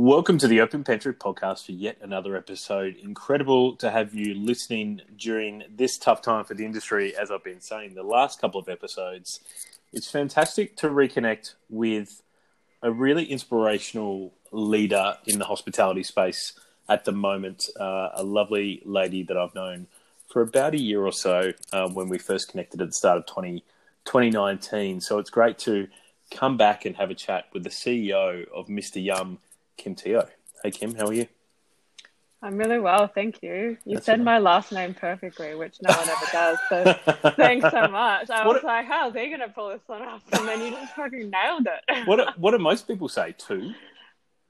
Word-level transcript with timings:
Welcome 0.00 0.38
to 0.38 0.46
the 0.46 0.60
Open 0.60 0.84
Pantry 0.84 1.12
podcast 1.12 1.66
for 1.66 1.72
yet 1.72 1.98
another 2.00 2.36
episode. 2.36 2.94
Incredible 3.02 3.74
to 3.78 3.90
have 3.90 4.14
you 4.14 4.32
listening 4.32 5.00
during 5.16 5.64
this 5.68 5.98
tough 5.98 6.22
time 6.22 6.44
for 6.44 6.54
the 6.54 6.64
industry. 6.64 7.16
As 7.16 7.32
I've 7.32 7.42
been 7.42 7.60
saying, 7.60 7.94
the 7.96 8.04
last 8.04 8.40
couple 8.40 8.60
of 8.60 8.68
episodes, 8.68 9.40
it's 9.92 10.08
fantastic 10.08 10.76
to 10.76 10.88
reconnect 10.88 11.54
with 11.68 12.22
a 12.80 12.92
really 12.92 13.24
inspirational 13.24 14.34
leader 14.52 15.16
in 15.26 15.40
the 15.40 15.46
hospitality 15.46 16.04
space 16.04 16.52
at 16.88 17.04
the 17.04 17.10
moment. 17.10 17.64
Uh, 17.80 18.10
a 18.14 18.22
lovely 18.22 18.80
lady 18.84 19.24
that 19.24 19.36
I've 19.36 19.56
known 19.56 19.88
for 20.28 20.42
about 20.42 20.74
a 20.74 20.80
year 20.80 21.04
or 21.04 21.12
so 21.12 21.54
uh, 21.72 21.88
when 21.88 22.08
we 22.08 22.18
first 22.18 22.48
connected 22.48 22.80
at 22.80 22.86
the 22.86 22.94
start 22.94 23.18
of 23.18 23.26
20, 23.26 23.64
2019. 24.04 25.00
So 25.00 25.18
it's 25.18 25.30
great 25.30 25.58
to 25.58 25.88
come 26.30 26.56
back 26.56 26.84
and 26.84 26.94
have 26.94 27.10
a 27.10 27.16
chat 27.16 27.46
with 27.52 27.64
the 27.64 27.70
CEO 27.70 28.46
of 28.54 28.68
Mr. 28.68 29.02
Yum 29.02 29.40
Kim 29.78 29.94
Teo. 29.94 30.28
Hey, 30.62 30.70
Kim, 30.70 30.94
how 30.94 31.06
are 31.06 31.12
you? 31.14 31.26
I'm 32.40 32.56
really 32.56 32.78
well, 32.78 33.08
thank 33.08 33.42
you. 33.42 33.78
You 33.84 33.94
That's 33.94 34.06
said 34.06 34.18
right. 34.20 34.24
my 34.24 34.38
last 34.38 34.70
name 34.70 34.94
perfectly, 34.94 35.54
which 35.56 35.78
no 35.82 35.92
one 35.92 36.08
ever 36.08 36.26
does. 36.30 36.58
So 36.68 37.30
thanks 37.36 37.68
so 37.68 37.88
much. 37.88 38.30
I 38.30 38.46
what 38.46 38.56
was 38.56 38.64
like, 38.64 38.86
how's 38.86 39.14
he 39.14 39.28
going 39.28 39.40
to 39.40 39.48
pull 39.48 39.70
this 39.70 39.80
one 39.86 40.02
off? 40.02 40.22
And 40.32 40.46
then 40.46 40.60
you 40.60 40.70
just 40.70 40.94
fucking 40.94 41.30
nailed 41.30 41.66
it. 41.66 42.06
what 42.06 42.16
do, 42.16 42.26
What 42.36 42.52
do 42.52 42.58
most 42.58 42.86
people 42.86 43.08
say 43.08 43.34
too? 43.36 43.72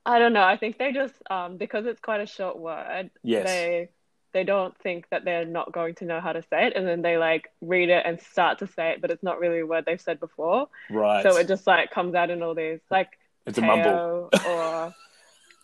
I 0.05 0.19
don't 0.19 0.33
know. 0.33 0.43
I 0.43 0.57
think 0.57 0.79
they 0.79 0.93
just 0.93 1.15
um, 1.31 1.57
because 1.57 1.87
it's 1.87 2.01
quite 2.01 2.21
a 2.21 2.27
short 2.27 2.59
word. 2.59 3.11
Yes. 3.23 3.47
They 3.47 3.89
they 4.33 4.45
don't 4.45 4.77
think 4.79 5.09
that 5.11 5.25
they're 5.25 5.47
not 5.47 5.73
going 5.73 5.95
to 5.97 6.05
know 6.05 6.21
how 6.21 6.33
to 6.33 6.43
say 6.43 6.67
it, 6.67 6.75
and 6.77 6.87
then 6.87 7.01
they 7.01 7.17
like 7.17 7.51
read 7.63 7.89
it 7.89 8.05
and 8.05 8.21
start 8.21 8.59
to 8.59 8.67
say 8.67 8.91
it, 8.91 9.01
but 9.01 9.11
it's 9.11 9.23
not 9.23 9.39
really 9.39 9.61
a 9.61 9.67
word 9.67 9.85
they've 9.87 10.01
said 10.01 10.21
before. 10.21 10.69
Right. 10.91 11.23
So 11.23 11.37
it 11.37 11.49
just 11.49 11.67
like 11.67 11.91
comes 11.91 12.15
out 12.15 12.31
in 12.31 12.43
all 12.43 12.55
these 12.55 12.81
like. 12.91 13.19
It's 13.47 13.57
a 13.57 13.63
mumble. 13.63 14.29
Or 14.47 14.95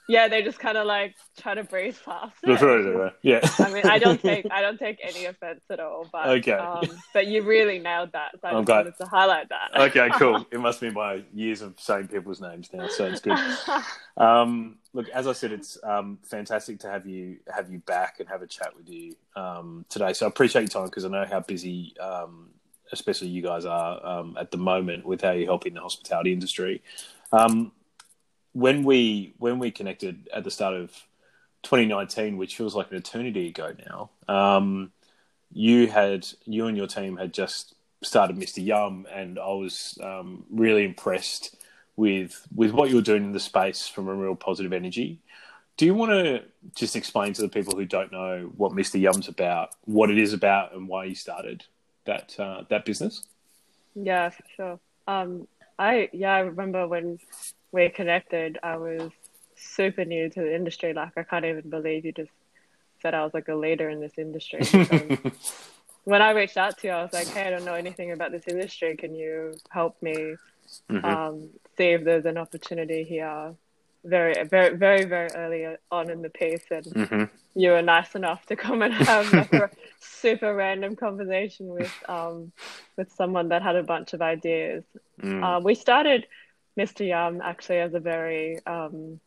yeah, 0.08 0.28
they 0.28 0.42
just 0.42 0.58
kind 0.58 0.76
of 0.76 0.86
like 0.86 1.14
try 1.38 1.54
to 1.54 1.64
breeze 1.64 1.98
past 2.04 2.34
it. 2.42 2.48
yeah. 3.22 3.40
I 3.58 3.70
mean, 3.70 3.86
I 3.86 3.98
don't 3.98 4.20
take 4.20 4.46
I 4.50 4.60
don't 4.60 4.78
take 4.78 4.98
any 5.02 5.24
offense 5.26 5.60
at 5.70 5.80
all, 5.80 6.06
but 6.12 6.28
okay. 6.28 6.52
Um, 6.52 6.84
but 7.12 7.26
you 7.26 7.42
really 7.42 7.78
nailed 7.78 8.12
that. 8.12 8.32
So 8.40 8.48
I 8.48 8.58
am 8.58 8.64
glad. 8.64 8.84
wanted 8.84 8.98
to 8.98 9.06
highlight 9.06 9.48
that. 9.48 9.70
okay, 9.74 10.10
cool. 10.18 10.46
It 10.54 10.60
must 10.60 10.80
be 10.80 10.90
my 10.90 11.22
years 11.32 11.62
of 11.62 11.74
saying 11.78 12.08
people's 12.08 12.40
names 12.40 12.70
now, 12.72 12.86
so 12.88 13.06
it's 13.06 13.20
good. 13.20 13.38
um, 14.16 14.76
look, 14.92 15.08
as 15.08 15.26
I 15.26 15.32
said, 15.32 15.52
it's 15.52 15.78
um, 15.82 16.18
fantastic 16.22 16.78
to 16.80 16.90
have 16.90 17.06
you 17.06 17.38
have 17.52 17.70
you 17.70 17.78
back 17.80 18.20
and 18.20 18.28
have 18.28 18.42
a 18.42 18.46
chat 18.46 18.76
with 18.76 18.88
you 18.88 19.16
um, 19.36 19.84
today. 19.88 20.12
So 20.12 20.26
I 20.26 20.28
appreciate 20.28 20.62
your 20.62 20.68
time 20.68 20.84
because 20.84 21.04
I 21.04 21.08
know 21.08 21.24
how 21.24 21.40
busy. 21.40 21.94
Um, 21.98 22.50
especially 22.92 23.26
you 23.28 23.42
guys 23.42 23.64
are 23.64 24.06
um, 24.06 24.36
at 24.38 24.50
the 24.50 24.58
moment 24.58 25.04
with 25.04 25.22
how 25.22 25.32
you're 25.32 25.46
helping 25.46 25.74
the 25.74 25.80
hospitality 25.80 26.32
industry. 26.32 26.82
Um, 27.32 27.72
when 28.54 28.84
we 28.84 29.34
when 29.38 29.58
we 29.58 29.70
connected 29.70 30.28
at 30.32 30.44
the 30.44 30.50
start 30.50 30.74
of 30.74 30.90
2019, 31.64 32.38
which 32.38 32.56
feels 32.56 32.74
like 32.74 32.90
an 32.90 32.96
eternity 32.96 33.48
ago 33.48 33.74
now, 33.86 34.10
um, 34.34 34.92
you 35.52 35.88
had 35.88 36.26
you 36.46 36.66
and 36.66 36.76
your 36.76 36.86
team 36.86 37.16
had 37.16 37.34
just 37.34 37.74
started 38.02 38.36
Mr. 38.36 38.64
Yum, 38.64 39.06
and 39.12 39.38
I 39.38 39.48
was 39.48 39.98
um, 40.02 40.44
really 40.50 40.84
impressed 40.84 41.56
with 41.96 42.46
with 42.54 42.72
what 42.72 42.90
you 42.90 42.96
were 42.96 43.02
doing 43.02 43.24
in 43.24 43.32
the 43.32 43.40
space 43.40 43.86
from 43.86 44.08
a 44.08 44.14
real 44.14 44.36
positive 44.36 44.72
energy. 44.72 45.20
Do 45.76 45.86
you 45.86 45.94
want 45.94 46.12
to 46.12 46.44
just 46.76 46.94
explain 46.94 47.32
to 47.32 47.42
the 47.42 47.48
people 47.48 47.76
who 47.76 47.84
don't 47.84 48.12
know 48.12 48.52
what 48.56 48.70
Mr. 48.70 49.00
Yum's 49.00 49.26
about, 49.26 49.70
what 49.84 50.08
it 50.08 50.18
is 50.18 50.32
about, 50.32 50.72
and 50.72 50.86
why 50.86 51.06
you 51.06 51.16
started 51.16 51.64
that 52.04 52.38
uh, 52.38 52.62
that 52.68 52.84
business? 52.84 53.26
Yeah, 53.96 54.30
sure. 54.56 54.78
Um, 55.08 55.48
I 55.78 56.08
yeah, 56.12 56.34
I 56.34 56.40
remember 56.40 56.86
when 56.86 57.18
we 57.74 57.88
connected, 57.88 58.56
I 58.62 58.76
was 58.76 59.10
super 59.56 60.04
new 60.04 60.30
to 60.30 60.40
the 60.40 60.54
industry. 60.54 60.92
Like 60.92 61.12
I 61.16 61.24
can't 61.24 61.44
even 61.44 61.68
believe 61.68 62.04
you 62.04 62.12
just 62.12 62.30
said 63.02 63.14
I 63.14 63.24
was 63.24 63.34
like 63.34 63.48
a 63.48 63.54
leader 63.54 63.90
in 63.90 64.00
this 64.00 64.16
industry. 64.16 64.60
when 66.04 66.22
I 66.22 66.30
reached 66.30 66.56
out 66.56 66.78
to 66.78 66.86
you, 66.86 66.92
I 66.92 67.02
was 67.02 67.12
like, 67.12 67.26
"Hey, 67.26 67.48
I 67.48 67.50
don't 67.50 67.64
know 67.64 67.74
anything 67.74 68.12
about 68.12 68.30
this 68.30 68.44
industry. 68.46 68.96
Can 68.96 69.14
you 69.14 69.54
help 69.70 70.00
me 70.00 70.36
mm-hmm. 70.88 71.04
um, 71.04 71.50
see 71.76 71.88
if 71.88 72.04
there's 72.04 72.26
an 72.26 72.38
opportunity 72.38 73.02
here?" 73.02 73.54
Very, 74.04 74.34
very, 74.44 74.76
very, 74.76 75.04
very 75.04 75.30
early 75.34 75.76
on 75.90 76.10
in 76.10 76.20
the 76.22 76.28
piece, 76.28 76.66
and 76.70 76.84
mm-hmm. 76.84 77.24
you 77.54 77.70
were 77.70 77.82
nice 77.82 78.14
enough 78.14 78.44
to 78.46 78.54
come 78.54 78.82
and 78.82 78.92
have 78.94 79.32
like 79.32 79.52
a 79.54 79.70
super 79.98 80.54
random 80.54 80.94
conversation 80.94 81.68
with 81.68 81.92
um, 82.08 82.52
with 82.96 83.10
someone 83.12 83.48
that 83.48 83.62
had 83.62 83.74
a 83.74 83.82
bunch 83.82 84.12
of 84.12 84.22
ideas. 84.22 84.84
Mm. 85.20 85.42
Uh, 85.42 85.60
we 85.60 85.74
started 85.74 86.26
Mr. 86.78 87.06
Yum 87.06 87.40
actually 87.40 87.78
has 87.78 87.94
a 87.94 88.00
very 88.00 88.58
um, 88.66 89.20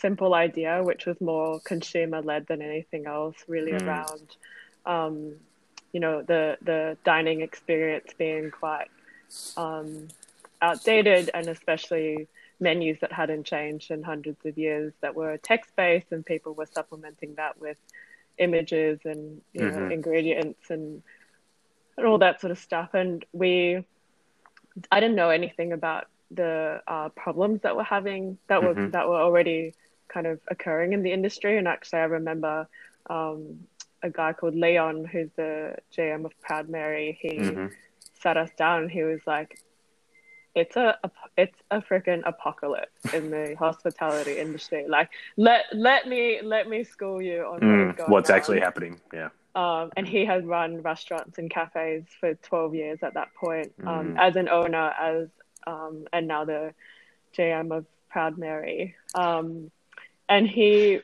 simple 0.00 0.34
idea, 0.34 0.82
which 0.82 1.06
was 1.06 1.20
more 1.20 1.60
consumer 1.60 2.20
led 2.20 2.46
than 2.46 2.60
anything 2.60 3.06
else, 3.06 3.36
really 3.46 3.72
mm. 3.72 3.82
around, 3.82 4.36
um, 4.86 5.34
you 5.92 6.00
know, 6.00 6.22
the 6.22 6.58
the 6.62 6.96
dining 7.04 7.40
experience 7.42 8.12
being 8.18 8.50
quite 8.50 8.88
um, 9.56 10.08
outdated, 10.60 11.30
and 11.32 11.48
especially 11.48 12.26
menus 12.60 12.98
that 13.00 13.12
hadn't 13.12 13.44
changed 13.44 13.90
in 13.90 14.02
hundreds 14.02 14.44
of 14.44 14.58
years 14.58 14.92
that 15.00 15.14
were 15.14 15.36
text 15.38 15.70
based, 15.76 16.10
and 16.10 16.26
people 16.26 16.54
were 16.54 16.66
supplementing 16.66 17.34
that 17.36 17.60
with 17.60 17.78
images 18.38 18.98
and 19.04 19.40
you 19.52 19.60
mm-hmm. 19.60 19.78
know 19.78 19.90
ingredients 19.94 20.70
and 20.70 21.02
and 21.96 22.06
all 22.06 22.18
that 22.18 22.40
sort 22.40 22.50
of 22.50 22.58
stuff. 22.58 22.94
And 22.94 23.24
we, 23.32 23.84
I 24.90 25.00
didn't 25.00 25.16
know 25.16 25.30
anything 25.30 25.72
about 25.72 26.08
the 26.30 26.80
uh, 26.86 27.08
problems 27.10 27.62
that 27.62 27.76
we're 27.76 27.82
having 27.82 28.38
that 28.48 28.62
were 28.62 28.74
mm-hmm. 28.74 28.90
that 28.90 29.08
were 29.08 29.20
already 29.20 29.74
kind 30.08 30.26
of 30.26 30.40
occurring 30.48 30.92
in 30.92 31.02
the 31.02 31.12
industry. 31.12 31.58
And 31.58 31.66
actually, 31.66 32.00
I 32.00 32.04
remember 32.04 32.68
um, 33.10 33.60
a 34.02 34.10
guy 34.10 34.32
called 34.32 34.54
Leon, 34.54 35.04
who's 35.04 35.30
the 35.36 35.76
GM 35.96 36.24
of 36.24 36.32
Proud 36.40 36.68
Mary. 36.68 37.18
He 37.20 37.38
mm-hmm. 37.38 37.66
sat 38.20 38.36
us 38.36 38.50
down. 38.56 38.88
he 38.88 39.02
was 39.02 39.20
like, 39.26 39.60
"It's 40.54 40.76
a, 40.76 40.98
a 41.02 41.10
it's 41.36 41.58
a 41.70 41.80
freaking 41.80 42.22
apocalypse 42.24 43.12
in 43.12 43.30
the 43.30 43.54
hospitality 43.58 44.38
industry. 44.38 44.86
Like, 44.88 45.10
let 45.36 45.64
let 45.72 46.08
me 46.08 46.40
let 46.42 46.68
me 46.68 46.84
school 46.84 47.20
you 47.20 47.42
on 47.42 47.60
mm, 47.60 48.08
what's 48.08 48.30
actually 48.30 48.60
happening." 48.60 49.00
Yeah. 49.12 49.30
Um, 49.56 49.92
and 49.96 50.06
he 50.06 50.24
had 50.24 50.48
run 50.48 50.82
restaurants 50.82 51.38
and 51.38 51.48
cafes 51.48 52.02
for 52.18 52.34
12 52.34 52.74
years 52.74 52.98
at 53.02 53.14
that 53.14 53.32
point 53.34 53.72
um, 53.86 54.14
mm. 54.14 54.18
as 54.18 54.34
an 54.34 54.48
owner, 54.48 54.92
as 55.00 55.28
um, 55.66 56.06
and 56.12 56.26
now 56.26 56.44
the 56.44 56.74
GM 57.36 57.76
of 57.76 57.86
Proud 58.10 58.38
Mary. 58.38 58.94
Um, 59.14 59.70
and 60.28 60.48
he 60.48 61.00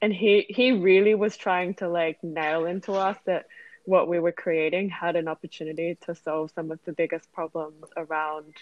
and 0.00 0.12
he 0.12 0.46
he 0.48 0.72
really 0.72 1.14
was 1.14 1.36
trying 1.36 1.74
to 1.74 1.88
like 1.88 2.22
nail 2.22 2.64
into 2.66 2.92
us 2.92 3.16
that 3.26 3.46
what 3.84 4.08
we 4.08 4.18
were 4.18 4.32
creating 4.32 4.90
had 4.90 5.16
an 5.16 5.28
opportunity 5.28 5.96
to 6.06 6.14
solve 6.14 6.50
some 6.54 6.70
of 6.70 6.78
the 6.84 6.92
biggest 6.92 7.32
problems 7.32 7.84
around 7.96 8.54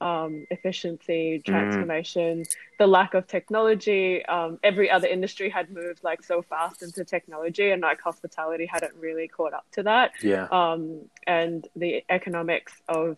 um, 0.00 0.46
efficiency, 0.50 1.38
mm-hmm. 1.38 1.52
transformation, 1.52 2.40
mm. 2.40 2.56
the 2.78 2.86
lack 2.86 3.14
of 3.14 3.26
technology. 3.26 4.24
Um, 4.26 4.58
every 4.62 4.90
other 4.90 5.06
industry 5.06 5.48
had 5.48 5.70
moved 5.70 6.02
like 6.02 6.22
so 6.22 6.42
fast 6.42 6.82
into 6.82 7.04
technology, 7.04 7.70
and 7.70 7.82
like 7.82 8.00
hospitality 8.00 8.66
hadn't 8.66 8.94
really 8.98 9.28
caught 9.28 9.54
up 9.54 9.66
to 9.72 9.84
that. 9.84 10.12
Yeah. 10.22 10.48
Um, 10.50 11.02
and 11.26 11.66
the 11.76 12.04
economics 12.10 12.72
of 12.88 13.16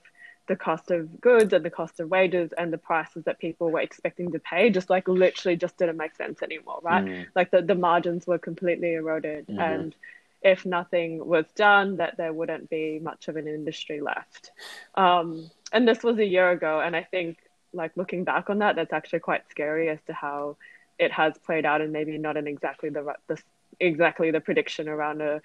the 0.48 0.56
cost 0.56 0.91
of 0.91 1.20
goods 1.20 1.53
and 1.53 1.64
the 1.64 1.70
cost 1.70 2.00
of 2.00 2.10
wages 2.10 2.50
and 2.56 2.72
the 2.72 2.78
prices 2.78 3.22
that 3.25 3.38
people 3.38 3.70
were 3.70 3.81
expecting 3.81 4.32
to 4.32 4.38
pay 4.38 4.70
just 4.70 4.91
like 4.91 5.06
literally 5.06 5.56
just 5.56 5.76
didn't 5.76 5.97
make 5.97 6.14
sense 6.16 6.42
anymore 6.42 6.81
right 6.82 7.04
mm. 7.04 7.26
like 7.36 7.50
the, 7.50 7.62
the 7.62 7.75
margins 7.75 8.26
were 8.26 8.38
completely 8.38 8.94
eroded 8.94 9.47
mm-hmm. 9.47 9.60
and 9.60 9.94
if 10.42 10.64
nothing 10.64 11.25
was 11.25 11.44
done 11.54 11.97
that 11.97 12.16
there 12.16 12.32
wouldn't 12.32 12.70
be 12.70 12.98
much 12.98 13.28
of 13.28 13.36
an 13.36 13.47
industry 13.47 14.00
left 14.00 14.50
um, 14.94 15.48
and 15.72 15.86
this 15.86 16.03
was 16.03 16.19
a 16.19 16.25
year 16.25 16.50
ago 16.50 16.80
and 16.80 16.97
i 16.97 17.03
think 17.03 17.38
like 17.72 17.92
looking 17.97 18.25
back 18.25 18.48
on 18.48 18.59
that 18.59 18.75
that's 18.75 18.92
actually 18.92 19.20
quite 19.20 19.42
scary 19.50 19.88
as 19.88 19.98
to 20.06 20.12
how 20.12 20.56
it 20.98 21.12
has 21.12 21.36
played 21.38 21.65
out 21.65 21.80
and 21.80 21.92
maybe 21.92 22.18
not 22.18 22.36
in 22.36 22.47
exactly 22.47 22.89
the, 22.89 23.15
the 23.28 23.41
exactly 23.78 24.30
the 24.30 24.41
prediction 24.41 24.89
around 24.89 25.21
a 25.21 25.41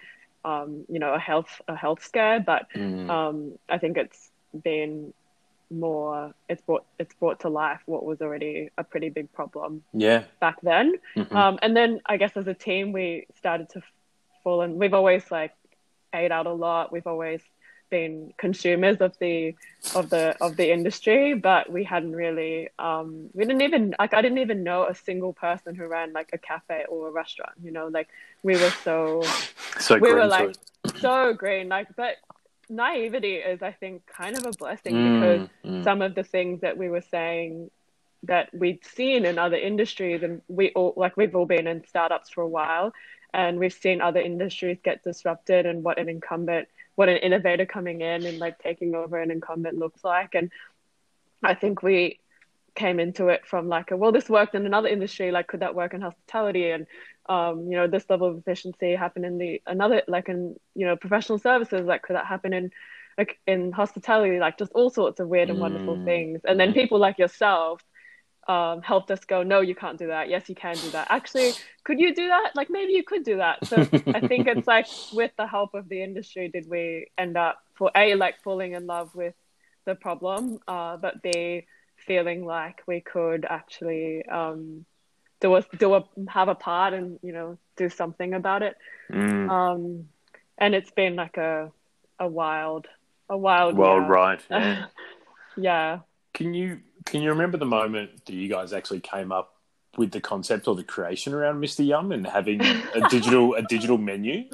um, 0.46 0.84
you 0.90 1.00
know 1.00 1.14
a 1.14 1.20
health 1.20 1.62
a 1.68 1.76
health 1.76 2.04
scare 2.04 2.40
but 2.40 2.68
mm. 2.76 3.10
um, 3.10 3.58
i 3.70 3.78
think 3.78 3.98
it's 3.98 4.30
been 4.62 5.14
more 5.72 6.34
it's 6.48 6.62
brought 6.62 6.86
it's 7.00 7.16
brought 7.16 7.40
to 7.40 7.50
life 7.50 7.80
what 7.88 8.06
was 8.06 8.22
already 8.22 8.70
a 8.78 8.84
pretty 8.84 9.10
big 9.10 9.32
problem 9.34 9.84
yeah. 9.92 10.24
back 10.40 10.58
then. 10.62 10.94
Mm-hmm. 11.16 11.36
um, 11.36 11.58
and 11.64 11.76
then 11.76 12.00
i 12.06 12.18
guess 12.18 12.32
as 12.36 12.46
a 12.48 12.54
team 12.54 12.92
we 12.92 13.26
started 13.38 13.70
to 13.70 13.82
fall 14.44 14.62
and 14.62 14.76
we've 14.76 14.94
always 14.94 15.32
like 15.32 15.54
ate 16.14 16.32
out 16.32 16.46
a 16.46 16.54
lot. 16.54 16.92
We've 16.92 17.08
always 17.08 17.42
been 17.90 18.34
consumers 18.38 18.98
of 19.02 19.16
the 19.20 19.54
of 19.94 20.10
the 20.10 20.36
of 20.42 20.58
the 20.58 20.72
industry 20.74 21.36
but 21.36 21.72
we 21.72 21.84
hadn't 21.84 22.16
really 22.16 22.68
um 22.80 23.30
we 23.34 23.46
didn't 23.46 23.62
even 23.62 23.94
like 24.00 24.16
i 24.16 24.22
didn't 24.24 24.40
even 24.40 24.64
know 24.64 24.88
a 24.88 24.96
single 24.96 25.32
person 25.32 25.76
who 25.76 25.86
ran 25.86 26.12
like 26.12 26.32
a 26.34 26.40
cafe 26.40 26.86
or 26.90 27.10
a 27.10 27.12
restaurant 27.12 27.52
you 27.64 27.70
know? 27.70 27.90
Like 27.90 28.08
we 28.42 28.54
were 28.54 28.72
so 28.84 29.22
so 29.80 30.00
we 30.00 30.12
were 30.12 30.26
like 30.26 30.56
so 31.00 31.34
green 31.34 31.70
like 31.70 31.88
but 31.96 32.16
naivety 32.70 33.36
is, 33.36 33.62
I 33.62 33.72
think, 33.72 34.06
kind 34.06 34.38
of 34.38 34.46
a 34.46 34.52
blessing 34.52 34.96
mm, 34.96 35.20
because 35.20 35.50
mm. 35.66 35.84
some 35.84 36.02
of 36.02 36.16
the 36.16 36.24
things 36.24 36.62
that 36.62 36.78
we 36.78 36.90
were 36.90 37.02
saying 37.02 37.70
that 38.24 38.54
we'd 38.54 38.86
seen 38.86 39.26
in 39.26 39.38
other 39.38 39.58
industries, 39.58 40.24
and 40.24 40.42
we 40.48 40.72
all 40.72 40.94
like 40.96 41.18
we've 41.18 41.36
all 41.36 41.46
been 41.46 41.68
in 41.68 41.86
startups 41.88 42.30
for 42.30 42.42
a 42.42 42.48
while, 42.48 42.94
and 43.34 43.60
we've 43.60 43.74
seen 43.74 44.02
other 44.02 44.22
industries 44.22 44.78
get 44.84 45.04
disrupted, 45.04 45.66
and 45.66 45.84
what 45.84 46.00
an 46.00 46.10
incumbent, 46.10 46.68
what 46.96 47.10
an 47.10 47.18
innovator 47.18 47.66
coming 47.66 48.02
in 48.02 48.26
and 48.26 48.40
like 48.40 48.60
taking 48.60 48.96
over 48.96 49.20
an 49.20 49.32
incumbent 49.32 49.78
looks 49.78 50.04
like, 50.04 50.36
and 50.36 50.52
I 51.44 51.54
think 51.54 51.84
we 51.84 52.20
came 52.76 53.00
into 53.00 53.28
it 53.28 53.46
from 53.46 53.68
like 53.68 53.92
a, 53.92 53.98
well 53.98 54.12
this 54.12 54.30
worked 54.30 54.56
in 54.56 54.66
another 54.66 54.88
industry 54.88 55.32
like 55.32 55.48
could 55.48 55.60
that 55.62 55.76
work 55.76 55.94
in 55.94 56.02
hospitality? 56.02 56.72
And 56.72 56.88
um, 57.30 57.68
you 57.70 57.78
know 57.78 57.88
this 57.88 58.10
level 58.10 58.28
of 58.28 58.38
efficiency 58.38 58.96
happen 58.96 59.24
in 59.26 59.38
the 59.38 59.62
another 59.68 60.04
like 60.08 60.30
in 60.30 60.56
you 60.76 60.86
know 60.86 60.96
professional 60.96 61.38
services 61.40 61.86
like 61.86 62.02
could 62.04 62.16
that 62.16 62.26
happen 62.26 62.54
in 62.54 62.72
like 63.18 63.40
in 63.48 63.72
hospitality? 63.72 64.40
Like 64.40 64.58
just 64.58 64.72
all 64.74 64.90
sorts 64.90 65.20
of 65.20 65.28
weird 65.28 65.50
and 65.50 65.60
wonderful 65.60 65.98
Mm. 65.98 66.04
things. 66.06 66.42
And 66.46 66.60
then 66.60 66.74
people 66.74 67.00
like 67.00 67.18
yourself 67.20 67.82
um, 68.48 68.82
helped 68.82 69.10
us 69.12 69.24
go 69.26 69.44
no 69.44 69.62
you 69.62 69.76
can't 69.76 69.98
do 70.00 70.08
that. 70.08 70.30
Yes 70.30 70.50
you 70.50 70.56
can 70.56 70.80
do 70.80 70.92
that. 70.92 71.08
Actually 71.10 71.56
could 71.84 72.00
you 72.00 72.14
do 72.14 72.28
that? 72.28 72.52
Like 72.56 72.70
maybe 72.70 72.94
you 72.94 73.04
could 73.04 73.24
do 73.24 73.38
that. 73.38 73.66
So 73.68 73.88
i 74.14 74.22
think 74.22 74.48
it's 74.48 74.68
like 74.68 74.88
with 75.12 75.32
the 75.38 75.48
help 75.48 75.74
of 75.74 75.88
the 75.90 76.04
industry 76.04 76.50
did 76.50 76.68
we 76.70 77.08
end 77.18 77.38
up 77.38 77.58
for 77.76 77.92
a 77.96 78.16
like 78.16 78.36
falling 78.44 78.74
in 78.74 78.86
love 78.86 79.10
with 79.16 79.36
the 79.86 79.96
problem 79.96 80.60
uh, 80.68 80.98
but 80.98 81.22
b 81.22 81.66
feeling 82.06 82.46
like 82.46 82.82
we 82.88 83.02
could 83.02 83.46
actually 83.50 84.26
um, 84.26 84.86
do 85.40 85.56
a 85.56 85.66
do 85.78 85.96
a 85.96 86.04
have 86.28 86.48
a 86.48 86.56
part 86.56 86.94
and 86.94 87.20
you 87.22 87.34
know 87.34 87.58
do 87.76 87.90
something 87.90 88.34
about 88.34 88.64
it. 88.64 88.76
Mm. 89.12 89.50
Um, 89.50 90.10
and 90.58 90.76
it's 90.76 90.92
been 90.92 91.16
like 91.16 91.38
a 91.38 91.72
a 92.20 92.28
wild 92.28 92.88
a 93.30 93.38
wild 93.38 93.76
well, 93.76 94.00
year. 94.00 94.08
right. 94.08 94.42
Yeah. 94.50 94.86
yeah. 95.58 96.00
Can 96.34 96.54
you 96.54 96.80
can 97.06 97.22
you 97.22 97.30
remember 97.30 97.58
the 97.58 97.66
moment 97.66 98.26
that 98.26 98.34
you 98.34 98.50
guys 98.50 98.74
actually 98.74 99.02
came 99.02 99.32
up 99.32 99.56
with 99.98 100.12
the 100.12 100.22
concept 100.22 100.68
or 100.68 100.76
the 100.76 100.84
creation 100.84 101.34
around 101.34 101.62
Mr. 101.62 101.86
Yum 101.86 102.12
and 102.12 102.26
having 102.26 102.62
a 102.62 103.08
digital 103.10 103.56
a 103.56 103.62
digital 103.62 103.98
menu? 103.98 104.46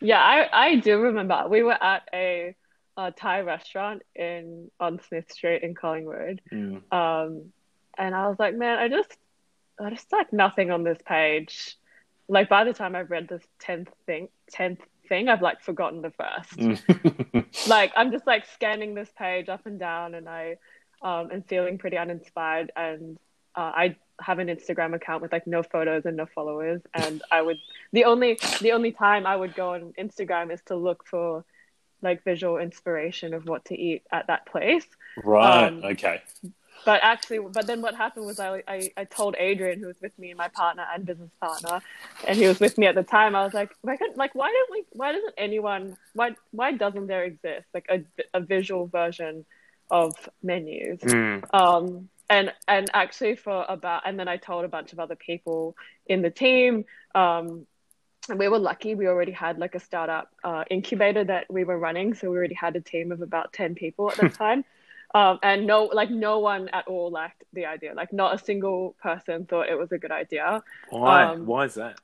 Yeah, 0.00 0.20
I, 0.20 0.48
I 0.52 0.76
do 0.76 1.00
remember. 1.00 1.46
We 1.48 1.62
were 1.62 1.82
at 1.82 2.08
a, 2.14 2.54
a 2.98 3.12
Thai 3.12 3.42
restaurant 3.42 4.02
in 4.16 4.70
on 4.80 5.00
Smith 5.08 5.30
Street 5.30 5.62
in 5.62 5.74
Collingwood. 5.74 6.42
Mm. 6.52 6.82
Um, 6.92 7.52
and 7.96 8.14
I 8.14 8.28
was 8.28 8.38
like, 8.40 8.56
man, 8.56 8.78
I 8.78 8.88
just 8.88 9.16
I 9.80 9.88
just 9.90 10.10
like 10.12 10.32
nothing 10.32 10.72
on 10.72 10.82
this 10.82 10.98
page. 11.06 11.76
Like 12.28 12.48
by 12.48 12.64
the 12.64 12.74
time 12.74 12.96
I've 12.96 13.10
read 13.10 13.28
this 13.28 13.44
tenth 13.60 13.88
thing 14.04 14.28
tenth 14.50 14.80
thing, 15.08 15.28
I've 15.28 15.40
like 15.40 15.62
forgotten 15.62 16.02
the 16.02 16.10
first. 16.10 16.58
Mm. 16.58 17.46
like 17.68 17.92
I'm 17.96 18.10
just 18.10 18.26
like 18.26 18.44
scanning 18.52 18.94
this 18.94 19.10
page 19.16 19.48
up 19.48 19.64
and 19.64 19.78
down 19.78 20.14
and 20.14 20.28
I 20.28 20.56
um 21.00 21.30
am 21.30 21.42
feeling 21.42 21.78
pretty 21.78 21.96
uninspired 21.96 22.72
and 22.74 23.16
uh, 23.54 23.72
I 23.74 23.96
have 24.20 24.40
an 24.40 24.48
Instagram 24.48 24.94
account 24.96 25.22
with 25.22 25.30
like 25.30 25.46
no 25.46 25.62
photos 25.62 26.04
and 26.04 26.16
no 26.16 26.26
followers 26.26 26.82
and 26.94 27.22
I 27.30 27.42
would 27.42 27.58
the 27.92 28.04
only 28.04 28.40
the 28.60 28.72
only 28.72 28.90
time 28.90 29.24
I 29.24 29.36
would 29.36 29.54
go 29.54 29.74
on 29.74 29.92
Instagram 29.96 30.52
is 30.52 30.60
to 30.66 30.74
look 30.74 31.06
for 31.06 31.44
like 32.02 32.24
visual 32.24 32.58
inspiration 32.58 33.34
of 33.34 33.46
what 33.46 33.64
to 33.66 33.78
eat 33.78 34.02
at 34.12 34.26
that 34.28 34.46
place 34.46 34.86
right. 35.24 35.66
Um, 35.66 35.82
okay. 35.84 36.22
but 36.84 37.00
actually 37.02 37.40
but 37.40 37.66
then 37.66 37.82
what 37.82 37.94
happened 37.94 38.26
was 38.26 38.38
I, 38.38 38.62
I 38.68 38.90
i 38.96 39.04
told 39.04 39.34
adrian 39.38 39.80
who 39.80 39.86
was 39.86 40.00
with 40.00 40.16
me 40.18 40.32
my 40.34 40.48
partner 40.48 40.84
and 40.92 41.04
business 41.04 41.30
partner 41.40 41.80
and 42.26 42.38
he 42.38 42.46
was 42.46 42.60
with 42.60 42.78
me 42.78 42.86
at 42.86 42.94
the 42.94 43.02
time 43.02 43.34
i 43.34 43.44
was 43.44 43.54
like 43.54 43.70
why 43.82 43.96
can't, 43.96 44.16
like 44.16 44.34
why 44.34 44.50
don't 44.50 44.70
we 44.70 44.84
why 44.92 45.12
doesn't 45.12 45.34
anyone 45.36 45.96
why 46.14 46.34
why 46.52 46.72
doesn't 46.72 47.06
there 47.06 47.24
exist 47.24 47.66
like 47.74 47.86
a, 47.90 48.04
a 48.34 48.40
visual 48.40 48.86
version 48.86 49.44
of 49.90 50.14
menus 50.42 51.00
Mm. 51.00 51.42
um 51.54 52.08
and 52.30 52.52
and 52.66 52.90
actually 52.92 53.36
for 53.36 53.64
about 53.68 54.02
and 54.04 54.18
then 54.18 54.28
i 54.28 54.36
told 54.36 54.64
a 54.64 54.68
bunch 54.68 54.92
of 54.92 55.00
other 55.00 55.16
people 55.16 55.74
in 56.06 56.22
the 56.22 56.30
team 56.30 56.84
um 57.14 57.66
we 58.36 58.48
were 58.48 58.58
lucky 58.58 58.94
we 58.94 59.06
already 59.06 59.32
had 59.32 59.58
like 59.58 59.74
a 59.74 59.80
startup 59.80 60.30
uh, 60.44 60.64
incubator 60.70 61.24
that 61.24 61.46
we 61.50 61.64
were 61.64 61.78
running 61.78 62.14
so 62.14 62.30
we 62.30 62.36
already 62.36 62.54
had 62.54 62.76
a 62.76 62.80
team 62.80 63.12
of 63.12 63.20
about 63.22 63.52
10 63.52 63.74
people 63.74 64.10
at 64.10 64.16
the 64.18 64.26
time 64.44 64.64
um, 65.14 65.38
and 65.42 65.66
no 65.66 65.84
like 65.86 66.10
no 66.10 66.38
one 66.38 66.68
at 66.70 66.86
all 66.86 67.10
liked 67.10 67.42
the 67.52 67.66
idea 67.66 67.94
like 67.94 68.12
not 68.12 68.34
a 68.34 68.38
single 68.38 68.94
person 69.02 69.46
thought 69.46 69.68
it 69.68 69.78
was 69.78 69.92
a 69.92 69.98
good 69.98 70.12
idea 70.12 70.62
Why? 70.90 71.24
Um, 71.24 71.46
Why 71.46 71.64
is 71.64 71.74
that? 71.74 71.98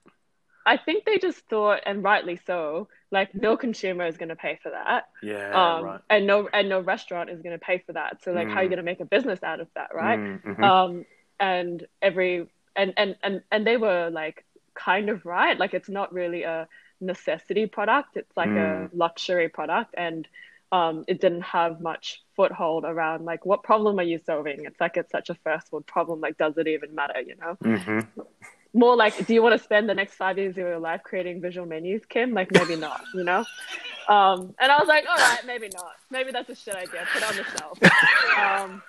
i 0.66 0.76
think 0.76 1.04
they 1.04 1.18
just 1.18 1.38
thought 1.48 1.80
and 1.86 2.02
rightly 2.02 2.36
so 2.46 2.88
like 3.10 3.34
no 3.34 3.56
consumer 3.56 4.06
is 4.06 4.16
going 4.16 4.28
to 4.28 4.36
pay 4.36 4.58
for 4.62 4.70
that 4.70 5.04
Yeah. 5.22 5.76
um, 5.76 5.84
right. 5.84 6.00
and 6.10 6.26
no 6.26 6.48
and 6.52 6.68
no 6.68 6.80
restaurant 6.80 7.30
is 7.30 7.42
going 7.42 7.58
to 7.58 7.64
pay 7.64 7.78
for 7.78 7.92
that 7.92 8.22
so 8.22 8.32
like 8.32 8.48
how 8.48 8.60
are 8.60 8.64
you 8.64 8.68
Mm. 8.68 8.70
going 8.70 8.76
to 8.78 8.82
make 8.90 9.00
a 9.00 9.04
business 9.04 9.42
out 9.42 9.60
of 9.60 9.68
that 9.74 9.94
right 9.94 10.18
Mm, 10.18 10.42
mhm. 10.42 10.62
um 10.64 11.04
and 11.40 11.86
every 12.02 12.46
and 12.76 12.92
and 12.96 13.16
and 13.22 13.42
and 13.50 13.66
they 13.66 13.76
were 13.76 14.10
like 14.10 14.44
kind 14.74 15.08
of 15.08 15.24
right. 15.24 15.58
Like 15.58 15.74
it's 15.74 15.88
not 15.88 16.12
really 16.12 16.42
a 16.42 16.68
necessity 17.00 17.66
product. 17.66 18.16
It's 18.16 18.36
like 18.36 18.50
a 18.50 18.90
luxury 18.92 19.48
product 19.48 19.94
and 19.96 20.26
um 20.72 21.04
it 21.06 21.20
didn't 21.20 21.42
have 21.42 21.80
much 21.80 22.22
foothold 22.36 22.84
around 22.84 23.24
like 23.24 23.44
what 23.44 23.62
problem 23.62 23.98
are 23.98 24.02
you 24.04 24.18
solving? 24.24 24.64
It's 24.64 24.80
like 24.80 24.96
it's 24.96 25.12
such 25.12 25.30
a 25.30 25.34
first 25.34 25.70
world 25.70 25.86
problem. 25.86 26.20
Like 26.20 26.38
does 26.38 26.56
it 26.56 26.66
even 26.66 26.94
matter 26.94 27.20
you 27.20 27.36
know? 27.36 27.56
Mhm. 27.62 28.06
more 28.72 28.96
like 28.96 29.26
do 29.26 29.34
you 29.34 29.42
want 29.42 29.56
to 29.56 29.62
spend 29.62 29.88
the 29.88 29.94
next 29.94 30.14
five 30.14 30.36
years 30.38 30.52
of 30.52 30.58
your 30.58 30.78
life 30.78 31.02
creating 31.04 31.40
visual 31.40 31.66
menus 31.66 32.04
kim? 32.06 32.32
Like 32.32 32.50
maybe 32.50 32.76
not 32.76 33.02
you 33.14 33.24
know? 33.24 33.44
Um 34.08 34.54
and 34.60 34.70
i 34.72 34.78
was 34.78 34.88
like 34.88 35.04
all 35.08 35.16
right 35.16 35.44
maybe 35.46 35.68
not. 35.72 35.92
Maybe 36.10 36.30
that's 36.32 36.50
a 36.50 36.54
shit 36.54 36.74
idea. 36.74 37.06
Put 37.12 37.22
on 37.22 37.36
the 37.36 37.44
shelf. 37.58 37.78
Um 38.44 38.82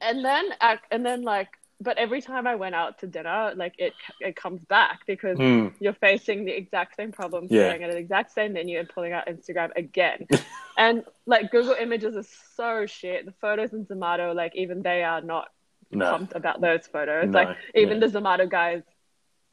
and 0.00 0.24
then 0.24 0.44
and 0.90 1.04
then 1.04 1.22
like 1.22 1.48
but 1.84 1.96
every 1.98 2.20
time 2.20 2.46
i 2.46 2.54
went 2.54 2.74
out 2.74 2.98
to 2.98 3.06
dinner 3.06 3.52
like 3.56 3.74
it 3.78 3.92
it 4.20 4.34
comes 4.34 4.64
back 4.64 5.00
because 5.06 5.38
Mm. 5.38 5.72
you're 5.82 5.92
facing 6.08 6.44
the 6.44 6.52
exact 6.62 6.96
same 6.96 7.12
problem 7.12 7.46
Yeah. 7.50 7.60
staring 7.68 7.82
at 7.84 7.90
the 7.92 7.96
exact 7.98 8.32
same 8.32 8.52
menu 8.54 8.78
and 8.80 8.88
pulling 8.88 9.12
out 9.12 9.26
instagram 9.26 9.70
again 9.76 10.26
and 10.78 11.04
like 11.26 11.50
google 11.52 11.74
images 11.86 12.16
is 12.16 12.28
so 12.56 12.86
shit 12.86 13.26
the 13.26 13.32
photos 13.44 13.72
in 13.72 13.84
zomato 13.86 14.34
like 14.34 14.56
even 14.56 14.82
they 14.82 15.02
are 15.04 15.20
not 15.20 15.48
No. 15.90 16.10
pumped 16.10 16.34
about 16.34 16.60
those 16.60 16.86
photos 16.94 17.28
No, 17.30 17.38
like 17.40 17.56
even 17.74 18.00
yeah. 18.00 18.06
the 18.06 18.18
zomato 18.18 18.48
guys 18.48 18.82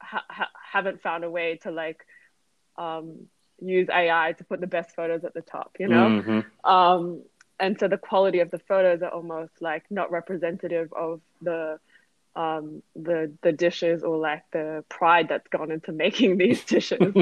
ha- 0.00 0.24
ha- 0.38 0.50
haven't 0.74 1.02
found 1.02 1.22
a 1.24 1.30
way 1.30 1.48
to 1.64 1.70
like 1.70 2.00
um 2.78 3.06
use 3.60 3.88
ai 3.90 4.32
to 4.38 4.44
put 4.44 4.60
the 4.60 4.66
best 4.66 4.90
photos 4.96 5.22
at 5.24 5.34
the 5.34 5.42
top 5.42 5.70
you 5.78 5.88
know 5.88 6.06
Mhm. 6.22 6.44
um, 6.74 7.22
and 7.60 7.78
so 7.78 7.86
the 7.86 7.98
quality 8.10 8.40
of 8.40 8.50
the 8.50 8.58
photos 8.58 9.02
are 9.02 9.10
almost 9.18 9.52
like 9.60 9.84
not 9.90 10.10
representative 10.10 10.92
of 10.94 11.20
the 11.42 11.78
um, 12.34 12.82
the 12.96 13.32
the 13.42 13.52
dishes 13.52 14.02
or 14.02 14.16
like 14.18 14.42
the 14.52 14.84
pride 14.88 15.28
that's 15.28 15.48
gone 15.48 15.70
into 15.70 15.92
making 15.92 16.36
these 16.38 16.64
dishes. 16.66 17.14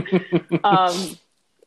um, 0.64 1.18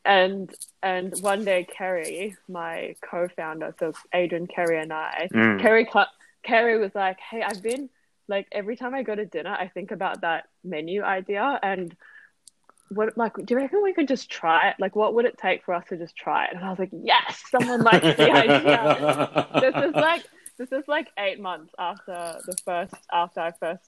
and 0.04 0.52
and 0.82 1.14
one 1.22 1.44
day, 1.44 1.66
Kerry, 1.76 2.36
my 2.48 2.96
co-founder, 3.10 3.74
so 3.78 3.92
Adrian, 4.12 4.46
Kerry, 4.46 4.80
and 4.80 4.92
I, 4.92 5.28
Mm. 5.32 5.60
Kerry, 5.60 5.88
Kerry 6.42 6.78
was 6.78 6.94
like, 6.94 7.18
"Hey, 7.20 7.42
I've 7.42 7.62
been 7.62 7.88
like 8.28 8.46
every 8.52 8.76
time 8.76 8.94
I 8.94 9.02
go 9.02 9.14
to 9.14 9.26
dinner, 9.26 9.54
I 9.58 9.68
think 9.68 9.90
about 9.90 10.22
that 10.22 10.44
menu 10.62 11.02
idea 11.02 11.58
and." 11.62 11.94
What 12.90 13.16
like 13.16 13.34
do 13.34 13.44
you 13.48 13.56
reckon 13.56 13.82
we 13.82 13.94
could 13.94 14.06
just 14.08 14.30
try 14.30 14.68
it? 14.68 14.76
Like 14.78 14.94
what 14.94 15.14
would 15.14 15.24
it 15.24 15.38
take 15.38 15.64
for 15.64 15.74
us 15.74 15.84
to 15.88 15.96
just 15.96 16.14
try 16.16 16.44
it? 16.44 16.54
And 16.54 16.62
I 16.64 16.68
was 16.70 16.78
like, 16.78 16.90
Yes, 16.92 17.42
someone 17.50 17.82
likes 17.82 18.04
the 18.16 18.30
idea 18.30 18.94
this 19.54 19.74
is 19.76 19.96
like 19.96 20.22
this 20.56 20.72
is 20.72 20.84
like 20.88 21.08
eight 21.18 21.40
months 21.40 21.74
after 21.78 22.38
the 22.46 22.56
first 22.64 22.94
after 23.12 23.40
I 23.40 23.50
first 23.52 23.82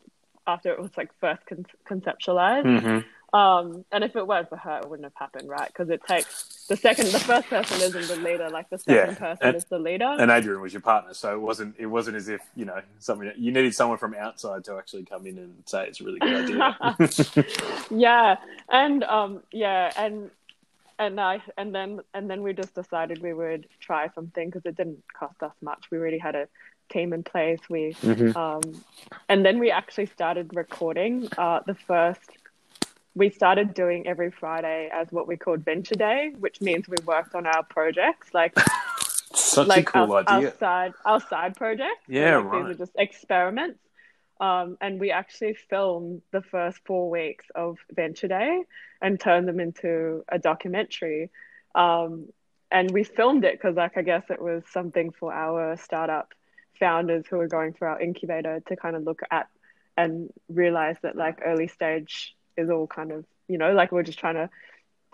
after 0.46 0.72
it 0.72 0.80
was 0.80 0.90
like 0.96 1.10
first 1.20 1.44
con- 1.46 1.66
conceptualized. 1.88 2.64
Mhm. 2.64 3.04
Um, 3.32 3.84
and 3.90 4.04
if 4.04 4.14
it 4.14 4.26
weren't 4.26 4.48
for 4.48 4.56
her, 4.56 4.78
it 4.78 4.88
wouldn't 4.88 5.04
have 5.04 5.16
happened, 5.16 5.48
right? 5.48 5.66
Because 5.66 5.90
it 5.90 6.00
takes 6.06 6.64
the 6.68 6.76
second, 6.76 7.08
the 7.08 7.18
first 7.18 7.48
person 7.48 7.80
isn't 7.82 8.06
the 8.08 8.16
leader, 8.28 8.48
like 8.48 8.70
the 8.70 8.78
second 8.78 8.94
Yeah, 8.94 9.14
person 9.14 9.46
and- 9.48 9.56
is 9.56 9.64
the 9.64 9.78
leader. 9.80 10.14
And 10.18 10.30
Adrian 10.30 10.60
was 10.62 10.72
your 10.72 10.80
partner, 10.80 11.12
so 11.12 11.34
it 11.34 11.40
wasn't. 11.40 11.74
It 11.78 11.86
wasn't 11.86 12.16
as 12.16 12.28
if 12.28 12.40
you 12.54 12.64
know 12.64 12.80
something. 13.00 13.30
You 13.36 13.50
needed 13.52 13.74
someone 13.74 13.98
from 13.98 14.14
outside 14.14 14.64
to 14.66 14.78
actually 14.78 15.04
come 15.04 15.26
in 15.26 15.38
and 15.38 15.54
say 15.66 15.88
it's 15.88 16.00
a 16.00 16.04
really 16.04 16.20
good 16.20 16.44
idea. 16.44 17.44
yeah, 17.90 18.36
and 18.70 19.02
um, 19.04 19.42
yeah, 19.52 19.92
and 19.96 20.30
and 20.98 21.20
I 21.20 21.42
and 21.56 21.74
then 21.74 22.00
and 22.14 22.28
then 22.30 22.42
we 22.42 22.52
just 22.52 22.74
decided 22.74 23.22
we 23.22 23.32
would 23.32 23.66
try 23.80 24.08
something 24.14 24.48
because 24.48 24.64
it 24.66 24.76
didn't 24.76 25.02
cost 25.12 25.42
us 25.42 25.52
much. 25.60 25.86
We 25.90 25.98
already 25.98 26.18
had 26.18 26.34
a 26.34 26.48
team 26.90 27.12
in 27.12 27.22
place. 27.22 27.60
We 27.68 27.94
Mhm. 28.00 28.36
um, 28.36 28.82
and 29.28 29.44
then 29.44 29.58
we 29.58 29.70
actually 29.70 30.06
started 30.06 30.54
recording 30.54 31.28
uh, 31.36 31.60
the 31.66 31.74
first. 31.74 32.30
We 33.14 33.30
started 33.30 33.72
doing 33.72 34.06
every 34.06 34.30
Friday 34.30 34.90
as 34.92 35.10
what 35.10 35.26
we 35.26 35.36
called 35.38 35.64
Venture 35.64 35.94
Day, 35.94 36.32
which 36.38 36.60
means 36.60 36.86
we 36.86 36.96
worked 37.06 37.34
on 37.34 37.46
our 37.46 37.62
projects, 37.64 38.32
like 38.34 38.54
Such 39.34 39.68
like 39.68 39.88
a 39.88 39.92
cool 39.92 40.12
our, 40.12 40.20
idea. 40.20 40.50
our 40.50 40.56
side 40.58 40.92
our 41.04 41.20
side 41.20 41.56
projects. 41.56 42.06
So, 42.06 42.12
Yeah, 42.12 42.36
like, 42.36 42.44
right. 42.52 42.66
These 42.66 42.74
are 42.74 42.78
just 42.78 42.92
experiments. 42.96 43.78
Um, 44.40 44.76
and 44.80 45.00
we 45.00 45.10
actually 45.10 45.54
filmed 45.54 46.22
the 46.30 46.42
first 46.42 46.78
four 46.84 47.10
weeks 47.10 47.46
of 47.54 47.78
Venture 47.90 48.28
Day 48.28 48.64
and 49.00 49.18
turned 49.18 49.48
them 49.48 49.60
into 49.60 50.24
a 50.28 50.38
documentary. 50.38 51.30
Um, 51.74 52.28
and 52.70 52.90
we 52.90 53.04
filmed 53.04 53.44
it 53.44 53.54
because, 53.54 53.76
like, 53.76 53.96
I 53.96 54.02
guess 54.02 54.24
it 54.28 54.42
was 54.42 54.62
something 54.72 55.12
for 55.12 55.32
our 55.32 55.76
startup 55.76 56.34
founders 56.78 57.24
who 57.28 57.38
were 57.38 57.48
going 57.48 57.72
through 57.72 57.88
our 57.88 58.00
incubator 58.00 58.60
to 58.68 58.76
kind 58.76 58.96
of 58.96 59.04
look 59.04 59.20
at 59.30 59.48
and 59.96 60.30
realize 60.48 60.96
that 61.02 61.16
like 61.16 61.40
early 61.44 61.68
stage 61.68 62.36
is 62.56 62.70
all 62.70 62.86
kind 62.86 63.12
of 63.12 63.24
you 63.48 63.56
know 63.56 63.72
like 63.72 63.92
we're 63.92 64.02
just 64.02 64.18
trying 64.18 64.34
to 64.34 64.50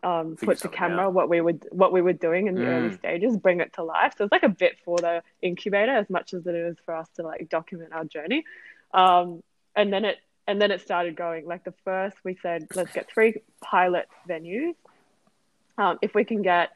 um, 0.04 0.36
put 0.36 0.58
to 0.58 0.68
camera 0.68 1.06
out. 1.06 1.14
what 1.14 1.28
we 1.28 1.40
would 1.40 1.66
what 1.70 1.92
we 1.92 2.02
were 2.02 2.12
doing 2.12 2.48
in 2.48 2.56
the 2.56 2.62
mm. 2.62 2.66
early 2.66 2.96
stages, 2.96 3.36
bring 3.36 3.60
it 3.60 3.72
to 3.74 3.84
life. 3.84 4.14
So 4.18 4.24
it's 4.24 4.32
like 4.32 4.42
a 4.42 4.48
bit 4.48 4.78
for 4.84 4.98
the 4.98 5.22
incubator 5.40 5.92
as 5.92 6.10
much 6.10 6.34
as 6.34 6.44
it 6.44 6.54
is 6.56 6.76
for 6.84 6.96
us 6.96 7.08
to 7.16 7.22
like 7.22 7.48
document 7.48 7.92
our 7.92 8.04
journey. 8.04 8.44
Um, 8.92 9.42
and 9.74 9.92
then 9.92 10.04
it 10.04 10.18
and 10.46 10.60
then 10.60 10.70
it 10.70 10.80
started 10.80 11.16
going. 11.16 11.46
Like 11.46 11.64
the 11.64 11.74
first, 11.84 12.16
we 12.24 12.36
said 12.42 12.66
let's 12.74 12.92
get 12.92 13.10
three 13.10 13.42
pilot 13.60 14.08
venues. 14.28 14.74
Um, 15.78 15.98
if 16.02 16.14
we 16.14 16.24
can 16.24 16.42
get 16.42 16.70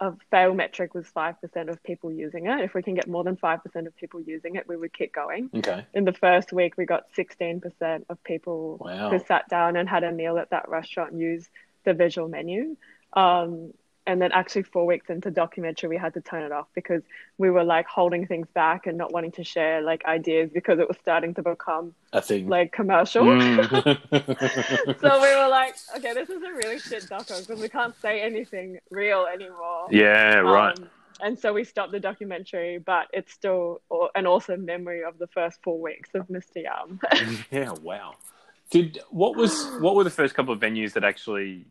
a 0.00 0.12
fail 0.30 0.54
metric 0.54 0.94
was 0.94 1.06
5% 1.06 1.68
of 1.68 1.82
people 1.82 2.12
using 2.12 2.46
it. 2.46 2.60
If 2.60 2.74
we 2.74 2.82
can 2.82 2.94
get 2.94 3.08
more 3.08 3.24
than 3.24 3.36
5% 3.36 3.86
of 3.86 3.96
people 3.96 4.20
using 4.20 4.54
it, 4.54 4.68
we 4.68 4.76
would 4.76 4.92
keep 4.92 5.12
going. 5.12 5.50
Okay. 5.56 5.84
In 5.92 6.04
the 6.04 6.12
first 6.12 6.52
week, 6.52 6.76
we 6.76 6.86
got 6.86 7.12
16% 7.14 8.04
of 8.08 8.22
people 8.22 8.78
wow. 8.80 9.10
who 9.10 9.18
sat 9.18 9.48
down 9.48 9.76
and 9.76 9.88
had 9.88 10.04
a 10.04 10.12
meal 10.12 10.38
at 10.38 10.50
that 10.50 10.68
restaurant 10.68 11.12
and 11.12 11.20
use 11.20 11.48
the 11.84 11.94
visual 11.94 12.28
menu. 12.28 12.76
Um, 13.12 13.72
and 14.08 14.22
then 14.22 14.32
actually 14.32 14.62
four 14.62 14.86
weeks 14.86 15.10
into 15.10 15.30
documentary 15.30 15.88
we 15.90 15.96
had 15.96 16.14
to 16.14 16.20
turn 16.22 16.42
it 16.42 16.50
off 16.50 16.66
because 16.74 17.02
we 17.36 17.50
were 17.50 17.62
like 17.62 17.86
holding 17.86 18.26
things 18.26 18.48
back 18.54 18.86
and 18.86 18.96
not 18.96 19.12
wanting 19.12 19.30
to 19.30 19.44
share 19.44 19.82
like 19.82 20.04
ideas 20.06 20.50
because 20.52 20.78
it 20.78 20.88
was 20.88 20.96
starting 21.00 21.34
to 21.34 21.42
become 21.42 21.94
a 22.14 22.22
thing. 22.22 22.48
like 22.48 22.72
commercial. 22.72 23.22
Mm. 23.24 25.00
so 25.00 25.22
we 25.22 25.36
were 25.36 25.48
like 25.48 25.76
okay 25.96 26.14
this 26.14 26.30
is 26.30 26.42
a 26.42 26.52
really 26.54 26.78
shit 26.78 27.04
doco 27.04 27.38
because 27.46 27.60
we 27.60 27.68
can't 27.68 27.94
say 28.00 28.22
anything 28.22 28.78
real 28.90 29.26
anymore. 29.32 29.86
Yeah 29.90 30.36
right. 30.38 30.76
um, 30.76 30.88
and 31.20 31.38
so 31.38 31.52
we 31.52 31.64
stopped 31.64 31.92
the 31.92 32.00
documentary 32.00 32.78
but 32.78 33.08
it's 33.12 33.32
still 33.32 33.82
an 34.14 34.26
awesome 34.26 34.64
memory 34.64 35.04
of 35.04 35.18
the 35.18 35.26
first 35.26 35.58
four 35.62 35.78
weeks 35.78 36.08
of 36.14 36.26
mr 36.28 36.62
yum. 36.62 36.98
Yeah 37.50 37.72
wow. 37.82 38.14
Did 38.70 39.00
what 39.10 39.36
was 39.36 39.66
what 39.80 39.94
were 39.94 40.04
the 40.04 40.10
first 40.10 40.34
couple 40.34 40.54
of 40.54 40.60
venues 40.60 40.94
that 40.94 41.04
actually 41.04 41.66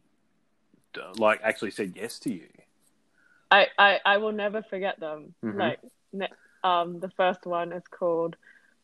like 1.17 1.39
actually 1.43 1.71
said 1.71 1.93
yes 1.95 2.19
to 2.19 2.33
you? 2.33 2.47
I 3.49 3.67
I, 3.77 3.99
I 4.05 4.17
will 4.17 4.31
never 4.31 4.61
forget 4.61 4.99
them. 4.99 5.33
Mm-hmm. 5.43 5.59
Like 5.59 5.79
um, 6.63 6.99
the 6.99 7.09
first 7.09 7.45
one 7.45 7.71
is 7.71 7.83
called 7.89 8.35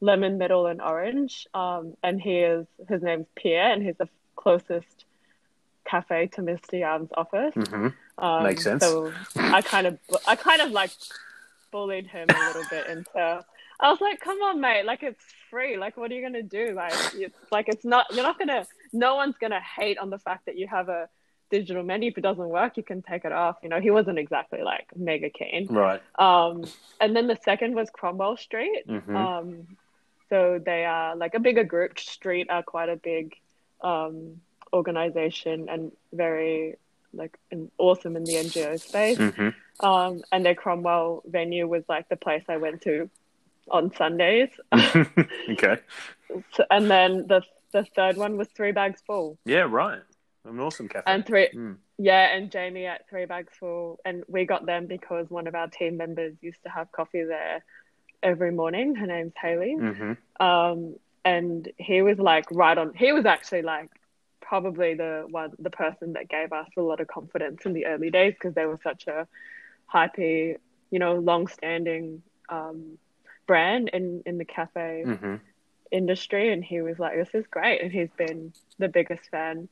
Lemon, 0.01 0.37
Middle, 0.37 0.67
and 0.67 0.81
Orange. 0.81 1.47
Um, 1.53 1.95
and 2.03 2.21
he 2.21 2.39
is 2.39 2.67
his 2.87 3.01
name's 3.01 3.27
Pierre, 3.35 3.71
and 3.71 3.83
he's 3.83 3.97
the 3.97 4.09
closest 4.35 5.05
cafe 5.85 6.27
to 6.27 6.41
Mr. 6.41 6.79
Yum's 6.79 7.09
office. 7.15 7.53
Mm-hmm. 7.55 8.23
Um, 8.23 8.43
Makes 8.43 8.63
sense. 8.63 8.83
So 8.83 9.11
I 9.35 9.61
kind 9.61 9.87
of 9.87 9.97
I 10.27 10.35
kind 10.35 10.61
of 10.61 10.71
like 10.71 10.91
bullied 11.71 12.07
him 12.07 12.27
a 12.29 12.47
little 12.47 12.63
bit 12.69 12.87
into. 12.87 13.45
I 13.79 13.89
was 13.89 13.99
like, 13.99 14.19
"Come 14.19 14.37
on, 14.41 14.61
mate! 14.61 14.85
Like 14.85 15.03
it's 15.03 15.23
free. 15.49 15.77
Like, 15.77 15.97
what 15.97 16.11
are 16.11 16.13
you 16.13 16.21
gonna 16.21 16.43
do? 16.43 16.73
Like, 16.73 16.93
it's 17.15 17.37
like 17.51 17.67
it's 17.67 17.83
not. 17.83 18.05
You're 18.13 18.23
not 18.23 18.37
gonna. 18.37 18.65
No 18.91 19.15
one's 19.15 19.35
gonna 19.39 19.59
hate 19.59 19.97
on 19.97 20.09
the 20.09 20.19
fact 20.19 20.45
that 20.45 20.57
you 20.57 20.67
have 20.67 20.89
a 20.89 21.09
digital 21.53 21.83
menu. 21.83 22.09
If 22.09 22.17
it 22.17 22.21
doesn't 22.21 22.49
work, 22.49 22.77
you 22.77 22.83
can 22.83 23.03
take 23.03 23.25
it 23.25 23.31
off. 23.31 23.57
You 23.61 23.69
know, 23.69 23.79
he 23.79 23.91
wasn't 23.91 24.17
exactly 24.17 24.63
like 24.63 24.87
mega 24.95 25.29
keen. 25.29 25.67
Right. 25.69 26.01
Um, 26.17 26.65
and 26.99 27.15
then 27.15 27.27
the 27.27 27.37
second 27.43 27.75
was 27.75 27.89
Cromwell 27.91 28.37
Street. 28.37 28.83
Mm-hmm. 28.89 29.15
Um, 29.15 29.67
so 30.29 30.59
they 30.63 30.83
are 30.83 31.15
like 31.15 31.35
a 31.35 31.39
bigger 31.39 31.63
group. 31.63 31.99
STREAT 31.99 32.49
are 32.49 32.63
quite 32.63 32.89
a 32.89 32.95
big 32.95 33.35
um, 33.81 34.41
organization 34.73 35.69
and 35.69 35.91
very 36.11 36.77
like 37.13 37.37
an, 37.51 37.69
awesome 37.77 38.15
in 38.15 38.23
the 38.23 38.33
NGO 38.33 38.79
space. 38.79 39.19
Mm-hmm. 39.19 39.85
Um, 39.85 40.23
and 40.31 40.43
their 40.43 40.55
Cromwell 40.55 41.21
venue 41.27 41.67
was 41.67 41.83
like 41.87 42.09
the 42.09 42.15
place 42.15 42.43
I 42.49 42.57
went 42.57 42.81
to 42.81 43.11
on 43.69 43.93
Sundays. 43.95 44.49
okay. 44.73 45.77
So, 46.55 46.65
and 46.71 46.89
then 46.89 47.27
the 47.27 47.43
the 47.73 47.85
third 47.95 48.17
one 48.17 48.37
was 48.37 48.47
Three 48.47 48.71
Bags 48.71 49.03
Full. 49.05 49.37
Yeah, 49.45 49.67
right. 49.69 50.01
An 50.45 50.59
awesome 50.59 50.89
cafe. 50.89 51.03
And 51.07 51.25
three, 51.25 51.49
mm. 51.55 51.77
yeah, 51.97 52.35
and 52.35 52.51
Jamie 52.51 52.85
at 52.85 53.07
Three 53.09 53.25
Bags 53.25 53.53
Full, 53.59 53.99
and 54.03 54.23
we 54.27 54.45
got 54.45 54.65
them 54.65 54.87
because 54.87 55.29
one 55.29 55.47
of 55.47 55.55
our 55.55 55.67
team 55.67 55.95
members 55.97 56.35
used 56.41 56.61
to 56.63 56.69
have 56.69 56.91
coffee 56.91 57.23
there 57.23 57.63
every 58.21 58.51
morning. 58.51 58.95
Her 58.95 59.07
name's 59.07 59.33
Haley, 59.41 59.77
mm-hmm. 59.79 60.45
um, 60.45 60.95
and 61.23 61.71
he 61.77 62.01
was 62.01 62.19
like 62.19 62.45
right 62.51 62.77
on. 62.77 62.93
He 62.93 63.13
was 63.13 63.25
actually 63.25 63.61
like 63.61 63.89
probably 64.41 64.95
the 64.95 65.25
one, 65.29 65.53
the 65.59 65.69
person 65.69 66.13
that 66.13 66.27
gave 66.27 66.51
us 66.51 66.67
a 66.75 66.81
lot 66.81 66.99
of 66.99 67.07
confidence 67.07 67.65
in 67.65 67.71
the 67.71 67.85
early 67.85 68.11
days 68.11 68.33
because 68.33 68.53
they 68.53 68.65
were 68.65 68.79
such 68.83 69.07
a 69.07 69.25
hypey, 69.91 70.57
you 70.91 70.99
know, 70.99 71.15
long-standing 71.15 72.21
um, 72.49 72.97
brand 73.47 73.89
in 73.93 74.23
in 74.25 74.37
the 74.37 74.45
cafe. 74.45 75.03
Mm-hmm. 75.05 75.35
industry 75.91 76.51
and 76.51 76.65
he 76.65 76.81
was 76.81 76.97
like 76.97 77.15
this 77.15 77.29
is 77.35 77.45
great 77.51 77.79
and 77.79 77.91
he's 77.91 78.09
been 78.17 78.51
the 78.79 78.87
biggest 78.87 79.29
fan 79.29 79.69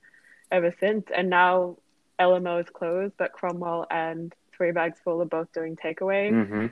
ever 0.51 0.73
since. 0.79 1.05
And 1.15 1.29
now 1.29 1.77
LMO 2.19 2.61
is 2.61 2.69
closed, 2.69 3.13
but 3.17 3.33
Cromwell 3.33 3.87
and 3.89 4.33
Three 4.55 4.71
Bags 4.71 4.99
Full 5.03 5.21
are 5.21 5.25
both 5.25 5.51
doing 5.53 5.75
takeaway 5.75 6.31
mm-hmm. 6.31 6.67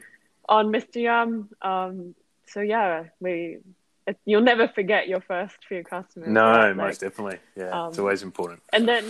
on 0.48 0.68
Mr. 0.68 1.02
Yum. 1.02 1.50
Um, 1.62 2.16
so 2.46 2.62
yeah, 2.62 3.06
we 3.20 3.58
it, 4.08 4.18
you'll 4.26 4.42
never 4.42 4.68
forget 4.68 5.08
your 5.08 5.22
first 5.22 5.56
few 5.68 5.84
customers. 5.84 6.30
No, 6.30 6.42
right? 6.42 6.76
most 6.76 7.02
like, 7.02 7.12
definitely. 7.12 7.40
Yeah, 7.56 7.70
um, 7.70 7.90
it's 7.90 8.00
always 8.00 8.24
important. 8.24 8.62
And 8.74 8.88
then, 8.88 9.06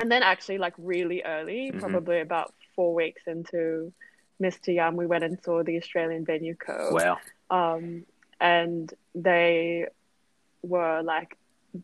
and 0.00 0.10
then 0.10 0.22
actually, 0.22 0.58
like 0.58 0.74
really 0.78 1.22
early, 1.22 1.70
mm-hmm. 1.70 1.78
probably 1.78 2.20
about 2.20 2.54
four 2.74 2.94
weeks 2.94 3.22
into 3.26 3.92
Mr. 4.42 4.74
Yum, 4.74 4.96
we 4.96 5.06
went 5.06 5.24
and 5.24 5.38
saw 5.42 5.62
the 5.62 5.76
Australian 5.76 6.24
Venue 6.24 6.54
Co. 6.54 6.90
Wow. 6.92 7.18
Um, 7.50 8.04
and 8.40 8.92
they 9.14 9.86
were 10.62 11.02
like 11.02 11.36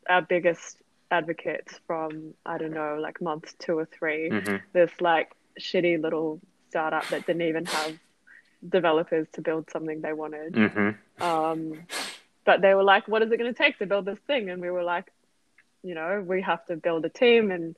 our 0.09 0.23
biggest 0.23 0.79
advocates 1.15 1.73
from 1.87 2.35
I 2.45 2.59
don't 2.59 2.73
know, 2.81 2.99
like 3.01 3.21
month 3.21 3.55
two 3.59 3.79
or 3.79 3.87
3 3.87 4.31
mm-hmm. 4.31 4.57
This 4.73 4.91
like 5.01 5.31
shitty 5.61 6.03
little 6.03 6.41
startup 6.69 7.07
that 7.09 7.27
didn't 7.27 7.43
even 7.43 7.67
have 7.67 7.99
developers 8.69 9.27
to 9.35 9.41
build 9.41 9.71
something 9.71 10.01
they 10.01 10.13
wanted. 10.13 10.53
Mm-hmm. 10.55 11.23
Um, 11.23 11.61
but 12.45 12.61
they 12.61 12.75
were 12.75 12.83
like, 12.83 13.07
"What 13.09 13.23
is 13.23 13.31
it 13.31 13.39
going 13.39 13.53
to 13.55 13.63
take 13.65 13.79
to 13.79 13.87
build 13.87 14.05
this 14.05 14.19
thing?" 14.27 14.51
And 14.51 14.61
we 14.61 14.71
were 14.71 14.83
like, 14.83 15.07
"You 15.83 15.95
know, 15.95 16.25
we 16.27 16.43
have 16.43 16.65
to 16.67 16.77
build 16.77 17.05
a 17.05 17.09
team 17.09 17.51
and 17.51 17.77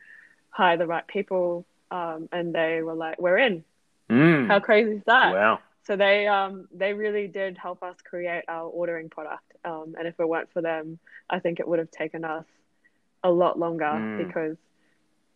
hire 0.50 0.76
the 0.76 0.87
right 0.87 1.07
people." 1.07 1.66
Um, 1.90 2.28
and 2.33 2.55
they 2.55 2.83
were 2.83 2.95
like, 2.95 3.21
"We're 3.21 3.38
in." 3.38 3.64
Mm. 4.11 4.47
How 4.47 4.61
crazy 4.61 4.93
is 4.93 5.05
that? 5.07 5.33
Wow. 5.35 5.59
So 5.87 5.97
they 5.97 6.26
um, 6.26 6.69
they 6.75 6.93
really 6.95 7.28
did 7.28 7.59
help 7.59 7.83
us 7.83 7.97
create 8.02 8.45
our 8.49 8.66
ordering 8.69 9.09
product. 9.09 9.52
Um, 9.64 9.95
and 9.99 10.09
if 10.09 10.19
it 10.19 10.28
weren't 10.28 10.52
for 10.52 10.62
them, 10.62 10.99
I 11.28 11.38
think 11.38 11.61
it 11.61 11.69
would 11.69 11.78
have 11.78 11.90
taken 11.90 12.25
us 12.25 12.47
a 13.26 13.30
lot 13.30 13.59
longer 13.59 13.85
mm. 13.85 14.26
because 14.26 14.56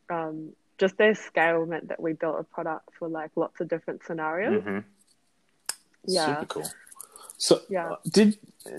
um, 0.09 0.52
just 0.78 0.97
their 0.97 1.14
scale 1.14 1.66
meant 1.66 1.88
that 1.88 2.00
we 2.00 2.12
built 2.12 2.37
a 2.38 2.44
product 2.44 2.88
for 2.99 3.09
like 3.09 3.30
lots 3.37 3.61
of 3.61 3.68
different 3.68 4.02
scenarios. 4.06 4.62
Mm-hmm. 4.62 4.78
Yeah, 6.06 6.26
super 6.26 6.47
cool. 6.47 6.70
So, 7.37 7.61
yeah. 7.68 7.94
did 8.09 8.38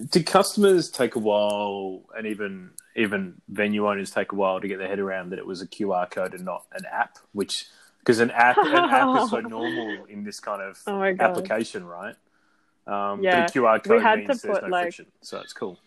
did 0.10 0.25
customers 0.25 0.89
take 0.89 1.15
a 1.15 1.20
while, 1.20 2.03
and 2.15 2.27
even 2.27 2.72
even 2.96 3.41
venue 3.48 3.88
owners 3.88 4.12
take 4.12 4.32
a 4.32 4.36
while 4.36 4.60
to 4.60 4.68
get 4.68 4.77
their 4.80 4.88
head 4.88 5.00
around 5.00 5.30
that 5.32 5.39
it 5.39 5.46
was 5.46 5.62
a 5.62 5.68
QR 5.68 6.10
code 6.10 6.34
and 6.34 6.46
not 6.46 6.65
an 6.74 6.86
app? 6.91 7.18
Which 7.34 7.65
because 8.00 8.20
an 8.20 8.32
app 8.32 8.58
an 8.58 8.75
app 8.75 9.24
is 9.24 9.30
so 9.30 9.39
normal 9.39 10.06
in 10.06 10.24
this 10.24 10.39
kind 10.39 10.62
of 10.62 10.80
oh 10.88 11.03
application, 11.03 11.86
right? 11.86 12.15
Um, 12.88 13.24
yeah, 13.24 13.41
but 13.41 13.56
a 13.56 13.60
QR 13.60 13.84
code 13.84 14.18
means 14.18 14.41
there's 14.41 14.62
no 14.62 14.68
like, 14.68 14.84
friction, 14.86 15.06
so 15.22 15.39
it's 15.39 15.53
cool. 15.53 15.77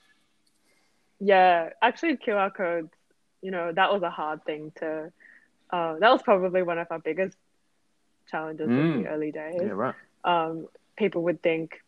Yeah, 1.21 1.71
actually, 1.83 2.17
QR 2.17 2.55
codes 2.55 2.91
you 3.45 3.51
know, 3.51 3.71
that 3.71 3.93
was 3.93 4.03
a 4.03 4.11
hard 4.11 4.43
thing 4.45 4.73
to. 4.77 5.13
Uh, 5.71 5.99
that 5.99 6.11
was 6.11 6.23
probably 6.23 6.63
one 6.63 6.79
of 6.79 6.87
our 6.91 6.99
biggest 6.99 7.37
challenges 8.31 8.69
mm. 8.69 8.95
in 8.97 9.03
the 9.03 9.09
early 9.09 9.31
days. 9.31 9.61
Yeah, 9.61 9.69
right. 9.69 9.95
Um, 10.25 10.67
people 10.97 11.23
would 11.25 11.43
think, 11.43 11.83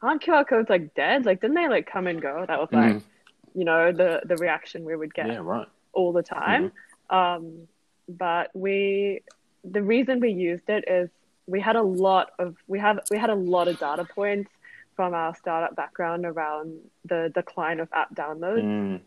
aren't 0.00 0.22
QR 0.22 0.46
codes 0.46 0.70
like 0.70 0.94
dead? 0.94 1.26
Like, 1.26 1.40
didn't 1.40 1.56
they 1.56 1.68
like 1.68 1.90
come 1.90 2.06
and 2.06 2.22
go? 2.22 2.44
That 2.46 2.60
was 2.60 2.68
like, 2.70 2.96
mm. 2.96 3.02
you 3.54 3.64
know, 3.64 3.90
the 3.90 4.22
the 4.24 4.36
reaction 4.36 4.84
we 4.84 4.94
would 4.94 5.12
get. 5.12 5.26
Yeah, 5.26 5.40
right. 5.42 5.66
All 5.92 6.12
the 6.12 6.22
time. 6.22 6.72
Mm. 7.10 7.36
Um, 7.36 7.68
but 8.08 8.50
we, 8.54 9.22
the 9.64 9.82
reason 9.82 10.20
we 10.20 10.30
used 10.30 10.68
it 10.68 10.84
is 10.86 11.10
we 11.46 11.60
had 11.60 11.74
a 11.74 11.82
lot 11.82 12.30
of 12.38 12.54
we 12.68 12.78
have 12.78 13.00
we 13.10 13.18
had 13.18 13.30
a 13.30 13.34
lot 13.34 13.66
of 13.66 13.80
data 13.80 14.04
points 14.04 14.50
from 14.94 15.12
our 15.12 15.34
startup 15.34 15.74
background 15.74 16.24
around 16.24 16.78
the 17.04 17.32
decline 17.34 17.80
of 17.80 17.88
app 17.92 18.14
downloads. 18.14 18.62
Mm 18.62 19.00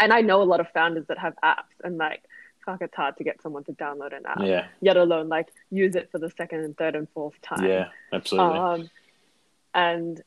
and 0.00 0.12
I 0.12 0.20
know 0.20 0.42
a 0.42 0.44
lot 0.44 0.60
of 0.60 0.68
founders 0.70 1.06
that 1.08 1.18
have 1.18 1.34
apps 1.42 1.74
and 1.82 1.98
like 1.98 2.22
fuck 2.64 2.82
it's 2.82 2.94
hard 2.94 3.16
to 3.16 3.24
get 3.24 3.40
someone 3.40 3.64
to 3.64 3.72
download 3.72 4.14
an 4.14 4.26
app. 4.26 4.40
Yeah. 4.42 4.66
Yet 4.80 4.96
alone 4.96 5.28
like 5.28 5.48
use 5.70 5.94
it 5.94 6.10
for 6.12 6.18
the 6.18 6.30
second 6.30 6.60
and 6.60 6.76
third 6.76 6.94
and 6.94 7.08
fourth 7.10 7.40
time. 7.40 7.64
Yeah, 7.64 7.88
absolutely. 8.12 8.58
Um, 8.58 8.90
and 9.74 10.22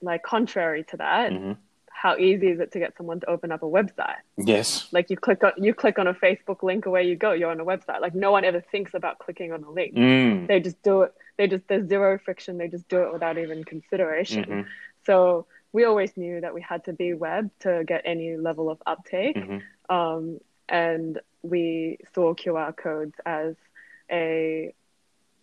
like 0.00 0.22
contrary 0.22 0.84
to 0.84 0.96
that, 0.96 1.32
mm-hmm. 1.32 1.52
how 1.90 2.16
easy 2.16 2.48
is 2.48 2.60
it 2.60 2.72
to 2.72 2.78
get 2.78 2.96
someone 2.96 3.20
to 3.20 3.26
open 3.26 3.52
up 3.52 3.62
a 3.62 3.66
website? 3.66 4.16
Yes. 4.38 4.88
Like 4.92 5.10
you 5.10 5.16
click 5.16 5.44
on 5.44 5.52
you 5.58 5.74
click 5.74 5.98
on 5.98 6.06
a 6.06 6.14
Facebook 6.14 6.62
link 6.62 6.86
away 6.86 7.04
you 7.04 7.16
go, 7.16 7.32
you're 7.32 7.50
on 7.50 7.60
a 7.60 7.64
website. 7.64 8.00
Like 8.00 8.14
no 8.14 8.32
one 8.32 8.44
ever 8.44 8.60
thinks 8.60 8.94
about 8.94 9.18
clicking 9.18 9.52
on 9.52 9.62
a 9.62 9.70
link. 9.70 9.94
Mm. 9.94 10.48
They 10.48 10.60
just 10.60 10.80
do 10.82 11.02
it 11.02 11.14
they 11.36 11.46
just 11.46 11.66
there's 11.68 11.88
zero 11.88 12.18
friction. 12.18 12.58
They 12.58 12.68
just 12.68 12.88
do 12.88 13.02
it 13.02 13.12
without 13.12 13.38
even 13.38 13.64
consideration. 13.64 14.44
Mhm. 14.44 14.66
So 15.04 15.46
we 15.72 15.84
always 15.84 16.16
knew 16.16 16.40
that 16.40 16.52
we 16.54 16.60
had 16.60 16.84
to 16.84 16.92
be 16.92 17.14
web 17.14 17.50
to 17.60 17.84
get 17.86 18.02
any 18.04 18.36
level 18.36 18.70
of 18.70 18.82
uptake. 18.86 19.36
Mhm. 19.36 19.62
Um, 19.88 20.40
and 20.68 21.20
we 21.42 21.98
saw 22.14 22.34
QR 22.34 22.72
codes 22.76 23.14
as 23.24 23.56
a, 24.10 24.74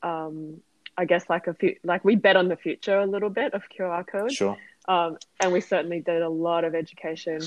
um, 0.03 0.61
I 0.97 1.05
guess 1.05 1.29
like 1.29 1.47
a 1.47 1.53
few, 1.53 1.75
like 1.83 2.03
we 2.05 2.15
bet 2.15 2.35
on 2.35 2.47
the 2.47 2.55
future 2.55 2.97
a 2.99 3.05
little 3.05 3.29
bit 3.29 3.53
of 3.53 3.63
QR 3.69 4.03
codes. 4.05 4.35
Sure. 4.35 4.57
Um, 4.87 5.17
and 5.39 5.51
we 5.51 5.61
certainly 5.61 5.99
did 5.99 6.21
a 6.21 6.29
lot 6.29 6.63
of 6.63 6.73
education. 6.75 7.39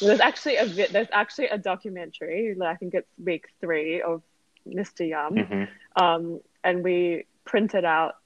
There's 0.00 0.20
actually 0.20 0.56
a 0.56 0.66
vi- 0.66 0.88
there's 0.88 1.08
actually 1.12 1.46
a 1.48 1.58
documentary. 1.58 2.54
like, 2.54 2.68
I 2.74 2.76
think 2.76 2.94
it's 2.94 3.08
week 3.22 3.46
three 3.60 4.02
of 4.02 4.22
Mr. 4.68 5.08
Yum, 5.08 5.34
Mhm. 5.36 5.68
um, 5.96 6.40
and 6.64 6.82
we 6.84 7.24
printed 7.44 7.84
out 7.84 8.16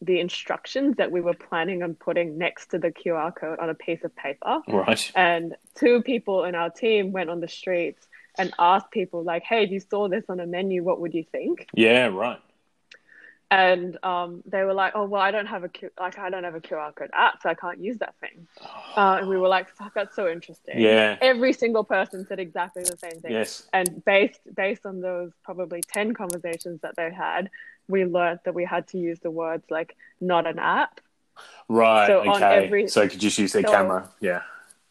the 0.00 0.20
instructions 0.20 0.96
that 0.96 1.10
we 1.10 1.20
were 1.20 1.34
planning 1.34 1.82
on 1.82 1.94
putting 1.94 2.38
next 2.38 2.68
to 2.68 2.78
the 2.78 2.90
QR 2.90 3.34
code 3.34 3.58
on 3.58 3.68
a 3.68 3.74
piece 3.74 4.04
of 4.04 4.14
paper. 4.14 4.60
Right. 4.68 5.10
And 5.14 5.56
two 5.74 6.02
people 6.02 6.44
in 6.44 6.54
our 6.54 6.70
team 6.70 7.12
went 7.12 7.30
on 7.30 7.40
the 7.40 7.48
streets 7.48 8.06
and 8.36 8.52
asked 8.58 8.90
people 8.90 9.24
like, 9.24 9.42
"Hey, 9.42 9.64
if 9.64 9.70
you 9.70 9.80
saw 9.80 10.08
this 10.08 10.24
on 10.28 10.38
a 10.40 10.46
menu, 10.46 10.84
what 10.84 11.00
would 11.00 11.14
you 11.14 11.24
think?" 11.24 11.66
Yeah. 11.74 12.06
Right. 12.06 12.38
And 13.50 13.96
um, 14.04 14.42
they 14.46 14.62
were 14.62 14.74
like, 14.74 14.92
"Oh, 14.94 15.06
well, 15.06 15.22
I 15.22 15.30
don't 15.30 15.46
have 15.46 15.64
a 15.64 15.68
Q- 15.68 15.90
like 15.98 16.18
I 16.18 16.28
don't 16.28 16.44
have 16.44 16.54
a 16.54 16.60
QR 16.60 16.94
code 16.94 17.10
app, 17.14 17.42
so 17.42 17.48
I 17.48 17.54
can't 17.54 17.78
use 17.80 17.96
that 17.98 18.14
thing." 18.20 18.46
Uh, 18.94 19.16
and 19.20 19.28
we 19.28 19.38
were 19.38 19.48
like, 19.48 19.70
"Fuck, 19.70 19.94
that's 19.94 20.14
so 20.14 20.28
interesting." 20.28 20.78
Yeah. 20.78 21.16
Every 21.20 21.54
single 21.54 21.82
person 21.82 22.26
said 22.26 22.38
exactly 22.38 22.82
the 22.82 22.96
same 22.98 23.20
thing. 23.20 23.32
Yes. 23.32 23.66
And 23.72 24.04
based 24.04 24.40
based 24.54 24.84
on 24.84 25.00
those 25.00 25.32
probably 25.42 25.80
ten 25.80 26.12
conversations 26.12 26.82
that 26.82 26.94
they 26.96 27.10
had, 27.10 27.50
we 27.88 28.04
learned 28.04 28.40
that 28.44 28.54
we 28.54 28.64
had 28.64 28.86
to 28.88 28.98
use 28.98 29.18
the 29.20 29.30
words 29.30 29.64
like 29.70 29.96
"not 30.20 30.46
an 30.46 30.58
app." 30.58 31.00
Right. 31.68 32.06
So 32.06 32.20
okay. 32.20 32.28
on 32.28 32.42
every- 32.42 32.88
so 32.88 33.02
you 33.02 33.10
could 33.10 33.20
just 33.20 33.38
use 33.38 33.52
their 33.52 33.62
so- 33.62 33.70
camera. 33.70 34.08
Yeah. 34.20 34.42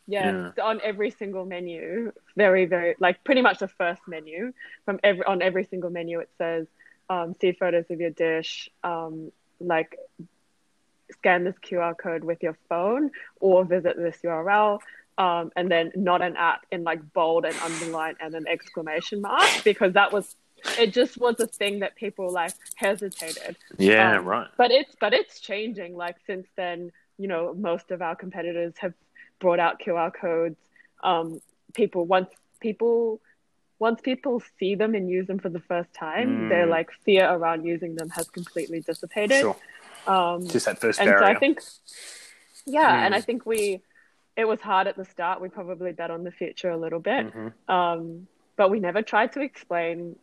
Yeah, 0.09 0.51
on 0.63 0.79
every 0.85 1.11
single 1.11 1.45
menu, 1.45 2.13
very 2.37 2.63
very 2.63 2.95
like 2.97 3.25
pretty 3.25 3.41
much 3.41 3.59
the 3.59 3.67
first 3.67 4.01
menu 4.07 4.53
from 4.85 5.01
every 5.03 5.25
on 5.25 5.41
every 5.41 5.65
single 5.65 5.89
menu 5.89 6.21
it 6.21 6.29
says 6.37 6.65
um, 7.09 7.33
see 7.39 7.51
photos 7.51 7.85
of 7.89 7.99
your 7.99 8.09
dish, 8.09 8.69
um, 8.83 9.31
like 9.59 9.97
scan 11.11 11.43
this 11.43 11.55
QR 11.63 11.97
code 11.97 12.23
with 12.23 12.43
your 12.43 12.57
phone 12.69 13.11
or 13.39 13.65
visit 13.65 13.97
this 13.97 14.17
URL. 14.23 14.79
Um, 15.17 15.51
and 15.55 15.71
then 15.71 15.91
not 15.95 16.21
an 16.21 16.35
app 16.35 16.67
in 16.71 16.83
like 16.83 17.01
bold 17.13 17.45
and 17.45 17.55
underline 17.63 18.15
and 18.19 18.35
an 18.35 18.47
exclamation 18.47 19.21
mark 19.21 19.49
because 19.63 19.93
that 19.93 20.13
was 20.13 20.35
it 20.79 20.93
just 20.93 21.17
was 21.17 21.39
a 21.39 21.47
thing 21.47 21.79
that 21.79 21.95
people 21.95 22.31
like 22.31 22.53
hesitated 22.75 23.55
Yeah. 23.77 24.17
Um, 24.19 24.25
right. 24.25 24.47
but 24.57 24.71
it's 24.71 24.95
but 24.99 25.13
it's 25.13 25.39
changing 25.39 25.95
like 25.95 26.15
since 26.25 26.47
then 26.55 26.91
you 27.17 27.27
know 27.27 27.53
most 27.53 27.91
of 27.91 28.01
our 28.01 28.15
competitors 28.15 28.73
have 28.77 28.93
brought 29.39 29.59
out 29.59 29.79
qr 29.79 30.11
codes 30.13 30.57
um 31.03 31.39
people 31.73 32.05
once 32.05 32.29
people 32.59 33.19
once 33.79 34.01
people 34.01 34.41
see 34.59 34.73
them 34.75 34.95
and 34.95 35.09
use 35.09 35.27
them 35.27 35.37
for 35.39 35.49
the 35.49 35.59
first 35.59 35.93
time 35.93 36.29
Mm. 36.29 36.49
their 36.49 36.65
like 36.65 36.89
fear 37.05 37.25
around 37.29 37.65
using 37.65 37.95
them 37.95 38.09
has 38.09 38.27
completely 38.29 38.81
dissipated 38.81 39.41
Sure. 39.41 39.55
um 40.07 40.47
Just 40.47 40.65
that 40.65 40.79
first 40.79 40.99
and 40.99 41.09
so 41.19 41.25
i 41.25 41.35
think 41.35 41.61
yeah 42.65 43.05
and 43.05 43.13
Mm. 43.13 43.17
i 43.17 43.21
think 43.21 43.45
we 43.45 43.81
it 44.35 44.45
was 44.47 44.61
hard 44.61 44.85
at 44.87 44.95
the 44.95 45.05
start 45.05 45.41
we 45.41 45.49
probably 45.49 45.91
bet 45.93 46.11
on 46.11 46.23
the 46.23 46.31
future 46.31 46.69
a 46.69 46.77
little 46.77 46.99
bit 46.99 47.33
Mhm. 47.33 47.53
um, 47.77 48.27
but 48.55 48.69
we 48.71 48.79
never 48.79 49.01
tried 49.03 49.31
to 49.33 49.41
explain 49.41 50.15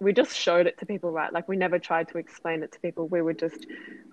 we 0.00 0.12
just 0.12 0.36
showed 0.36 0.66
it 0.66 0.78
to 0.78 0.86
people 0.86 1.10
right 1.10 1.32
like 1.32 1.46
we 1.48 1.56
never 1.56 1.78
tried 1.78 2.08
to 2.08 2.18
explain 2.18 2.62
it 2.62 2.72
to 2.72 2.80
people 2.80 3.06
we 3.08 3.20
would 3.22 3.38
just 3.38 3.66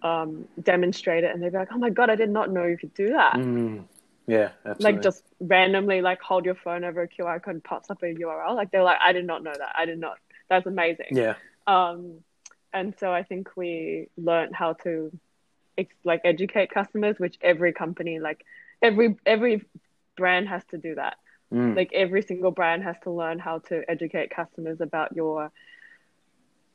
um, 0.03 0.47
demonstrate 0.61 1.23
it 1.23 1.33
and 1.33 1.41
they'd 1.41 1.51
be 1.51 1.57
like 1.57 1.69
oh 1.71 1.77
my 1.77 1.89
god 1.89 2.09
i 2.09 2.15
did 2.15 2.29
not 2.29 2.51
know 2.51 2.65
you 2.65 2.77
could 2.77 2.93
do 2.93 3.09
that 3.09 3.35
Mm. 3.35 3.85
Yeah. 4.27 4.49
Absolutely. 4.65 4.83
like 4.95 5.01
just 5.03 5.23
randomly 5.39 6.01
like 6.01 6.21
hold 6.21 6.43
your 6.43 6.55
phone 6.55 6.83
over 6.83 7.01
a 7.01 7.07
qr 7.07 7.41
code 7.41 7.55
and 7.55 7.63
pops 7.63 7.89
up 7.89 8.03
a 8.03 8.13
url 8.13 8.55
like 8.55 8.71
they're 8.71 8.83
like 8.83 8.99
i 9.03 9.13
did 9.13 9.25
not 9.25 9.41
know 9.43 9.53
that 9.57 9.71
i 9.75 9.85
did 9.85 9.99
not 9.99 10.17
that's 10.49 10.65
amazing 10.65 11.07
Yeah. 11.11 11.35
um, 11.65 12.19
and 12.73 12.93
so 12.99 13.11
i 13.13 13.23
think 13.23 13.49
we 13.55 14.09
learned 14.17 14.53
how 14.55 14.73
to 14.83 15.11
like 16.03 16.21
educate 16.25 16.71
customers 16.71 17.17
which 17.19 17.37
every 17.41 17.71
company 17.71 18.19
like 18.19 18.43
every 18.81 19.15
every 19.25 19.63
brand 20.17 20.49
has 20.49 20.63
to 20.71 20.77
do 20.77 20.95
that 20.95 21.17
Mm. 21.49 21.77
like 21.77 21.93
every 21.93 22.23
single 22.23 22.51
brand 22.51 22.83
has 22.83 22.97
to 23.03 23.09
learn 23.09 23.39
how 23.39 23.59
to 23.69 23.81
educate 23.89 24.31
customers 24.31 24.81
about 24.81 25.15
your 25.15 25.49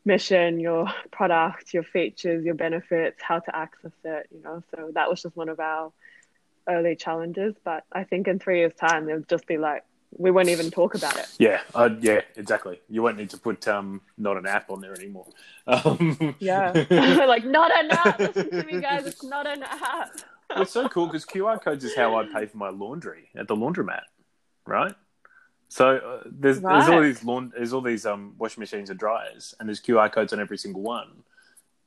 mission 0.05 0.59
your 0.59 0.89
product 1.11 1.73
your 1.73 1.83
features 1.83 2.45
your 2.45 2.55
benefits 2.55 3.21
how 3.23 3.39
to 3.39 3.55
access 3.55 3.93
it 4.05 4.27
you 4.33 4.43
know 4.43 4.63
so 4.75 4.91
that 4.95 5.09
was 5.09 5.23
just 5.23 5.37
one 5.37 5.49
of 5.49 5.61
our 5.61 5.93
early 6.69 6.97
challenges 6.97 7.55
but 7.65 7.85
i 7.93 8.03
think 8.05 8.27
in 8.27 8.39
three 8.39 8.59
years 8.59 8.73
time 8.75 9.07
they'll 9.07 9.21
just 9.29 9.47
be 9.47 9.59
like 9.59 9.85
we 10.19 10.31
won't 10.31 10.51
even 10.51 10.71
talk 10.71 10.95
about 10.95 11.17
it 11.17 11.27
Yeah, 11.39 11.63
uh, 11.75 11.89
yeah, 12.03 12.21
exactly. 12.37 12.83
You 12.91 13.03
won't 13.03 13.17
need 13.17 13.31
to 13.31 13.39
put 13.39 13.67
um, 13.67 14.03
not 14.19 14.37
an 14.37 14.47
app 14.47 14.71
on 14.71 14.83
there 14.83 14.93
anymore. 14.93 15.25
Um, 15.67 16.35
yeah 16.39 16.73
like 17.27 17.47
not 17.47 17.73
an 17.75 17.91
app 17.91 18.19
listen 18.19 18.51
to 18.51 18.63
me 18.65 18.79
guys 18.79 19.07
it's 19.07 19.25
not 19.25 19.47
an 19.47 19.63
app 19.63 20.11
it's 20.57 20.71
so 20.71 20.89
cool 20.89 21.07
because 21.07 21.25
QR 21.25 21.61
codes 21.61 21.85
is 21.85 21.95
how 21.95 22.17
I 22.17 22.27
pay 22.27 22.47
for 22.47 22.57
my 22.57 22.69
laundry 22.69 23.31
at 23.35 23.49
the 23.49 23.57
laundromat, 23.57 24.03
right? 24.67 24.95
So 25.73 25.97
uh, 25.97 26.23
there's 26.27 26.61
there's 26.61 26.87
all 26.89 26.99
Right. 27.01 27.07
these 27.07 27.25
laund- 27.25 27.53
there's 27.57 27.73
all 27.73 27.81
these 27.81 28.05
um, 28.05 28.35
washing 28.37 28.61
machines 28.61 28.91
and 28.91 28.99
dryers, 28.99 29.55
and 29.59 29.67
there's 29.67 29.81
QR 29.81 30.13
codes 30.13 30.31
on 30.35 30.39
every 30.39 30.59
single 30.59 30.83
one. 30.83 31.23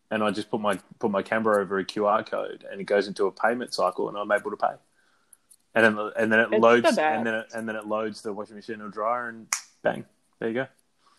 And 0.09 0.23
I 0.23 0.31
just 0.31 0.49
put 0.49 0.59
my 0.59 0.79
put 0.97 1.11
my 1.11 1.21
camera 1.21 1.61
over 1.61 1.77
a 1.77 1.85
QR 1.85 2.25
code, 2.27 2.65
and 2.71 2.81
it 2.81 2.85
goes 2.85 3.07
into 3.07 3.27
a 3.27 3.31
payment 3.31 3.75
cycle, 3.75 4.09
and 4.09 4.17
I'm 4.17 4.31
able 4.31 4.49
to 4.49 4.57
pay. 4.57 4.73
And 5.75 5.85
then 5.85 6.11
and 6.17 6.31
then 6.31 6.39
it 6.39 6.47
It's 6.53 6.61
loads, 6.63 6.95
the 6.95 7.03
and 7.03 7.27
then 7.27 7.35
it, 7.35 7.45
and 7.53 7.69
then 7.69 7.75
it 7.75 7.85
loads 7.85 8.23
the 8.23 8.33
washing 8.33 8.55
machine 8.55 8.81
or 8.81 8.89
dryer, 8.89 9.29
and 9.29 9.45
bang, 9.83 10.03
there 10.39 10.49
you 10.49 10.55
go. 10.55 10.67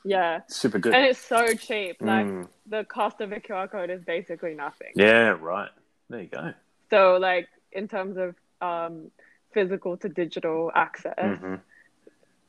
yeah 0.04 0.40
Super 0.48 0.80
good. 0.80 0.92
and 0.92 1.04
it's 1.06 1.20
so 1.20 1.54
cheap 1.54 1.96
like 2.00 2.26
Mm. 2.26 2.48
the 2.66 2.82
cost 2.84 3.20
of 3.20 3.30
a 3.32 3.38
qr 3.40 3.70
code 3.70 3.90
is 3.90 4.02
basically 4.02 4.54
nothing 4.54 4.90
Yeah, 4.96 5.36
right. 5.40 5.70
There 6.10 6.20
you 6.22 6.28
go. 6.28 6.52
So, 6.90 7.16
like 7.16 7.48
in 7.70 7.86
terms 7.86 8.16
of 8.16 8.34
um, 8.60 9.10
physical 9.52 9.96
to 9.98 10.08
digital 10.08 10.72
access, 10.74 11.14
Mhm. 11.18 11.60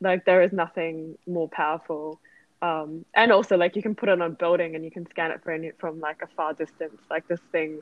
Like 0.01 0.25
there 0.25 0.41
is 0.41 0.51
nothing 0.51 1.17
more 1.27 1.47
powerful. 1.49 2.19
Um, 2.61 3.05
and 3.13 3.31
also, 3.31 3.57
like 3.57 3.75
you 3.75 3.81
can 3.81 3.95
put 3.95 4.09
it 4.09 4.13
on 4.13 4.21
a 4.21 4.29
building 4.29 4.75
and 4.75 4.83
you 4.83 4.91
can 4.91 5.07
scan 5.09 5.31
it 5.31 5.43
from 5.43 5.69
from 5.77 5.99
like 5.99 6.21
a 6.21 6.27
far 6.27 6.53
distance. 6.53 7.01
Like 7.09 7.27
this 7.27 7.41
thing 7.51 7.81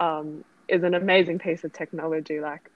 um, 0.00 0.44
is 0.68 0.82
an 0.82 0.94
amazing 0.94 1.38
piece 1.38 1.64
of 1.64 1.72
technology. 1.72 2.40
Like 2.40 2.70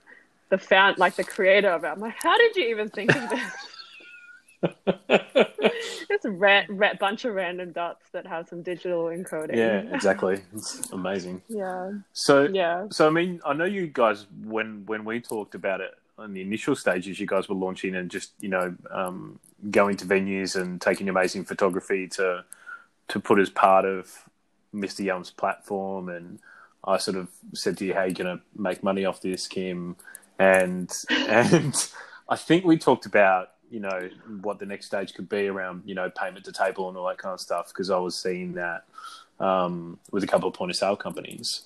the 0.51 0.59
found, 0.59 0.99
like 0.99 1.17
the 1.17 1.25
creator 1.25 1.71
of 1.71 1.85
it. 1.85 1.89
I'm 1.89 2.01
like, 2.01 2.17
how 2.21 2.37
did 2.37 2.57
you 2.57 2.69
even 2.71 2.89
think 2.89 3.15
of 3.15 3.31
this? 3.31 3.43
it's 6.11 6.25
a 6.25 6.97
bunch 6.99 7.25
of 7.25 7.35
random 7.35 7.73
dots 7.73 8.11
that 8.13 8.27
have 8.27 8.49
some 8.49 8.63
digital 8.63 9.05
encoding. 9.05 9.57
yeah, 9.57 9.95
exactly. 9.95 10.41
It's 10.55 10.91
amazing. 10.91 11.43
yeah, 11.49 11.93
So 12.13 12.49
yeah. 12.49 12.87
So 12.91 13.07
I 13.07 13.11
mean, 13.11 13.41
I 13.45 13.53
know 13.53 13.65
you 13.65 13.87
guys 13.87 14.27
when 14.45 14.85
when 14.87 15.05
we 15.05 15.21
talked 15.21 15.55
about 15.55 15.81
it 15.81 15.95
on 16.19 16.35
the 16.35 16.41
initial 16.41 16.75
stages, 16.75 17.21
you 17.21 17.27
guys 17.27 17.49
were 17.49 17.55
launching 17.55 17.95
and 17.95 18.11
just 18.11 18.33
you 18.41 18.49
know 18.49 18.75
um, 18.91 19.39
going 19.71 19.97
to 19.97 20.05
venues 20.05 20.61
and 20.61 20.81
taking 20.81 21.09
amazing 21.09 21.45
photography 21.45 22.09
to 22.09 22.45
to 23.09 23.21
put 23.21 23.39
as 23.39 23.49
part 23.49 23.85
of 23.85 24.29
Mr. 24.75 25.05
Yum's 25.05 25.31
platform. 25.31 26.09
And 26.09 26.39
I 26.85 26.99
sort 26.99 27.17
of 27.17 27.29
said 27.55 27.79
to 27.79 27.85
you, 27.85 27.95
"Hey, 27.95 28.09
you 28.09 28.15
gonna 28.15 28.41
make 28.57 28.83
money 28.83 29.05
off 29.05 29.23
this, 29.23 29.47
Kim?" 29.47 29.97
And 30.39 30.93
and 31.11 31.75
I 32.29 32.37
think 32.37 32.65
we 32.65 32.77
talked 32.77 33.07
about 33.07 33.53
you 33.71 33.81
know 33.81 34.09
what 34.41 34.59
the 34.59 34.67
next 34.67 34.87
stage 34.87 35.15
could 35.15 35.29
be 35.29 35.47
around 35.47 35.83
you 35.85 35.95
know 35.95 36.11
payment 36.11 36.45
to 36.47 36.53
table 36.53 36.89
and 36.89 36.97
all 36.97 37.07
that 37.07 37.19
kind 37.19 37.35
of 37.35 37.41
stuff 37.41 37.69
because 37.69 37.91
I 37.91 37.99
was 37.99 38.19
seeing 38.21 38.55
that 38.55 38.85
um, 39.39 39.99
with 40.11 40.25
a 40.25 40.27
couple 40.27 40.49
of 40.49 40.55
point 40.55 40.71
of 40.71 40.77
sale 40.77 40.97
companies. 40.97 41.63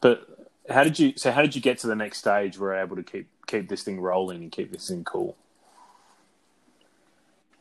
But 0.00 0.26
how 0.68 0.84
did 0.84 0.98
you? 0.98 1.12
So 1.16 1.30
how 1.30 1.42
did 1.42 1.54
you 1.54 1.60
get 1.60 1.78
to 1.78 1.86
the 1.86 1.94
next 1.94 2.18
stage 2.18 2.58
where 2.58 2.72
you're 2.72 2.82
able 2.82 2.96
to 2.96 3.02
keep 3.02 3.28
keep 3.46 3.68
this 3.68 3.82
thing 3.82 4.00
rolling 4.00 4.42
and 4.42 4.52
keep 4.52 4.72
this 4.72 4.88
thing 4.88 5.04
cool? 5.04 5.36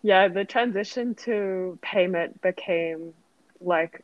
Yeah, 0.03 0.27
the 0.29 0.45
transition 0.45 1.15
to 1.25 1.77
payment 1.81 2.41
became 2.41 3.13
like 3.59 4.03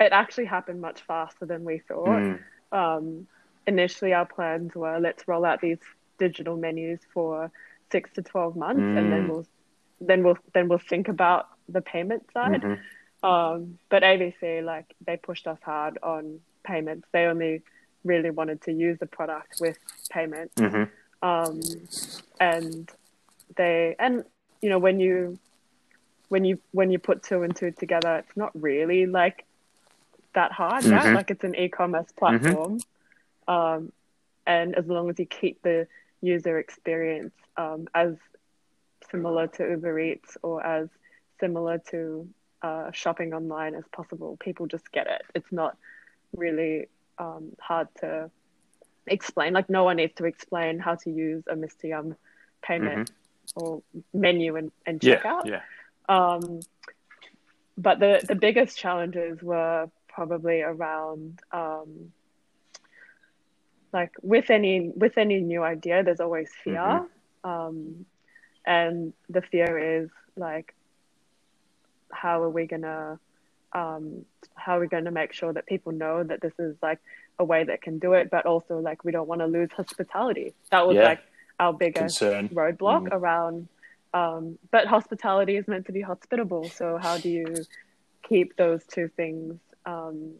it 0.00 0.12
actually 0.12 0.44
happened 0.44 0.80
much 0.80 1.00
faster 1.02 1.46
than 1.46 1.64
we 1.64 1.78
thought. 1.78 2.20
Mm, 2.22 2.38
Um, 2.72 3.26
initially, 3.66 4.12
our 4.12 4.26
plans 4.26 4.74
were 4.74 4.98
let's 5.00 5.26
roll 5.28 5.44
out 5.44 5.60
these 5.60 5.78
digital 6.18 6.56
menus 6.56 7.00
for 7.12 7.50
six 7.90 8.12
to 8.14 8.22
twelve 8.22 8.56
months, 8.56 8.80
and 8.82 9.10
then 9.12 9.24
Mm. 9.24 9.28
we'll 9.28 9.46
then 10.00 10.22
we'll 10.24 10.38
then 10.52 10.68
we'll 10.68 10.78
think 10.78 11.08
about 11.08 11.48
the 11.68 11.80
payment 11.80 12.30
side. 12.32 12.62
mhm. 12.62 12.78
Um, 13.22 13.78
but 13.88 14.02
AVC, 14.02 14.60
like 14.62 14.94
they 15.06 15.16
pushed 15.16 15.46
us 15.46 15.58
hard 15.62 15.96
on 16.02 16.40
payments. 16.64 17.08
They 17.12 17.24
only 17.24 17.62
really 18.04 18.30
wanted 18.30 18.60
to 18.62 18.72
use 18.72 18.98
the 18.98 19.06
product 19.06 19.60
with 19.60 19.78
payments 20.10 20.54
Mhm. 20.56 20.90
um, 21.22 21.60
and 22.40 22.90
they 23.56 23.94
and 23.98 24.24
you 24.60 24.68
know 24.70 24.78
when 24.78 25.00
you 25.00 25.38
when 26.28 26.44
you 26.44 26.58
when 26.72 26.90
you 26.90 26.98
put 26.98 27.22
two 27.22 27.42
and 27.42 27.54
two 27.56 27.70
together 27.70 28.16
it's 28.16 28.36
not 28.36 28.50
really 28.60 29.06
like 29.06 29.44
that 30.34 30.50
hard, 30.52 30.82
Mhm. 30.84 30.90
right? 30.90 31.14
Like 31.14 31.30
it's 31.30 31.44
an 31.44 31.54
e-commerce 31.54 32.10
platform, 32.12 32.80
um, 33.46 33.92
and 34.46 34.74
as 34.74 34.86
long 34.86 35.08
as 35.08 35.18
you 35.18 35.26
keep 35.26 35.62
the 35.62 35.86
user 36.20 36.58
experience 36.58 37.32
um, 37.56 37.86
as 37.94 38.16
similar 39.12 39.46
to 39.46 39.68
Uber 39.70 39.98
Eats 40.00 40.36
or 40.42 40.64
as 40.66 40.88
similar 41.38 41.78
to 41.90 42.28
uh, 42.62 42.90
shopping 42.90 43.32
online 43.32 43.74
as 43.76 43.84
possible, 43.92 44.36
people 44.38 44.66
just 44.66 44.90
get 44.90 45.06
it. 45.06 45.22
It's 45.36 45.52
not 45.52 45.76
really 46.36 46.88
um, 47.18 47.52
hard 47.60 47.88
to 48.00 48.30
explain. 49.06 49.52
Like 49.52 49.70
no 49.70 49.84
one 49.84 49.96
needs 49.96 50.14
to 50.16 50.24
explain 50.24 50.78
how 50.78 50.96
to 50.96 51.10
use 51.10 51.44
a 51.48 51.54
Mr. 51.54 51.84
Yum 51.84 52.16
payment 52.62 53.10
or 53.54 53.82
menu 54.12 54.56
and, 54.56 54.72
and 54.86 55.00
checkout. 55.00 55.46
yeah. 55.46 55.60
Um, 56.08 56.60
but 57.76 57.98
the, 57.98 58.24
the 58.26 58.34
biggest 58.34 58.78
challenges 58.78 59.42
were 59.42 59.90
probably 60.08 60.62
around 60.62 61.40
um, 61.50 62.12
like 63.92 64.12
with 64.22 64.50
any 64.50 64.90
with 64.94 65.16
any 65.16 65.40
new 65.40 65.62
idea, 65.62 66.02
there's 66.02 66.20
always 66.20 66.50
fear, 66.64 67.06
um, 67.44 68.06
and 68.66 69.12
the 69.28 69.40
fear 69.40 70.02
is 70.02 70.10
like, 70.36 70.74
how 72.10 72.42
are 72.42 72.50
we 72.50 72.66
gonna 72.66 73.20
um, 73.74 74.24
how 74.54 74.76
are 74.76 74.80
we 74.80 74.86
going 74.86 75.04
to 75.04 75.10
make 75.10 75.32
sure 75.32 75.52
that 75.52 75.66
people 75.66 75.92
know 75.92 76.22
that 76.22 76.40
this 76.40 76.52
is 76.58 76.76
like 76.82 77.00
a 77.38 77.44
way 77.44 77.64
that 77.64 77.82
can 77.82 77.98
do 77.98 78.12
it, 78.12 78.30
but 78.30 78.46
also 78.46 78.78
like 78.78 79.04
we 79.04 79.12
don't 79.12 79.28
want 79.28 79.40
to 79.40 79.46
lose 79.46 79.70
hospitality. 79.76 80.54
That 80.70 80.86
was 80.86 80.96
Yeah. 80.96 81.04
like 81.04 81.20
our 81.58 81.72
biggest 81.72 82.20
Concern. 82.20 82.48
roadblock 82.50 83.08
Mm. 83.08 83.12
around. 83.12 83.68
Um, 84.12 84.58
but 84.70 84.86
hospitality 84.86 85.56
is 85.56 85.66
meant 85.66 85.86
to 85.86 85.92
be 85.92 86.00
hospitable. 86.00 86.70
So 86.70 86.98
how 86.98 87.18
do 87.18 87.28
you 87.28 87.66
keep 88.22 88.56
those 88.56 88.84
two 88.86 89.08
things? 89.08 89.58
Um, 89.84 90.34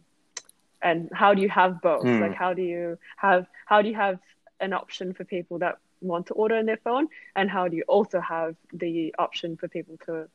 and 0.81 1.11
how 1.13 1.35
do 1.35 1.43
you 1.43 1.49
have 1.49 1.81
both? 1.83 2.05
Mm. 2.05 2.21
Like 2.21 2.35
how 2.35 2.55
do 2.55 2.63
you 2.63 2.99
have 3.17 3.47
how 3.67 3.83
do 3.83 3.89
you 3.89 3.95
have 3.97 4.21
an 4.61 4.73
option 4.73 5.13
for 5.13 5.25
people 5.25 5.59
that 5.59 5.79
want 6.01 6.27
to 6.27 6.35
order 6.35 6.57
on 6.57 6.67
their 6.67 6.77
phone, 6.77 7.09
and 7.35 7.51
how 7.51 7.67
do 7.67 7.77
you 7.77 7.85
also 7.89 8.21
have 8.21 8.55
the 8.73 9.15
option 9.19 9.57
for 9.57 9.67
people 9.69 9.97
to 10.07 10.29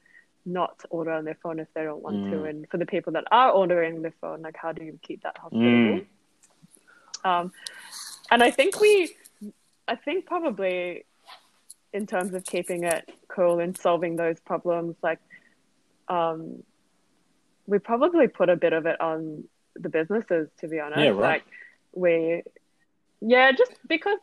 not 0.49 0.75
order 0.89 1.11
on 1.11 1.25
their 1.25 1.37
phone 1.43 1.59
if 1.59 1.67
they 1.73 1.83
don't 1.83 2.01
want 2.01 2.17
to, 2.31 2.37
Mm. 2.37 2.49
and 2.49 2.69
for 2.69 2.77
the 2.77 2.85
people 2.85 3.13
that 3.13 3.25
are 3.31 3.51
ordering 3.51 4.01
their 4.01 4.13
phone, 4.21 4.41
like 4.41 4.57
how 4.57 4.71
do 4.71 4.83
you 4.83 4.99
keep 5.01 5.23
that 5.23 5.37
hospitable? 5.37 6.01
Mm. 6.01 6.05
Um, 7.23 7.51
and 8.31 8.41
I 8.43 8.51
think 8.51 8.79
we, 8.79 9.15
I 9.87 9.95
think 9.95 10.25
probably 10.25 11.05
in 11.91 12.05
terms 12.07 12.33
of 12.33 12.43
keeping 12.45 12.83
it 12.83 13.03
cool 13.27 13.59
and 13.59 13.77
solving 13.77 14.15
those 14.15 14.39
problems, 14.39 14.95
like, 15.01 15.19
um, 16.07 16.63
we 17.65 17.79
probably 17.79 18.27
put 18.27 18.49
a 18.49 18.55
bit 18.55 18.73
of 18.73 18.85
it 18.85 18.99
on 19.01 19.43
the 19.75 19.89
businesses, 19.89 20.49
to 20.59 20.67
be 20.67 20.79
honest. 20.79 20.99
Yeah, 20.99 21.09
right. 21.09 21.19
Like, 21.21 21.43
we, 21.93 22.43
yeah, 23.21 23.51
just 23.51 23.73
because, 23.87 24.19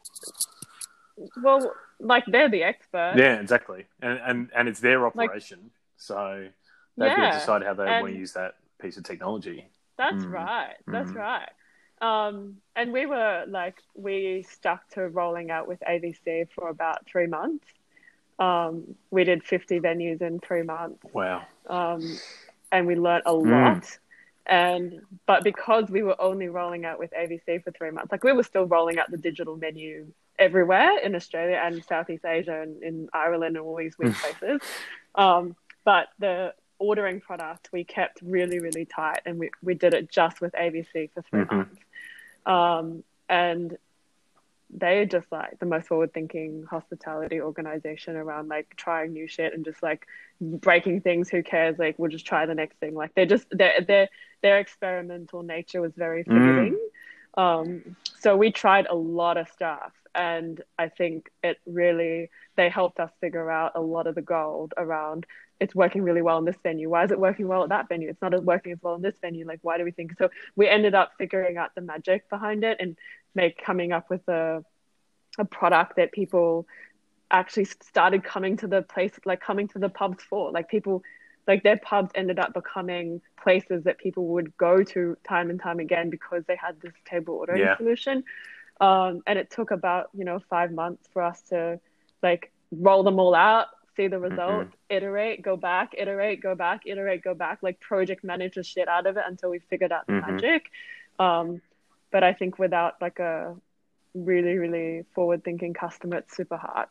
well, 1.43 1.73
like 2.01 2.25
they're 2.27 2.51
the 2.51 2.62
expert. 2.62 3.15
Yeah, 3.17 3.41
exactly. 3.41 3.87
And 4.03 4.21
and 4.29 4.51
and 4.55 4.69
it's 4.69 4.81
their 4.81 5.07
operation, 5.07 5.71
so 5.96 6.48
they 6.96 7.09
have 7.09 7.18
Yeah, 7.18 7.32
decide 7.32 7.62
how 7.62 7.74
they 7.74 7.85
want 7.87 8.12
to 8.12 8.18
use 8.18 8.32
that 8.32 8.54
piece 8.80 8.96
of 8.96 9.04
technology. 9.04 9.66
That's 9.96 10.24
Mm. 10.24 10.32
right. 10.32 10.74
That's 10.87 11.12
Mm. 11.12 11.16
right. 11.16 11.48
Um, 12.02 12.61
and 12.74 12.92
we 12.92 13.06
were 13.06 13.44
like, 13.48 13.76
we 13.94 14.42
stuck 14.42 14.87
to 14.90 15.09
rolling 15.09 15.50
out 15.50 15.66
with 15.66 15.80
AVC 15.87 16.44
for 16.54 16.68
about 16.68 17.06
three 17.06 17.26
months. 17.26 17.66
Um, 18.38 18.96
we 19.11 19.24
did 19.24 19.42
50 19.42 19.80
venues 19.80 20.20
in 20.20 20.40
three 20.40 20.62
months. 20.62 21.02
Wow. 21.12 21.46
Um, 21.66 22.18
and 22.70 22.87
we 22.87 22.96
learnt 22.96 23.24
a 23.26 23.32
Mm. 23.32 23.50
lot. 23.50 23.98
And, 24.44 25.00
but 25.24 25.42
because 25.42 25.90
we 25.90 26.02
were 26.02 26.20
only 26.20 26.48
rolling 26.48 26.85
out 26.85 26.98
with 26.98 27.12
AVC 27.12 27.59
for 27.64 27.70
three 27.72 27.90
months, 27.90 28.12
like 28.12 28.22
we 28.22 28.32
were 28.32 28.42
still 28.44 28.66
rolling 28.66 28.98
out 28.98 29.11
the 29.11 29.16
digital 29.16 29.56
menu 29.56 30.12
everywhere 30.38 30.98
in 30.98 31.14
Australia 31.14 31.56
and 31.64 31.82
Southeast 31.85 32.24
Asia 32.24 32.61
and 32.61 32.82
in 32.82 33.09
Ireland 33.12 33.56
and 33.56 33.64
all 33.64 33.76
these 33.76 33.98
weird 33.98 34.14
places. 34.40 34.61
Um, 35.14 35.56
but 35.87 36.09
the 36.18 36.53
ordering 36.79 37.20
product 37.22 37.70
we 37.72 37.85
kept 37.85 38.20
really, 38.20 38.59
really 38.59 38.85
tight 38.85 39.20
and 39.25 39.38
we, 39.38 39.49
we 39.62 39.72
did 39.72 39.94
it 39.94 40.11
just 40.11 40.42
with 40.42 40.53
AVC 40.53 41.11
for 41.14 41.22
3 41.22 41.40
Mhm. 41.44 41.53
months. 41.53 41.81
Um, 42.44 43.03
and 43.31 43.79
they're 44.68 45.07
just 45.07 45.31
like 45.31 45.59
the 45.61 45.64
most 45.64 45.87
forward 45.87 46.12
thinking 46.12 46.64
hospitality 46.68 47.40
organization 47.40 48.16
around 48.16 48.49
like 48.49 48.75
trying 48.77 49.12
new 49.12 49.27
shit 49.29 49.55
and 49.55 49.64
just 49.64 49.81
like 49.83 50.07
breaking 50.40 51.01
things 51.01 51.31
who 51.31 51.40
cares 51.42 51.79
like 51.79 51.96
we'll 51.99 52.11
just 52.11 52.27
try 52.27 52.44
the 52.46 52.55
next 52.55 52.77
thing 52.79 52.92
like 52.94 53.14
they're 53.14 53.27
just 53.27 53.46
their 53.51 53.81
their 53.81 54.09
their 54.42 54.59
experimental 54.59 55.42
nature 55.44 55.81
was 55.81 55.92
very 55.94 56.25
Mm. 56.25 56.77
um 57.38 57.96
so 58.18 58.37
we 58.37 58.51
tried 58.51 58.87
a 58.88 58.94
lot 58.94 59.37
of 59.37 59.49
stuff 59.49 59.92
and 60.16 60.61
i 60.81 60.88
think 60.88 61.31
it 61.44 61.59
really 61.64 62.29
they 62.57 62.68
helped 62.68 62.99
us 62.99 63.12
figure 63.20 63.49
out 63.51 63.72
a 63.77 63.81
lot 63.81 64.07
of 64.09 64.16
the 64.16 64.22
gold 64.22 64.75
around 64.77 65.27
it's 65.61 65.75
working 65.75 66.03
really 66.03 66.23
well 66.23 66.38
in 66.38 66.45
this 66.45 66.57
venue. 66.62 66.88
Why 66.88 67.05
is 67.05 67.11
it 67.11 67.19
working 67.19 67.49
well 67.49 67.62
at 67.62 67.71
that 67.71 67.88
venue? 67.88 68.09
It's 68.09 68.21
not 68.23 68.33
working 68.45 68.73
as 68.73 68.79
well 68.83 68.95
in 68.95 69.03
this 69.03 69.16
venue. 69.21 69.47
Like 69.47 69.61
why 69.62 69.79
do 69.79 69.85
we 69.85 69.90
think 69.90 70.16
so? 70.19 70.29
We 70.55 70.69
ended 70.69 70.95
up 70.95 71.12
figuring 71.19 71.57
out 71.57 71.75
the 71.75 71.81
magic 71.81 72.29
behind 72.29 72.64
it 72.64 72.77
and 72.81 72.97
make 73.35 73.62
coming 73.62 73.92
up 73.92 74.11
with 74.11 74.27
a 74.29 74.64
a 75.38 75.45
product 75.45 75.97
that 75.97 76.12
people 76.12 76.66
actually 77.31 77.64
started 77.64 78.25
coming 78.25 78.57
to 78.57 78.66
the 78.66 78.83
place 78.83 79.12
like 79.25 79.40
coming 79.40 79.69
to 79.69 79.79
the 79.79 79.88
pubs 79.88 80.23
for. 80.25 80.51
Like 80.53 80.69
people 80.69 81.03
like 81.47 81.62
their 81.62 81.77
pubs 81.77 82.11
ended 82.14 82.38
up 82.38 82.55
becoming 82.55 83.21
places 83.42 83.85
that 83.85 83.99
people 83.99 84.27
would 84.29 84.57
go 84.57 84.83
to 84.83 85.16
time 85.29 85.51
and 85.51 85.61
time 85.61 85.79
again 85.79 86.11
because 86.11 86.45
they 86.47 86.57
had 86.57 86.81
this 86.81 86.92
table 87.05 87.35
ordering 87.35 87.61
Yeah. 87.61 87.77
solution. 87.77 88.25
Um, 88.81 89.23
and 89.27 89.38
it 89.38 89.51
took 89.51 89.71
about 89.71 90.11
you 90.14 90.25
know 90.25 90.38
five 90.51 90.71
months 90.73 91.09
for 91.12 91.23
us 91.23 91.40
to 91.51 91.81
like 92.23 92.53
roll 92.73 93.03
them 93.03 93.19
all 93.19 93.35
out 93.35 93.66
see 93.96 94.09
the 94.09 94.18
result 94.18 94.66
iterate 94.90 95.42
go 95.42 95.56
back 95.56 95.94
iterate 95.96 96.42
go 96.42 96.54
back 96.54 96.82
iterate 96.87 97.22
go 97.22 97.35
back 97.35 97.59
like 97.62 97.80
project 97.80 98.22
manage 98.22 98.54
the 98.54 98.62
shit 98.62 98.88
out 98.88 99.06
of 99.06 99.16
it 99.16 99.24
until 99.26 99.50
we 99.50 99.59
figured 99.59 99.92
out 99.92 100.06
the 100.06 100.12
Mhm. 100.12 100.20
magic 100.32 100.70
um, 101.18 101.61
but 102.11 102.22
i 102.22 102.32
think 102.32 102.59
without 102.59 103.00
like 103.00 103.18
a 103.18 103.56
really 104.14 104.59
really 104.59 105.04
forward 105.14 105.42
thinking 105.44 105.72
customer 105.74 106.16
it's 106.18 106.37
super 106.37 106.56
hard 106.56 106.88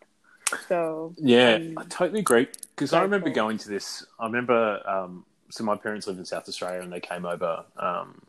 so 0.67 1.13
Yeah, 1.17 1.55
um, 1.55 1.77
I 1.79 1.83
totally 1.85 2.19
agree. 2.19 2.47
Because 2.75 2.93
I 2.93 3.01
remember 3.01 3.29
going 3.31 3.57
to 3.57 3.69
this. 3.69 4.05
I 4.19 4.25
remember. 4.25 4.81
Um, 4.87 5.25
so 5.49 5.63
my 5.63 5.75
parents 5.75 6.05
live 6.07 6.17
in 6.19 6.25
South 6.25 6.47
Australia, 6.47 6.81
and 6.81 6.91
they 6.93 6.99
came 6.99 7.25
over 7.25 7.63
um, 7.77 8.21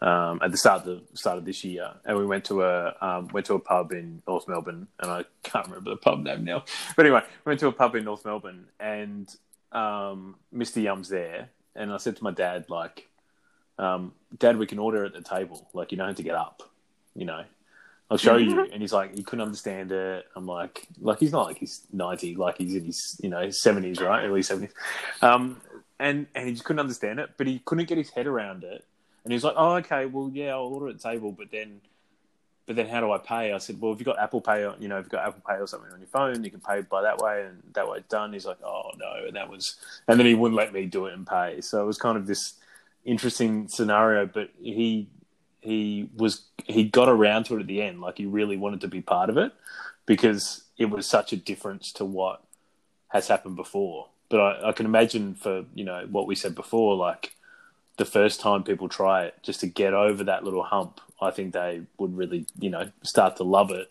um, 0.00 0.40
at 0.42 0.50
the 0.50 0.56
start 0.56 0.86
of 0.86 1.02
the 1.10 1.16
start 1.16 1.38
of 1.38 1.44
this 1.44 1.64
year, 1.64 1.90
and 2.04 2.16
we 2.18 2.26
went 2.26 2.44
to 2.46 2.62
a 2.62 2.94
um, 3.00 3.28
went 3.28 3.46
to 3.46 3.54
a 3.54 3.58
pub 3.58 3.92
in 3.92 4.22
North 4.26 4.46
Melbourne, 4.48 4.86
and 5.00 5.10
I 5.10 5.24
can't 5.42 5.66
remember 5.66 5.90
the 5.90 5.96
pub 5.96 6.22
name 6.22 6.44
now. 6.44 6.64
But 6.96 7.06
anyway, 7.06 7.22
we 7.44 7.50
went 7.50 7.60
to 7.60 7.68
a 7.68 7.72
pub 7.72 7.94
in 7.94 8.04
North 8.04 8.24
Melbourne, 8.24 8.66
and 8.78 9.34
um, 9.72 10.36
Mr. 10.54 10.82
Yum's 10.82 11.08
there, 11.08 11.48
and 11.74 11.92
I 11.92 11.96
said 11.96 12.16
to 12.16 12.24
my 12.24 12.32
dad, 12.32 12.66
like, 12.68 13.08
um, 13.78 14.12
"Dad, 14.38 14.56
we 14.58 14.66
can 14.66 14.78
order 14.78 15.04
at 15.04 15.12
the 15.12 15.22
table. 15.22 15.68
Like, 15.72 15.92
you 15.92 15.98
don't 15.98 16.08
have 16.08 16.16
to 16.16 16.22
get 16.22 16.34
up. 16.34 16.62
You 17.14 17.24
know, 17.24 17.44
I'll 18.10 18.18
show 18.18 18.36
you." 18.36 18.68
And 18.72 18.82
he's 18.82 18.92
like, 18.92 19.14
"He 19.14 19.22
couldn't 19.22 19.44
understand 19.44 19.92
it." 19.92 20.26
I'm 20.36 20.46
like, 20.46 20.86
"Like 21.00 21.18
he's 21.20 21.32
not 21.32 21.46
like 21.46 21.58
he's 21.58 21.82
90, 21.92 22.34
like 22.34 22.58
he's 22.58 22.74
in 22.74 22.84
his 22.84 23.18
you 23.22 23.30
know 23.30 23.46
70s, 23.46 24.00
right? 24.00 24.24
Early 24.24 24.40
70s." 24.40 24.72
Um, 25.22 25.60
and 25.98 26.26
and 26.34 26.46
he 26.46 26.52
just 26.52 26.64
couldn't 26.64 26.80
understand 26.80 27.20
it, 27.20 27.30
but 27.36 27.46
he 27.46 27.60
couldn't 27.60 27.88
get 27.88 27.98
his 27.98 28.10
head 28.10 28.26
around 28.26 28.64
it. 28.64 28.84
And 29.24 29.32
he 29.32 29.34
was 29.34 29.44
like, 29.44 29.54
"Oh, 29.56 29.76
okay, 29.76 30.06
well, 30.06 30.30
yeah, 30.32 30.52
I'll 30.52 30.64
order 30.64 30.88
at 30.88 31.00
table, 31.00 31.32
but 31.32 31.50
then." 31.50 31.80
But 32.66 32.76
then, 32.76 32.88
how 32.88 33.00
do 33.00 33.12
I 33.12 33.18
pay? 33.18 33.52
I 33.52 33.58
said, 33.58 33.78
"Well, 33.78 33.92
if 33.92 33.98
you've 33.98 34.06
got 34.06 34.18
Apple 34.18 34.40
Pay, 34.40 34.62
you 34.78 34.88
know, 34.88 34.96
if 34.98 35.04
you've 35.04 35.10
got 35.10 35.26
Apple 35.26 35.42
Pay 35.46 35.56
or 35.56 35.66
something 35.66 35.92
on 35.92 35.98
your 35.98 36.08
phone, 36.08 36.42
you 36.42 36.50
can 36.50 36.60
pay 36.60 36.80
by 36.80 37.02
that 37.02 37.18
way, 37.18 37.44
and 37.44 37.62
that 37.74 37.86
way 37.88 37.98
it's 37.98 38.08
done." 38.08 38.32
He's 38.32 38.46
like, 38.46 38.62
"Oh 38.64 38.90
no," 38.96 39.26
and 39.26 39.36
that 39.36 39.50
was, 39.50 39.76
and 40.08 40.18
then 40.18 40.26
he 40.26 40.34
wouldn't 40.34 40.56
let 40.56 40.72
me 40.72 40.86
do 40.86 41.06
it 41.06 41.12
and 41.14 41.26
pay. 41.26 41.60
So 41.60 41.82
it 41.82 41.86
was 41.86 41.98
kind 41.98 42.16
of 42.16 42.26
this 42.26 42.54
interesting 43.04 43.68
scenario. 43.68 44.24
But 44.26 44.50
he 44.58 45.08
he 45.60 46.08
was 46.16 46.42
he 46.64 46.84
got 46.84 47.08
around 47.08 47.44
to 47.44 47.56
it 47.56 47.60
at 47.60 47.66
the 47.66 47.82
end. 47.82 48.00
Like 48.00 48.18
he 48.18 48.26
really 48.26 48.56
wanted 48.56 48.80
to 48.82 48.88
be 48.88 49.02
part 49.02 49.30
of 49.30 49.36
it 49.36 49.52
because 50.06 50.64
it 50.78 50.86
was 50.86 51.06
such 51.06 51.32
a 51.32 51.36
difference 51.36 51.92
to 51.92 52.04
what 52.04 52.42
has 53.08 53.28
happened 53.28 53.56
before. 53.56 54.08
But 54.28 54.40
I, 54.40 54.68
I 54.68 54.72
can 54.72 54.86
imagine 54.86 55.34
for 55.34 55.64
you 55.74 55.84
know 55.84 56.06
what 56.10 56.26
we 56.26 56.34
said 56.34 56.54
before, 56.54 56.96
like 56.96 57.34
the 57.96 58.04
first 58.04 58.40
time 58.40 58.62
people 58.64 58.88
try 58.88 59.24
it, 59.24 59.34
just 59.42 59.60
to 59.60 59.66
get 59.66 59.94
over 59.94 60.24
that 60.24 60.44
little 60.44 60.62
hump, 60.64 61.00
I 61.20 61.30
think 61.30 61.52
they 61.52 61.82
would 61.98 62.16
really 62.16 62.46
you 62.58 62.70
know 62.70 62.90
start 63.02 63.36
to 63.36 63.44
love 63.44 63.70
it, 63.70 63.90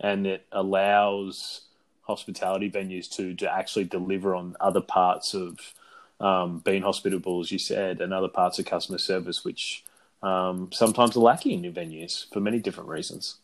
and 0.00 0.26
it 0.26 0.46
allows 0.52 1.62
hospitality 2.02 2.70
venues 2.70 3.10
to 3.16 3.34
to 3.34 3.52
actually 3.52 3.84
deliver 3.84 4.34
on 4.34 4.56
other 4.60 4.80
parts 4.80 5.34
of 5.34 5.74
um, 6.20 6.60
being 6.60 6.82
hospitable, 6.82 7.40
as 7.40 7.52
you 7.52 7.58
said, 7.58 8.00
and 8.00 8.12
other 8.12 8.28
parts 8.28 8.58
of 8.58 8.64
customer 8.64 8.98
service, 8.98 9.44
which 9.44 9.84
um, 10.22 10.70
sometimes 10.72 11.16
are 11.16 11.20
lacking 11.20 11.52
in 11.52 11.60
new 11.60 11.72
venues 11.72 12.32
for 12.32 12.40
many 12.40 12.58
different 12.58 12.88
reasons. 12.88 13.36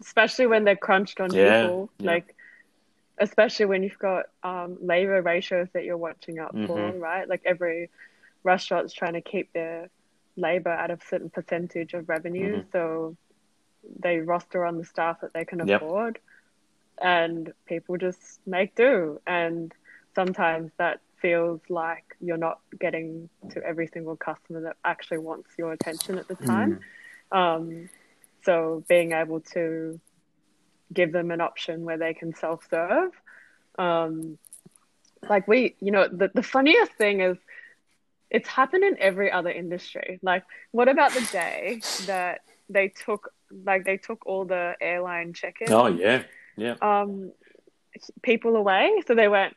especially 0.00 0.46
when 0.46 0.64
they're 0.64 0.76
crunched 0.76 1.20
on 1.20 1.30
Yeah, 1.30 1.60
people 1.60 1.90
yeah. 1.98 2.12
like 2.12 2.34
especially 3.18 3.66
when 3.66 3.82
you've 3.82 3.98
got 3.98 4.26
um, 4.42 4.78
labor 4.80 5.20
ratios 5.20 5.68
that 5.74 5.84
you're 5.84 5.98
watching 5.98 6.38
out 6.38 6.52
for 6.66 6.78
Mhm. 6.78 7.00
right 7.00 7.28
like 7.28 7.42
every 7.44 7.90
restaurant's 8.42 8.92
trying 8.92 9.14
to 9.14 9.20
keep 9.20 9.52
their 9.52 9.90
labor 10.36 10.70
at 10.70 10.90
a 10.90 10.98
certain 11.08 11.30
percentage 11.30 11.94
of 11.94 12.08
revenue, 12.08 12.62
Mhm. 12.62 12.72
so 12.72 13.16
they 13.98 14.18
roster 14.18 14.64
on 14.64 14.78
the 14.78 14.84
staff 14.84 15.20
that 15.20 15.32
they 15.32 15.44
can 15.44 15.60
Yep. 15.60 15.82
afford, 15.82 16.18
and 17.00 17.52
people 17.66 17.96
just 17.96 18.40
make 18.46 18.74
do. 18.74 19.20
And 19.26 19.74
sometimes 20.14 20.72
that 20.78 21.00
feels 21.16 21.60
like 21.68 22.04
you're 22.20 22.36
not 22.36 22.60
getting 22.78 23.28
to 23.50 23.62
every 23.62 23.86
single 23.86 24.16
customer 24.16 24.62
that 24.62 24.76
actually 24.84 25.18
wants 25.18 25.50
your 25.58 25.72
attention 25.72 26.18
at 26.18 26.28
the 26.28 26.36
time. 26.36 26.80
Um, 27.32 27.88
so 28.42 28.84
being 28.88 29.12
able 29.12 29.40
to 29.52 30.00
give 30.92 31.12
them 31.12 31.30
an 31.30 31.40
option 31.40 31.84
where 31.84 31.98
they 31.98 32.14
can 32.14 32.34
self-serve. 32.34 33.12
Um, 33.78 34.38
like 35.28 35.46
we, 35.46 35.76
you 35.80 35.92
know, 35.92 36.08
the, 36.08 36.30
the 36.34 36.42
funniest 36.42 36.92
thing 36.94 37.20
is 37.20 37.36
it's 38.30 38.48
happened 38.48 38.84
in 38.84 38.96
every 38.98 39.30
other 39.30 39.50
industry. 39.50 40.18
Like, 40.22 40.44
what 40.70 40.88
about 40.88 41.12
the 41.12 41.20
day 41.32 41.82
that 42.06 42.40
they 42.68 42.88
took, 42.88 43.32
like, 43.64 43.84
they 43.84 43.96
took 43.96 44.24
all 44.26 44.44
the 44.44 44.74
airline 44.80 45.32
check-in 45.32 45.72
Oh 45.72 45.86
yeah, 45.88 46.22
yeah. 46.56 46.74
um, 46.80 47.32
people 48.22 48.56
away? 48.56 49.02
So 49.06 49.14
they 49.14 49.28
went, 49.28 49.54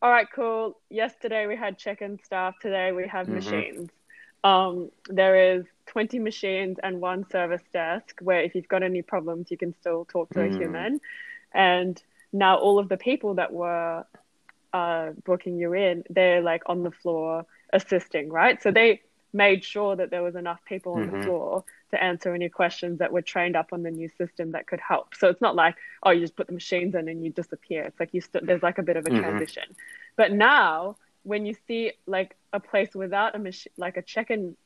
all 0.00 0.10
right, 0.10 0.28
cool. 0.34 0.78
Yesterday 0.90 1.46
we 1.46 1.56
had 1.56 1.78
check-in 1.78 2.18
staff. 2.24 2.54
Today 2.60 2.92
we 2.92 3.08
have 3.08 3.26
Mhm. 3.26 3.34
machines. 3.34 3.90
Um, 4.44 4.90
there 5.08 5.54
is 5.54 5.64
20 5.86 6.18
machines 6.20 6.78
and 6.82 7.00
one 7.00 7.28
service 7.30 7.62
desk 7.72 8.18
where 8.20 8.40
if 8.42 8.54
you've 8.54 8.68
got 8.68 8.82
any 8.84 9.02
problems, 9.02 9.50
you 9.50 9.56
can 9.58 9.74
still 9.80 10.04
talk 10.04 10.28
to 10.34 10.40
Mm. 10.40 10.54
a 10.54 10.56
human. 10.56 11.00
And 11.52 12.00
now 12.32 12.56
all 12.58 12.78
of 12.78 12.88
the 12.88 12.96
people 12.96 13.34
that 13.34 13.52
were 13.52 14.04
uh, 14.72 15.12
booking 15.24 15.56
you 15.56 15.72
in, 15.72 16.04
they're 16.10 16.42
like 16.42 16.62
on 16.66 16.82
the 16.82 16.90
floor 16.90 17.46
assisting, 17.80 18.26
right? 18.30 18.60
So 18.62 18.70
they 18.70 19.02
made 19.32 19.62
sure 19.62 19.94
that 19.96 20.08
there 20.10 20.22
was 20.22 20.34
enough 20.34 20.60
people 20.64 20.94
on 20.94 21.08
Mhm. 21.08 21.12
the 21.12 21.22
floor 21.26 21.64
to 21.92 22.02
answer 22.02 22.34
any 22.34 22.48
questions 22.48 22.98
that 23.00 23.12
were 23.12 23.22
trained 23.22 23.54
up 23.54 23.68
on 23.72 23.82
the 23.82 23.90
new 23.90 24.08
system 24.20 24.52
that 24.52 24.66
could 24.66 24.80
help. 24.80 25.14
So 25.14 25.28
it's 25.28 25.40
not 25.42 25.54
like, 25.54 25.76
oh, 26.02 26.10
you 26.10 26.20
just 26.20 26.36
put 26.36 26.46
the 26.46 26.54
machines 26.54 26.94
in 26.94 27.06
and 27.08 27.22
you 27.24 27.30
disappear. 27.30 27.82
It's 27.84 28.00
like 28.00 28.14
you 28.14 28.20
st- 28.22 28.46
there's 28.46 28.62
like 28.62 28.78
a 28.78 28.82
bit 28.82 28.96
of 28.96 29.06
a 29.06 29.10
Mhm. 29.10 29.20
transition. 29.20 29.76
But 30.16 30.32
now, 30.32 30.96
when 31.22 31.44
you 31.44 31.54
see 31.66 31.92
like 32.06 32.34
a 32.52 32.60
place 32.60 32.94
without 32.94 33.34
a 33.34 33.38
machine, 33.38 33.72
like 33.76 33.96
a 33.98 34.02
check-in 34.02 34.56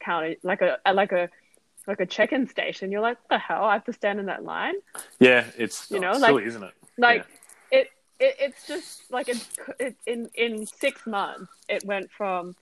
counter, 0.00 0.36
like 0.42 0.62
a 0.62 0.78
like 0.92 1.12
a 1.12 1.28
like 1.86 2.00
a 2.00 2.06
check-in 2.06 2.46
station, 2.46 2.90
you're 2.92 3.00
like, 3.00 3.18
what 3.22 3.28
the 3.30 3.38
hell? 3.38 3.64
I 3.64 3.72
have 3.74 3.84
to 3.84 3.92
stand 3.92 4.18
in 4.20 4.26
that 4.26 4.44
line. 4.44 4.74
Yeah, 5.18 5.44
it's 5.58 5.90
You 5.90 5.98
know, 6.00 6.12
like- 6.12 6.24
silly, 6.30 6.44
isn't 6.44 6.62
it? 6.62 6.74
Like 6.98 7.22
it, 7.22 7.26
it, 8.20 8.36
it's 8.38 8.66
just 8.66 9.10
like 9.10 9.28
it's 9.28 9.48
it, 9.78 9.96
in 10.06 10.30
in 10.34 10.66
six 10.66 11.06
months, 11.06 11.50
it 11.68 11.84
went 11.84 12.10
from, 12.10 12.54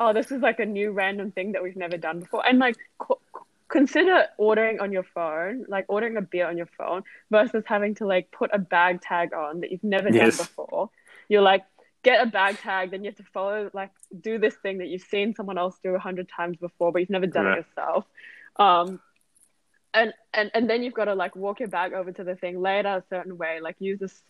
oh, 0.00 0.12
this 0.12 0.30
is 0.30 0.40
like 0.40 0.60
a 0.60 0.66
new 0.66 0.92
random 0.92 1.32
thing 1.32 1.52
that 1.52 1.62
we've 1.62 1.76
never 1.76 1.96
done 1.96 2.20
before, 2.20 2.46
and 2.46 2.58
like 2.58 2.76
co- 2.98 3.20
consider 3.68 4.26
ordering 4.38 4.80
on 4.80 4.92
your 4.92 5.02
phone, 5.02 5.64
like 5.68 5.84
ordering 5.88 6.16
a 6.16 6.22
beer 6.22 6.46
on 6.46 6.56
your 6.56 6.68
phone 6.78 7.02
versus 7.30 7.64
having 7.66 7.94
to 7.96 8.06
like 8.06 8.30
put 8.30 8.50
a 8.52 8.58
bag 8.58 9.00
tag 9.02 9.34
on 9.34 9.60
that 9.60 9.70
you've 9.72 9.84
never 9.84 10.10
Yes. 10.10 10.36
done 10.38 10.46
before. 10.46 10.90
You're 11.28 11.42
like. 11.42 11.64
Get 12.02 12.20
a 12.22 12.30
bag 12.30 12.58
tag, 12.58 12.90
then 12.90 13.02
you 13.02 13.08
have 13.08 13.16
to 13.16 13.24
follow, 13.32 13.70
like, 13.72 13.88
do 14.20 14.36
this 14.38 14.54
thing 14.56 14.76
that 14.76 14.88
you've 14.88 15.00
seen 15.04 15.34
someone 15.34 15.56
else 15.56 15.78
do 15.82 15.94
a 15.94 15.98
hundred 15.98 16.28
times 16.28 16.58
before, 16.58 16.92
but 16.92 16.98
you've 16.98 17.08
never 17.08 17.26
done 17.26 17.46
Right. 17.46 17.56
it 17.60 17.64
yourself. 17.66 18.04
Um, 18.56 19.00
and 19.94 20.12
and 20.34 20.50
and 20.54 20.68
then 20.68 20.82
you've 20.82 20.94
got 20.94 21.06
to 21.06 21.14
like 21.14 21.34
walk 21.36 21.60
your 21.60 21.68
bag 21.68 21.92
over 21.92 22.12
to 22.12 22.24
the 22.24 22.34
thing, 22.34 22.60
lay 22.60 22.80
it 22.80 22.86
out 22.86 22.98
a 22.98 23.04
certain 23.08 23.38
way, 23.38 23.60
like 23.60 23.76
use 23.78 24.00
this 24.00 24.22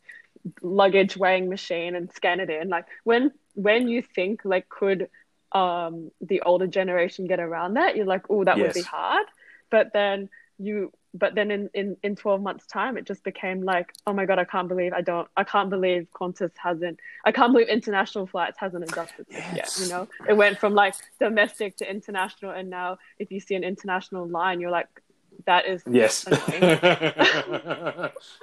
luggage 0.63 1.17
weighing 1.17 1.49
machine 1.49 1.95
and 1.95 2.13
scan 2.13 2.41
it 2.41 2.51
in. 2.51 2.69
Like 2.69 2.87
when 3.03 3.33
when 3.55 3.89
you 3.89 4.03
think 4.03 4.43
like 4.45 4.69
could 4.69 5.09
um 5.53 6.11
the 6.21 6.43
older 6.43 6.67
generation 6.67 7.27
get 7.27 7.41
around 7.41 7.75
that, 7.75 7.97
you're 7.97 8.07
like, 8.07 8.31
oh, 8.31 8.45
that 8.45 8.59
would 8.59 8.75
be 8.75 8.83
hard. 8.83 9.27
But 9.71 9.93
then 9.93 10.29
you 10.59 10.93
but 11.17 11.35
then 11.37 11.51
in, 11.51 11.71
in, 11.75 11.97
in 12.03 12.17
12 12.17 12.43
months 12.43 12.67
time 12.67 12.97
it 12.97 13.07
just 13.07 13.25
became 13.25 13.63
like 13.63 13.93
oh 14.07 14.13
my 14.13 14.25
god 14.25 14.39
i 14.39 14.45
can't 14.45 14.69
believe 14.69 14.93
i 14.93 15.01
don't 15.01 15.29
i 15.37 15.43
can't 15.43 15.71
believe 15.71 16.07
qantas 16.15 16.51
hasn't 16.57 16.99
i 17.25 17.33
can't 17.33 17.53
believe 17.53 17.69
international 17.69 18.27
flights 18.27 18.57
hasn't 18.59 18.85
adjusted 18.85 19.27
this 19.29 19.45
yet 19.55 19.77
you 19.81 19.89
know 19.89 20.07
it 20.29 20.37
went 20.37 20.59
from 20.59 20.75
like 20.75 20.95
domestic 21.19 21.77
to 21.77 21.91
international 21.91 22.53
and 22.53 22.71
now 22.71 22.99
if 23.19 23.33
you 23.33 23.41
see 23.41 23.55
an 23.55 23.65
international 23.65 24.29
line 24.29 24.61
you're 24.61 24.71
like 24.71 24.89
that 25.47 25.67
is 25.67 25.83
Yes. 25.91 26.25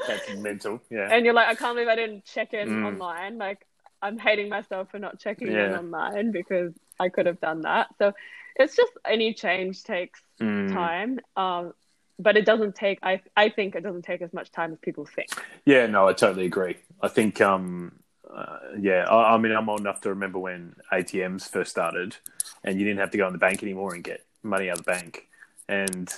That's 0.07 0.29
mental. 0.37 0.81
Yeah. 0.89 1.07
and 1.11 1.25
you're 1.25 1.33
like 1.33 1.47
i 1.47 1.55
can't 1.55 1.75
believe 1.75 1.87
i 1.89 1.95
didn't 1.95 2.25
check 2.25 2.53
in 2.53 2.69
Mm. 2.69 2.85
online 2.85 3.37
like 3.37 3.65
i'm 4.01 4.17
hating 4.17 4.49
myself 4.49 4.89
for 4.91 4.99
not 4.99 5.19
checking 5.19 5.47
in 5.47 5.73
online 5.75 6.31
because 6.31 6.73
i 6.99 7.09
could 7.09 7.25
have 7.25 7.39
done 7.39 7.61
that 7.63 7.87
so 7.97 8.13
it's 8.55 8.75
just 8.75 8.91
any 9.05 9.33
change 9.33 9.83
takes 9.83 10.21
Mm. 10.39 10.71
time 10.73 11.19
um 11.35 11.73
but 12.19 12.35
it 12.37 12.45
doesn't 12.45 12.75
take 12.75 12.99
i 13.03 13.21
i 13.37 13.49
think 13.49 13.75
it 13.75 13.81
doesn't 13.81 14.03
take 14.03 14.21
as 14.21 14.33
much 14.33 14.51
time 14.51 14.71
as 14.73 14.79
people 14.79 15.05
think 15.05 15.29
Yeah, 15.65 15.85
no, 15.87 16.07
I 16.07 16.13
totally 16.13 16.45
agree. 16.47 16.77
I 17.03 17.07
think, 17.07 17.39
um, 17.41 17.91
uh, 18.33 18.57
yeah, 18.79 19.05
I, 19.07 19.35
I 19.35 19.37
mean, 19.37 19.51
I'm 19.51 19.69
old 19.69 19.79
enough 19.81 20.01
to 20.01 20.09
remember 20.09 20.39
when 20.39 20.75
ATMs 20.91 21.47
first 21.47 21.69
started, 21.69 22.15
and 22.63 22.79
you 22.79 22.85
didn't 22.85 22.99
have 22.99 23.11
to 23.11 23.17
go 23.17 23.27
in 23.27 23.33
the 23.33 23.37
bank 23.39 23.61
anymore 23.61 23.93
and 23.93 24.03
get 24.03 24.25
money 24.41 24.69
out 24.71 24.79
of 24.79 24.85
the 24.85 24.91
bank. 24.91 25.27
And 25.69 26.11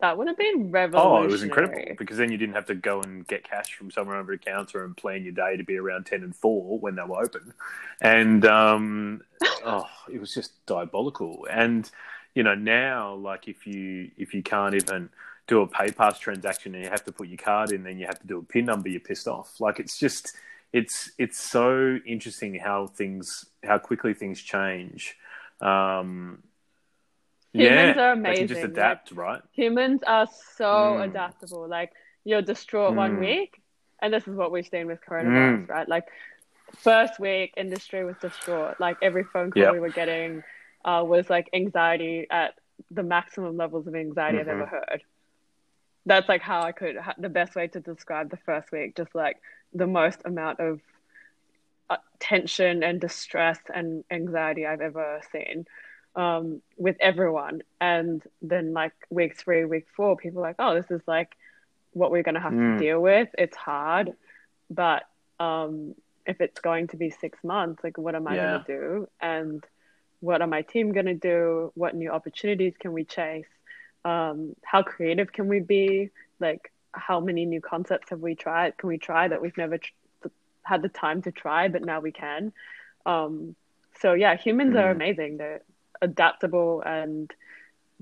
that 0.00 0.18
would 0.18 0.28
have 0.28 0.36
been 0.36 0.70
revolutionary 0.70 1.22
oh, 1.22 1.24
it 1.24 1.30
was 1.30 1.42
incredible 1.42 1.94
because 1.96 2.18
then 2.18 2.30
you 2.30 2.36
didn't 2.36 2.54
have 2.54 2.66
to 2.66 2.74
go 2.74 3.00
and 3.00 3.26
get 3.26 3.48
cash 3.48 3.74
from 3.74 3.90
somewhere 3.90 4.16
over 4.16 4.32
a 4.32 4.38
counter 4.38 4.84
and 4.84 4.96
plan 4.96 5.22
your 5.22 5.32
day 5.32 5.56
to 5.56 5.64
be 5.64 5.76
around 5.76 6.06
ten 6.06 6.22
and 6.22 6.36
four 6.36 6.78
when 6.78 6.96
they 6.96 7.02
were 7.02 7.22
open, 7.22 7.54
and 8.00 8.44
um, 8.44 9.22
oh, 9.64 9.86
it 10.12 10.20
was 10.20 10.34
just 10.34 10.52
diabolical. 10.66 11.46
And 11.50 11.90
you 12.34 12.42
know 12.42 12.54
now, 12.54 13.14
like 13.14 13.48
if 13.48 13.66
you 13.66 14.10
if 14.16 14.34
you 14.34 14.42
can't 14.42 14.74
even 14.74 15.08
do 15.46 15.62
a 15.62 15.68
PayPass 15.68 16.18
transaction 16.18 16.74
and 16.74 16.84
you 16.84 16.90
have 16.90 17.04
to 17.04 17.12
put 17.12 17.28
your 17.28 17.38
card 17.38 17.70
in, 17.70 17.84
then 17.84 17.98
you 17.98 18.06
have 18.06 18.18
to 18.20 18.26
do 18.26 18.38
a 18.38 18.42
PIN 18.42 18.64
number. 18.64 18.88
You're 18.88 19.00
pissed 19.00 19.28
off. 19.28 19.60
Like 19.60 19.78
it's 19.78 19.98
just 19.98 20.36
it's 20.72 21.10
it's 21.18 21.40
so 21.40 21.98
interesting 22.04 22.54
how 22.54 22.86
things 22.86 23.46
how 23.64 23.78
quickly 23.78 24.12
things 24.12 24.42
change. 24.42 25.16
Um, 25.60 26.42
Humans 27.56 27.96
yeah, 27.96 28.02
are 28.02 28.12
They 28.12 28.34
can 28.34 28.46
just 28.48 28.62
amazing, 28.62 28.70
adapt, 28.72 29.12
right? 29.12 29.42
humans 29.52 30.02
are 30.06 30.26
so 30.56 30.98
Mm. 30.98 31.04
adaptable 31.04 31.68
like 31.68 31.92
you're 32.24 32.42
distraught 32.42 32.94
one 32.94 33.16
Mm. 33.16 33.20
week 33.20 33.62
and 34.02 34.12
this 34.12 34.26
is 34.28 34.34
what 34.36 34.50
we've 34.52 34.66
seen 34.66 34.86
with 34.86 35.00
coronavirus 35.08 35.66
Mm. 35.66 35.68
right 35.68 35.88
like 35.88 36.04
first 36.82 37.18
week 37.18 37.54
industry 37.56 38.04
was 38.04 38.16
distraught 38.18 38.78
like 38.80 38.98
every 39.02 39.24
phone 39.24 39.50
call 39.50 39.62
Yep. 39.62 39.72
we 39.72 39.80
were 39.80 39.90
getting 39.90 40.42
uh, 40.84 41.02
was 41.06 41.28
like 41.30 41.48
anxiety 41.52 42.26
at 42.30 42.54
the 42.90 43.02
maximum 43.02 43.56
levels 43.56 43.86
of 43.86 43.94
anxiety 43.94 44.38
i've 44.40 44.46
Mhm. 44.46 44.50
ever 44.50 44.66
heard 44.66 45.02
that's 46.04 46.28
like 46.28 46.42
how 46.42 46.60
i 46.62 46.72
could 46.72 46.96
the 47.18 47.28
best 47.28 47.54
way 47.54 47.66
to 47.68 47.80
describe 47.80 48.30
the 48.30 48.36
first 48.38 48.70
week 48.72 48.94
just 48.96 49.14
like 49.14 49.36
the 49.72 49.86
most 49.86 50.20
amount 50.24 50.60
of 50.60 50.80
uh, 51.90 51.96
tension 52.20 52.82
and 52.82 53.00
distress 53.00 53.58
and 53.74 54.04
anxiety 54.10 54.66
i've 54.66 54.80
ever 54.80 55.20
seen 55.32 55.64
um, 56.16 56.62
with 56.76 56.96
everyone. 57.00 57.62
And 57.80 58.22
then 58.42 58.72
like 58.72 58.94
week 59.10 59.36
three, 59.36 59.64
week 59.64 59.86
four, 59.96 60.16
people 60.16 60.40
are 60.40 60.48
like, 60.48 60.56
oh, 60.58 60.74
this 60.74 60.90
is 60.90 61.02
like 61.06 61.36
what 61.92 62.10
we're 62.10 62.22
going 62.22 62.34
to 62.34 62.40
have 62.40 62.52
Mm. 62.52 62.78
to 62.78 62.84
deal 62.84 63.00
with. 63.00 63.28
It's 63.38 63.56
hard, 63.56 64.12
but 64.70 65.04
um, 65.38 65.94
if 66.26 66.40
it's 66.40 66.60
going 66.60 66.88
to 66.88 66.96
be 66.96 67.10
six 67.10 67.38
months, 67.44 67.84
like 67.84 67.98
what 67.98 68.14
am 68.14 68.26
I 68.26 68.36
Yeah. 68.36 68.46
going 68.46 68.64
to 68.64 68.66
do? 68.78 69.08
And 69.20 69.64
what 70.20 70.40
are 70.40 70.46
my 70.48 70.62
team 70.62 70.92
going 70.92 71.06
to 71.06 71.14
do? 71.14 71.70
What 71.74 71.94
new 71.94 72.10
opportunities 72.10 72.74
can 72.80 72.92
we 72.92 73.04
chase? 73.04 73.46
Um, 74.04 74.56
how 74.64 74.82
creative 74.82 75.32
can 75.32 75.48
we 75.48 75.60
be? 75.60 76.10
Like 76.40 76.72
how 76.92 77.20
many 77.20 77.44
new 77.44 77.60
concepts 77.60 78.10
have 78.10 78.20
we 78.20 78.34
tried? 78.34 78.78
Can 78.78 78.88
we 78.88 78.98
try 78.98 79.28
that 79.28 79.42
we've 79.42 79.56
never 79.58 79.78
tr- 79.78 79.92
had 80.62 80.80
the 80.82 80.88
time 80.88 81.22
to 81.22 81.32
try, 81.32 81.68
but 81.68 81.84
now 81.84 82.00
we 82.00 82.12
can? 82.12 82.52
Um, 83.04 83.54
so 84.00 84.14
yeah, 84.14 84.36
humans 84.36 84.74
are 84.76 84.88
Mm. 84.92 84.96
amazing. 84.96 85.36
They're 85.36 85.60
adaptable, 86.02 86.82
and 86.84 87.32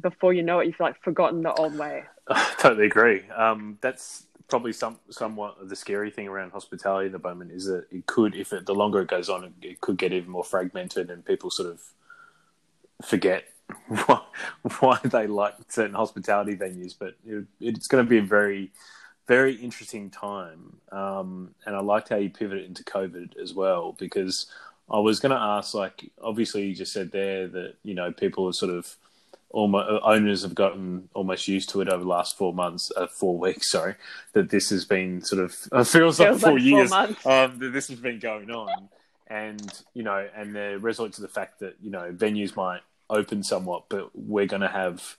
before 0.01 0.33
you 0.33 0.43
know 0.43 0.61
it, 0.61 0.67
you've 0.67 0.81
like 0.81 1.03
forgotten 1.03 1.43
the 1.43 1.53
old 1.53 1.77
way. 1.79 2.05
I 2.29 2.55
totally 2.59 2.87
agree. 2.87 3.23
Um, 3.31 3.79
that's 3.81 4.27
probably 4.49 4.73
some 4.73 4.99
somewhat 5.11 5.57
of 5.61 5.69
the 5.69 5.77
scary 5.77 6.11
thing 6.11 6.29
around 6.29 6.51
hospitality 6.51 7.07
at 7.07 7.13
the 7.13 7.29
moment 7.29 7.53
is 7.53 7.67
that 7.67 7.87
it 7.91 8.07
could, 8.07 8.35
if 8.35 8.53
it, 8.53 8.67
the 8.67 8.75
longer 8.75 9.01
it 9.01 9.09
goes 9.09 9.29
on, 9.29 9.45
it, 9.45 9.53
it 9.63 9.81
could 9.81 9.97
get 9.97 10.13
even 10.13 10.31
more 10.31 10.45
fragmented, 10.45 11.11
and 11.11 11.25
people 11.25 11.51
sort 11.51 11.71
of 11.71 11.81
forget 13.05 13.45
why, 14.07 14.21
why 14.81 14.99
they 15.05 15.27
like 15.27 15.55
certain 15.69 15.95
hospitality 15.95 16.57
venues. 16.57 16.95
But 16.99 17.15
it, 17.27 17.47
it's 17.61 17.87
going 17.87 18.05
to 18.05 18.09
be 18.09 18.19
a 18.19 18.23
very 18.23 18.71
very 19.27 19.55
interesting 19.55 20.11
time, 20.11 20.77
um, 20.93 21.55
and 21.65 21.75
I 21.75 21.81
liked 21.81 22.11
how 22.11 22.17
you 22.17 22.29
pivoted 22.29 22.67
into 22.67 22.85
COVID 22.85 23.39
as 23.39 23.55
well 23.55 23.93
because 23.99 24.47
I 24.91 24.99
was 24.99 25.21
going 25.21 25.31
to 25.31 25.41
ask, 25.41 25.75
like, 25.75 26.11
obviously 26.23 26.67
you 26.67 26.75
just 26.75 26.93
said 26.93 27.11
there 27.11 27.49
that 27.49 27.75
you 27.83 27.95
know 27.95 28.13
people 28.13 28.47
are 28.49 28.53
sort 28.53 28.73
of 28.73 28.97
almost 29.51 29.89
owners 30.03 30.43
have 30.43 30.55
gotten 30.55 31.09
almost 31.15 31.47
used 31.47 31.71
to 31.71 31.81
it 31.81 31.89
over 31.89 32.03
the 32.03 32.09
last 32.09 32.37
four 32.37 32.53
months, 32.53 32.91
uh, 32.97 33.07
four 33.07 33.39
weeks. 33.39 33.71
Sorry, 33.71 33.95
that 34.33 34.51
this 34.51 34.71
has 34.71 34.85
been 34.85 35.23
sort 35.23 35.43
of 35.43 35.53
it 35.73 35.87
feels, 35.87 36.21
like 36.21 36.29
Feels 36.29 36.41
four 36.41 36.53
like 36.53 36.53
four 36.53 36.59
years 36.59 36.93
um, 37.25 37.59
that 37.59 37.73
this 37.73 37.89
has 37.89 37.99
been 37.99 38.19
going 38.19 38.51
on, 38.51 38.89
and 39.27 39.83
you 39.95 40.03
know, 40.03 40.29
and 40.37 40.55
they're 40.55 40.79
resolute 40.79 41.15
to 41.15 41.23
the 41.23 41.29
fact 41.29 41.61
that 41.61 41.77
you 41.81 41.91
know 41.91 42.13
venues 42.13 42.55
might 42.57 42.81
open 43.09 43.43
somewhat, 43.43 43.85
but 43.89 44.11
we're 44.15 44.47
going 44.47 44.63
to 44.63 44.69
have 44.69 45.17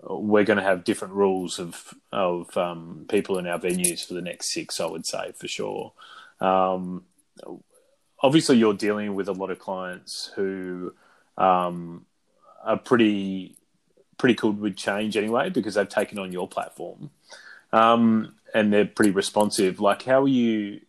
we're 0.00 0.44
going 0.44 0.58
to 0.58 0.62
have 0.62 0.84
different 0.84 1.14
rules 1.14 1.58
of 1.58 1.94
of 2.12 2.56
um, 2.56 3.06
people 3.08 3.38
in 3.38 3.46
our 3.46 3.58
venues 3.58 4.06
for 4.06 4.14
the 4.14 4.22
next 4.22 4.52
six. 4.52 4.80
I 4.80 4.86
would 4.86 5.06
say 5.06 5.32
for 5.36 5.48
sure. 5.48 5.92
Um, 6.40 7.04
obviously, 8.22 8.56
you're 8.56 8.74
dealing 8.74 9.14
with 9.14 9.28
a 9.28 9.32
lot 9.32 9.50
of 9.50 9.58
clients 9.58 10.30
who 10.36 10.94
um, 11.36 12.06
are 12.64 12.78
pretty 12.78 13.56
pretty 14.18 14.34
cool 14.36 14.52
with 14.52 14.76
change 14.76 15.16
anyway 15.16 15.50
because 15.50 15.74
they've 15.74 15.88
taken 15.88 16.16
on 16.16 16.30
your 16.30 16.46
platform 16.46 17.10
um, 17.72 18.34
and 18.54 18.72
they're 18.72 18.86
pretty 18.86 19.10
responsive. 19.10 19.80
Like, 19.80 20.02
how 20.02 20.22
are 20.22 20.28
you? 20.28 20.80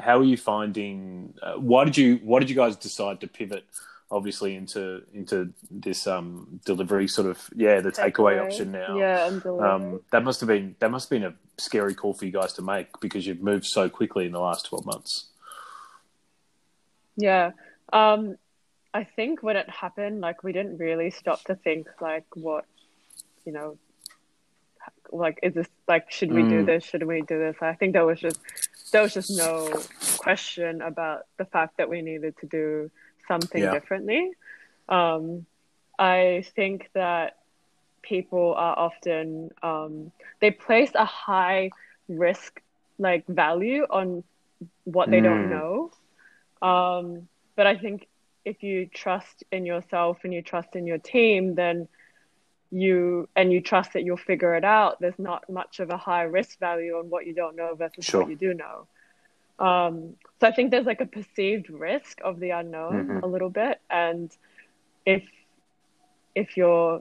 How 0.00 0.18
are 0.18 0.24
you 0.24 0.36
finding? 0.36 1.34
Uh, 1.40 1.54
why 1.54 1.84
did 1.84 1.96
you? 1.96 2.20
Why 2.22 2.40
did 2.40 2.50
you 2.50 2.56
guys 2.56 2.76
decide 2.76 3.20
to 3.20 3.28
pivot? 3.28 3.64
Obviously, 4.10 4.54
into 4.54 5.02
into 5.12 5.52
this 5.70 6.06
um, 6.06 6.60
delivery 6.64 7.08
sort 7.08 7.28
of 7.28 7.48
yeah, 7.54 7.80
the 7.80 7.90
takeaway, 7.90 8.12
takeaway 8.12 8.44
option 8.44 8.72
now. 8.72 8.96
Yeah, 8.96 9.28
and 9.28 9.46
um, 9.46 10.00
that 10.12 10.24
must 10.24 10.40
have 10.40 10.48
been 10.48 10.76
that 10.78 10.90
must 10.90 11.08
have 11.08 11.20
been 11.20 11.30
a 11.30 11.34
scary 11.58 11.94
call 11.94 12.12
for 12.14 12.24
you 12.24 12.32
guys 12.32 12.52
to 12.54 12.62
make 12.62 12.88
because 13.00 13.26
you've 13.26 13.42
moved 13.42 13.66
so 13.66 13.88
quickly 13.88 14.26
in 14.26 14.32
the 14.32 14.40
last 14.40 14.66
twelve 14.66 14.84
months. 14.84 15.30
Yeah, 17.16 17.52
um, 17.92 18.36
I 18.92 19.04
think 19.04 19.42
when 19.42 19.56
it 19.56 19.68
happened, 19.68 20.20
like 20.20 20.42
we 20.42 20.52
didn't 20.52 20.78
really 20.78 21.10
stop 21.10 21.44
to 21.44 21.54
think 21.54 21.88
like 22.00 22.24
what, 22.34 22.64
you 23.44 23.52
know, 23.52 23.78
like 25.12 25.38
is 25.42 25.54
this 25.54 25.68
like 25.86 26.10
should 26.10 26.32
we 26.32 26.42
mm. 26.42 26.48
do 26.48 26.64
this 26.64 26.84
should 26.84 27.02
we 27.02 27.22
do 27.22 27.38
this 27.38 27.56
i 27.60 27.74
think 27.74 27.92
there 27.92 28.04
was 28.04 28.18
just 28.18 28.38
there 28.92 29.02
was 29.02 29.14
just 29.14 29.30
no 29.30 29.70
question 30.18 30.82
about 30.82 31.22
the 31.36 31.44
fact 31.44 31.76
that 31.76 31.88
we 31.88 32.02
needed 32.02 32.36
to 32.38 32.46
do 32.46 32.90
something 33.28 33.62
yeah. 33.62 33.72
differently 33.72 34.32
um, 34.88 35.46
i 35.98 36.44
think 36.54 36.90
that 36.94 37.38
people 38.02 38.54
are 38.54 38.78
often 38.78 39.50
um, 39.62 40.12
they 40.40 40.50
place 40.50 40.90
a 40.94 41.04
high 41.04 41.70
risk 42.08 42.60
like 42.98 43.26
value 43.26 43.86
on 43.88 44.22
what 44.84 45.10
they 45.10 45.20
mm. 45.20 45.24
don't 45.24 45.50
know 45.50 45.90
um, 46.62 47.28
but 47.56 47.66
i 47.66 47.76
think 47.76 48.06
if 48.44 48.62
you 48.62 48.86
trust 48.86 49.44
in 49.50 49.64
yourself 49.64 50.18
and 50.24 50.34
you 50.34 50.42
trust 50.42 50.76
in 50.76 50.86
your 50.86 50.98
team 50.98 51.54
then 51.54 51.88
you 52.70 53.28
and 53.36 53.52
you 53.52 53.60
trust 53.60 53.92
that 53.92 54.04
you'll 54.04 54.16
figure 54.16 54.54
it 54.54 54.64
out 54.64 55.00
there's 55.00 55.18
not 55.18 55.48
much 55.48 55.80
of 55.80 55.90
a 55.90 55.96
high 55.96 56.22
risk 56.22 56.58
value 56.58 56.96
on 56.98 57.08
what 57.08 57.26
you 57.26 57.34
don't 57.34 57.56
know 57.56 57.74
versus 57.74 58.04
sure. 58.04 58.22
what 58.22 58.30
you 58.30 58.36
do 58.36 58.52
know 58.52 58.86
um, 59.64 60.14
so 60.40 60.48
i 60.48 60.52
think 60.52 60.70
there's 60.70 60.86
like 60.86 61.00
a 61.00 61.06
perceived 61.06 61.70
risk 61.70 62.20
of 62.24 62.40
the 62.40 62.50
unknown 62.50 63.06
mm-hmm. 63.06 63.24
a 63.24 63.26
little 63.26 63.50
bit 63.50 63.80
and 63.90 64.36
if 65.06 65.22
if 66.34 66.56
you're 66.56 67.00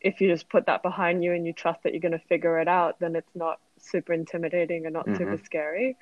if 0.00 0.20
you 0.20 0.28
just 0.28 0.48
put 0.48 0.66
that 0.66 0.82
behind 0.82 1.22
you 1.22 1.32
and 1.32 1.46
you 1.46 1.52
trust 1.52 1.82
that 1.82 1.92
you're 1.92 2.00
going 2.00 2.12
to 2.12 2.26
figure 2.26 2.58
it 2.58 2.68
out 2.68 2.98
then 3.00 3.16
it's 3.16 3.34
not 3.34 3.58
super 3.78 4.12
intimidating 4.12 4.84
and 4.84 4.92
not 4.92 5.06
mm-hmm. 5.06 5.16
super 5.16 5.38
scary 5.44 5.96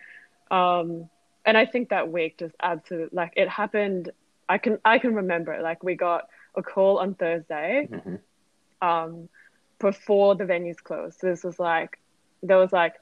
um, 0.51 1.09
and 1.49 1.57
i 1.57 1.67
think 1.67 1.89
that 1.89 2.11
week 2.11 2.39
just 2.39 2.55
absolutely 2.63 3.17
like 3.17 3.33
it 3.37 3.49
happened 3.49 4.11
i 4.49 4.59
can 4.59 4.79
i 4.85 4.99
can 4.99 5.15
remember 5.15 5.53
it 5.53 5.63
like 5.63 5.83
we 5.83 5.95
got 5.95 6.29
a 6.55 6.63
call 6.63 6.99
on 6.99 7.15
thursday 7.15 7.89
mm-hmm 7.91 8.17
um, 8.81 9.29
before 9.79 10.35
the 10.35 10.45
venues 10.45 10.77
closed. 10.77 11.21
So 11.21 11.29
this 11.29 11.45
was 11.45 11.59
like 11.59 11.99
there 12.43 12.59
was 12.59 12.73
like 12.73 12.95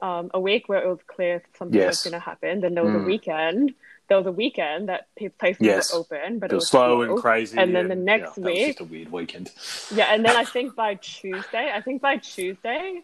um, 0.00 0.30
a 0.34 0.40
week 0.40 0.68
where 0.68 0.82
it 0.82 0.88
was 0.88 0.98
clear 1.06 1.42
something 1.56 1.78
yes. 1.78 1.88
was 1.88 2.02
going 2.02 2.20
to 2.20 2.24
happen. 2.24 2.60
Then 2.60 2.74
there 2.74 2.84
was 2.84 2.92
mm. 2.92 3.02
a 3.02 3.06
weekend. 3.06 3.74
There 4.08 4.16
was 4.16 4.26
a 4.26 4.32
weekend 4.32 4.88
that 4.88 5.06
places 5.38 5.60
yes. 5.60 5.92
were 5.92 6.00
open, 6.00 6.38
but 6.38 6.50
it, 6.50 6.54
it 6.54 6.56
was, 6.56 6.68
slow 6.68 7.02
and 7.02 7.18
crazy. 7.18 7.58
And 7.58 7.74
then 7.74 7.88
the 7.88 7.94
next 7.94 8.38
yeah, 8.38 8.44
week, 8.44 8.66
just 8.68 8.80
a 8.80 8.84
weird 8.84 9.12
weekend. 9.12 9.50
Yeah, 9.94 10.06
and 10.14 10.24
then 10.24 10.34
I 10.34 10.44
think 10.46 10.74
by 10.74 10.94
Tuesday, 10.94 11.70
I 11.74 11.82
think 11.82 12.00
by 12.00 12.16
Tuesday, 12.16 13.02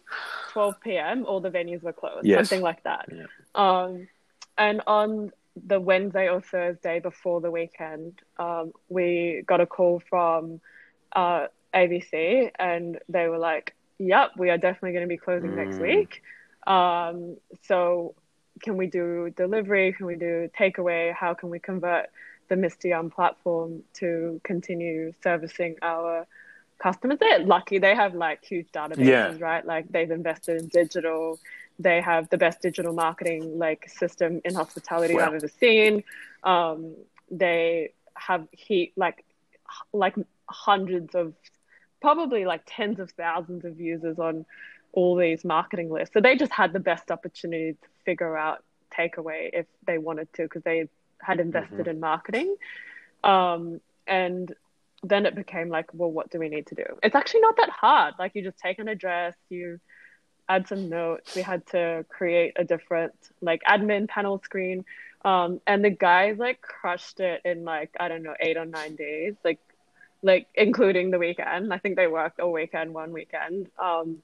12 0.53 0.81
p.m., 0.81 1.25
all 1.27 1.39
the 1.39 1.51
venues 1.51 1.83
were 1.83 1.93
closed. 1.93 2.25
Yes. 2.25 2.49
Something 2.49 2.63
like 2.63 2.81
that. 2.83 3.07
Yeah. 3.13 3.25
Um, 3.53 4.07
and 4.57 4.81
on 4.87 5.31
the 5.55 5.79
Wednesday 5.79 6.29
or 6.29 6.41
Thursday 6.41 6.99
before 6.99 7.41
the 7.41 7.51
weekend, 7.51 8.19
um, 8.37 8.73
we 8.89 9.43
got 9.47 9.61
a 9.61 9.65
call 9.65 10.01
from 10.09 10.59
uh, 11.13 11.47
AVC, 11.73 12.51
and 12.59 12.99
they 13.07 13.27
were 13.27 13.37
like, 13.37 13.73
"Yep, 13.99 14.31
we 14.37 14.49
are 14.49 14.57
definitely 14.57 14.91
going 14.91 15.03
to 15.03 15.09
be 15.09 15.17
closing 15.17 15.51
mm. 15.51 15.55
next 15.55 15.79
week. 15.79 16.21
Um, 16.67 17.37
so, 17.63 18.15
can 18.61 18.77
we 18.77 18.87
do 18.87 19.31
delivery? 19.35 19.93
Can 19.93 20.05
we 20.05 20.15
do 20.15 20.49
takeaway? 20.57 21.13
How 21.13 21.33
can 21.33 21.49
we 21.49 21.59
convert 21.59 22.07
the 22.47 22.55
Mr. 22.55 22.85
Yum 22.85 23.09
platform 23.09 23.83
to 23.95 24.41
continue 24.43 25.13
servicing 25.23 25.75
our 25.81 26.27
customers?" 26.79 27.17
They're 27.19 27.39
lucky; 27.39 27.79
they 27.79 27.95
have 27.95 28.13
like 28.13 28.43
huge 28.43 28.67
databases, 28.73 29.05
yeah. 29.05 29.35
right? 29.39 29.65
Like 29.65 29.89
they've 29.89 30.11
invested 30.11 30.61
in 30.61 30.67
digital. 30.67 31.39
They 31.79 32.01
have 32.01 32.29
the 32.29 32.37
best 32.37 32.61
digital 32.61 32.93
marketing 32.93 33.57
like 33.59 33.89
system 33.89 34.41
in 34.45 34.55
hospitality 34.55 35.15
wow. 35.15 35.27
I've 35.27 35.35
ever 35.35 35.47
seen. 35.47 36.03
Um, 36.43 36.95
they 37.29 37.93
have 38.15 38.47
heat 38.51 38.93
like 38.95 39.25
like 39.91 40.15
hundreds 40.47 41.15
of 41.15 41.33
probably 42.01 42.45
like 42.45 42.61
tens 42.65 42.99
of 42.99 43.11
thousands 43.11 43.65
of 43.65 43.79
users 43.79 44.19
on 44.19 44.45
all 44.93 45.15
these 45.15 45.43
marketing 45.43 45.89
lists. 45.89 46.13
So 46.13 46.21
they 46.21 46.35
just 46.35 46.51
had 46.51 46.71
the 46.71 46.79
best 46.79 47.11
opportunity 47.11 47.73
to 47.73 47.87
figure 48.05 48.37
out 48.37 48.63
takeaway 48.97 49.49
if 49.51 49.65
they 49.85 49.97
wanted 49.97 50.31
to 50.33 50.43
because 50.43 50.63
they 50.63 50.87
had 51.21 51.39
invested 51.39 51.79
mm-hmm. 51.79 51.89
in 51.89 51.99
marketing. 51.99 52.55
Um, 53.23 53.81
and 54.07 54.53
then 55.03 55.25
it 55.25 55.35
became 55.35 55.69
like, 55.69 55.87
well, 55.93 56.11
what 56.11 56.29
do 56.29 56.39
we 56.39 56.49
need 56.49 56.67
to 56.67 56.75
do? 56.75 56.85
It's 57.03 57.15
actually 57.15 57.41
not 57.41 57.57
that 57.57 57.69
hard. 57.69 58.15
Like 58.17 58.33
you 58.35 58.43
just 58.43 58.57
take 58.57 58.79
an 58.79 58.87
address, 58.87 59.35
you 59.49 59.79
add 60.47 60.67
some 60.67 60.89
notes. 60.89 61.35
We 61.35 61.41
had 61.41 61.65
to 61.67 62.05
create 62.09 62.53
a 62.55 62.63
different 62.63 63.13
like 63.41 63.61
admin 63.67 64.07
panel 64.07 64.41
screen. 64.43 64.85
Um, 65.23 65.59
and 65.65 65.83
the 65.83 65.89
guys 65.89 66.37
like 66.37 66.61
crushed 66.61 67.19
it 67.19 67.41
in 67.45 67.65
like, 67.65 67.89
I 67.99 68.07
don't 68.07 68.23
know, 68.23 68.35
eight 68.39 68.57
or 68.57 68.65
nine 68.65 68.95
days. 68.95 69.35
Like 69.43 69.59
like 70.25 70.47
including 70.55 71.11
the 71.11 71.19
weekend. 71.19 71.71
I 71.71 71.77
think 71.77 71.95
they 71.95 72.07
worked 72.07 72.39
all 72.39 72.51
weekend, 72.51 72.93
one 72.93 73.13
weekend. 73.13 73.69
Um, 73.77 74.23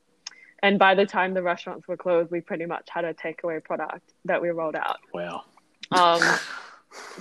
and 0.64 0.78
by 0.78 0.96
the 0.96 1.06
time 1.06 1.34
the 1.34 1.44
restaurants 1.44 1.88
were 1.88 1.98
closed, 1.98 2.32
we 2.32 2.42
pretty 2.42 2.66
much 2.66 2.88
had 2.90 3.06
a 3.06 3.14
takeaway 3.14 3.64
product 3.64 4.14
that 4.26 4.42
we 4.42 4.50
rolled 4.50 4.76
out. 4.76 5.00
Wow. 5.14 5.44
Um, 5.92 6.22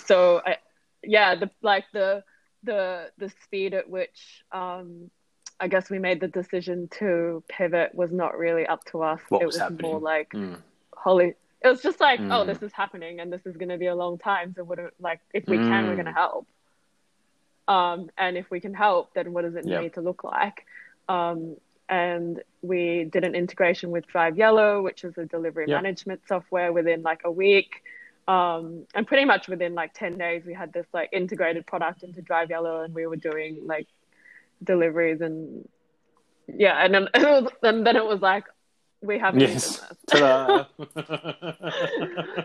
so 0.04 0.40
I, 0.44 0.56
yeah, 1.02 1.34
the 1.34 1.50
like 1.62 1.84
the 1.92 2.24
the 2.62 3.10
the 3.18 3.30
speed 3.44 3.74
at 3.74 3.88
which 3.88 4.44
um, 4.52 5.10
I 5.60 5.68
guess 5.68 5.90
we 5.90 5.98
made 5.98 6.20
the 6.20 6.28
decision 6.28 6.88
to 6.98 7.42
pivot 7.48 7.94
was 7.94 8.10
not 8.10 8.38
really 8.38 8.66
up 8.66 8.84
to 8.86 9.02
us. 9.02 9.20
What 9.28 9.42
it 9.42 9.46
was, 9.46 9.58
was 9.58 9.80
more 9.80 10.00
like 10.00 10.30
mm. 10.30 10.56
holy. 10.96 11.34
It 11.62 11.68
was 11.68 11.82
just 11.82 12.00
like, 12.00 12.20
oh, 12.20 12.22
mm. 12.22 12.32
oh, 12.32 12.44
this 12.44 12.62
is 12.62 12.72
happening, 12.72 13.20
and 13.20 13.30
this 13.30 13.44
is 13.44 13.56
going 13.56 13.68
to 13.68 13.76
be 13.76 13.86
a 13.86 13.94
long 13.94 14.16
time. 14.16 14.54
So, 14.56 14.64
what? 14.64 14.78
Like, 14.98 15.20
if 15.34 15.46
we 15.46 15.58
mm. 15.58 15.68
can, 15.68 15.86
we're 15.86 15.94
going 15.94 16.06
to 16.06 16.12
help. 16.12 16.46
Um, 17.68 18.10
and 18.16 18.36
if 18.36 18.50
we 18.50 18.60
can 18.60 18.74
help, 18.74 19.14
then 19.14 19.32
what 19.32 19.42
does 19.42 19.54
it 19.54 19.66
yep. 19.66 19.82
need 19.82 19.94
to 19.94 20.00
look 20.00 20.24
like? 20.24 20.66
Um, 21.08 21.56
and 21.88 22.42
we 22.62 23.04
did 23.04 23.24
an 23.24 23.34
integration 23.34 23.90
with 23.90 24.06
Drive 24.06 24.34
Yello, 24.34 24.82
which 24.82 25.04
is 25.04 25.18
a 25.18 25.24
delivery 25.24 25.66
yep. 25.68 25.82
management 25.82 26.22
software 26.26 26.72
within 26.72 27.02
like 27.02 27.22
a 27.24 27.30
week. 27.30 27.82
Um, 28.26 28.86
and 28.94 29.06
pretty 29.06 29.24
much 29.24 29.48
within 29.48 29.74
like 29.74 29.92
10 29.94 30.16
days, 30.16 30.44
we 30.46 30.54
had 30.54 30.72
this 30.72 30.86
like 30.92 31.10
integrated 31.12 31.66
product 31.66 32.02
into 32.02 32.22
Drive 32.22 32.48
Yello 32.48 32.84
and 32.84 32.94
we 32.94 33.06
were 33.06 33.16
doing 33.16 33.58
like 33.66 33.88
deliveries 34.62 35.20
and 35.20 35.68
yeah. 36.46 36.84
And 36.84 36.94
then, 36.94 37.08
and 37.62 37.86
then 37.86 37.96
it 37.96 38.04
was 38.04 38.20
like, 38.20 38.44
we 39.02 39.18
have 39.18 39.36
yes. 39.38 39.82
Ta-da. 40.10 40.64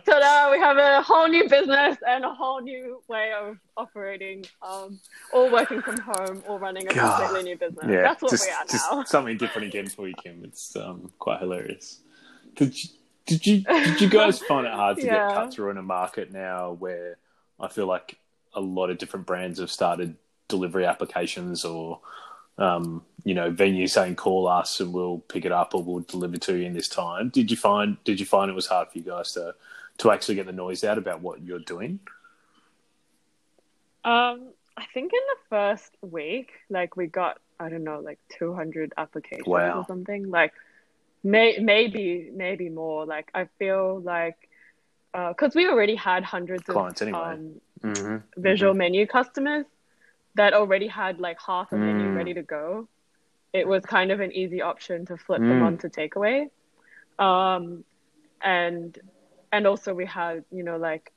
Ta-da! 0.05 0.51
We 0.51 0.59
have 0.59 0.77
a 0.77 1.01
whole 1.01 1.27
new 1.27 1.49
business 1.49 1.97
and 2.07 2.23
a 2.23 2.33
whole 2.33 2.61
new 2.61 3.01
way 3.09 3.33
of 3.37 3.57
operating, 3.75 4.45
um, 4.61 4.99
all 5.33 5.51
working 5.51 5.81
from 5.81 5.97
home, 5.97 6.43
all 6.47 6.57
running 6.57 6.87
a 6.87 6.93
God. 6.93 7.19
completely 7.19 7.51
new 7.51 7.57
business. 7.57 7.85
Yeah, 7.89 8.03
That's 8.03 8.21
what 8.21 8.31
just, 8.31 8.45
we 8.45 8.53
are 8.53 8.95
now. 8.95 9.03
something 9.03 9.35
different 9.37 9.67
again 9.67 9.87
for 9.87 10.07
you, 10.07 10.13
Kim. 10.23 10.45
It's 10.45 10.77
um, 10.77 11.11
quite 11.19 11.41
hilarious. 11.41 11.99
Did 12.55 12.81
you, 12.81 12.89
did 13.25 13.45
you 13.45 13.61
did 13.63 13.99
you 13.99 14.09
guys 14.09 14.39
find 14.47 14.65
it 14.65 14.73
hard 14.73 14.97
to 14.97 15.05
yeah. 15.05 15.27
get 15.27 15.35
cut 15.35 15.53
through 15.53 15.71
in 15.71 15.77
a 15.77 15.83
market 15.83 16.31
now 16.31 16.71
where 16.71 17.17
I 17.59 17.67
feel 17.67 17.87
like 17.87 18.17
a 18.53 18.61
lot 18.61 18.89
of 18.89 18.97
different 18.97 19.25
brands 19.25 19.59
have 19.59 19.71
started 19.71 20.15
delivery 20.47 20.85
applications 20.85 21.65
or 21.65 21.99
um, 22.57 23.03
you 23.23 23.33
know, 23.33 23.51
venue 23.51 23.87
saying 23.87 24.15
call 24.15 24.47
us 24.47 24.79
and 24.79 24.93
we'll 24.93 25.19
pick 25.19 25.45
it 25.45 25.51
up 25.51 25.75
or 25.75 25.83
we'll 25.83 25.99
deliver 26.01 26.37
to 26.37 26.55
you 26.55 26.65
in 26.65 26.73
this 26.73 26.87
time. 26.87 27.29
Did 27.29 27.51
you 27.51 27.57
find 27.57 28.01
did 28.03 28.19
you 28.19 28.25
find 28.25 28.49
it 28.49 28.53
was 28.53 28.67
hard 28.67 28.89
for 28.89 28.97
you 28.97 29.03
guys 29.03 29.33
to 29.33 29.55
to 29.97 30.11
actually 30.11 30.35
get 30.35 30.45
the 30.45 30.53
noise 30.53 30.83
out 30.83 30.97
about 30.97 31.21
what 31.21 31.41
you're 31.41 31.59
doing? 31.59 31.99
Um, 34.03 34.49
I 34.77 34.85
think 34.93 35.11
in 35.13 35.19
the 35.19 35.37
first 35.49 35.97
week, 36.01 36.51
like 36.69 36.95
we 36.95 37.07
got 37.07 37.39
I 37.59 37.69
don't 37.69 37.83
know, 37.83 37.99
like 37.99 38.19
200 38.37 38.93
applications 38.97 39.47
wow. 39.47 39.79
or 39.79 39.85
something. 39.85 40.29
Like, 40.29 40.53
may 41.23 41.57
maybe 41.59 42.29
maybe 42.33 42.69
more. 42.69 43.05
Like 43.05 43.29
I 43.33 43.47
feel 43.57 43.99
like 43.99 44.37
because 45.11 45.55
uh, 45.55 45.57
we 45.57 45.67
already 45.67 45.95
had 45.95 46.23
hundreds 46.23 46.63
clients 46.63 47.01
of 47.01 47.07
anyway. 47.09 47.23
Um, 47.23 47.61
mm-hmm. 47.81 48.41
visual 48.41 48.73
mm-hmm. 48.73 48.79
menu 48.79 49.07
customers 49.07 49.65
that 50.35 50.53
already 50.53 50.87
had 50.87 51.19
like 51.19 51.37
half 51.45 51.71
a 51.73 51.77
menu 51.77 52.11
Mm. 52.11 52.15
ready 52.15 52.33
to 52.33 52.43
go, 52.43 52.87
it 53.53 53.67
was 53.67 53.85
kind 53.85 54.11
of 54.11 54.19
an 54.19 54.31
easy 54.31 54.61
option 54.61 55.05
to 55.07 55.17
flip 55.17 55.47
them 55.47 55.61
Mm. 55.61 55.61
onto 55.61 55.89
takeaway. 55.89 56.49
Um, 57.19 57.83
and 58.41 58.97
and 59.51 59.67
also 59.67 59.93
we 59.93 60.05
had 60.05 60.45
you 60.51 60.63
know 60.63 60.77
like 60.77 61.11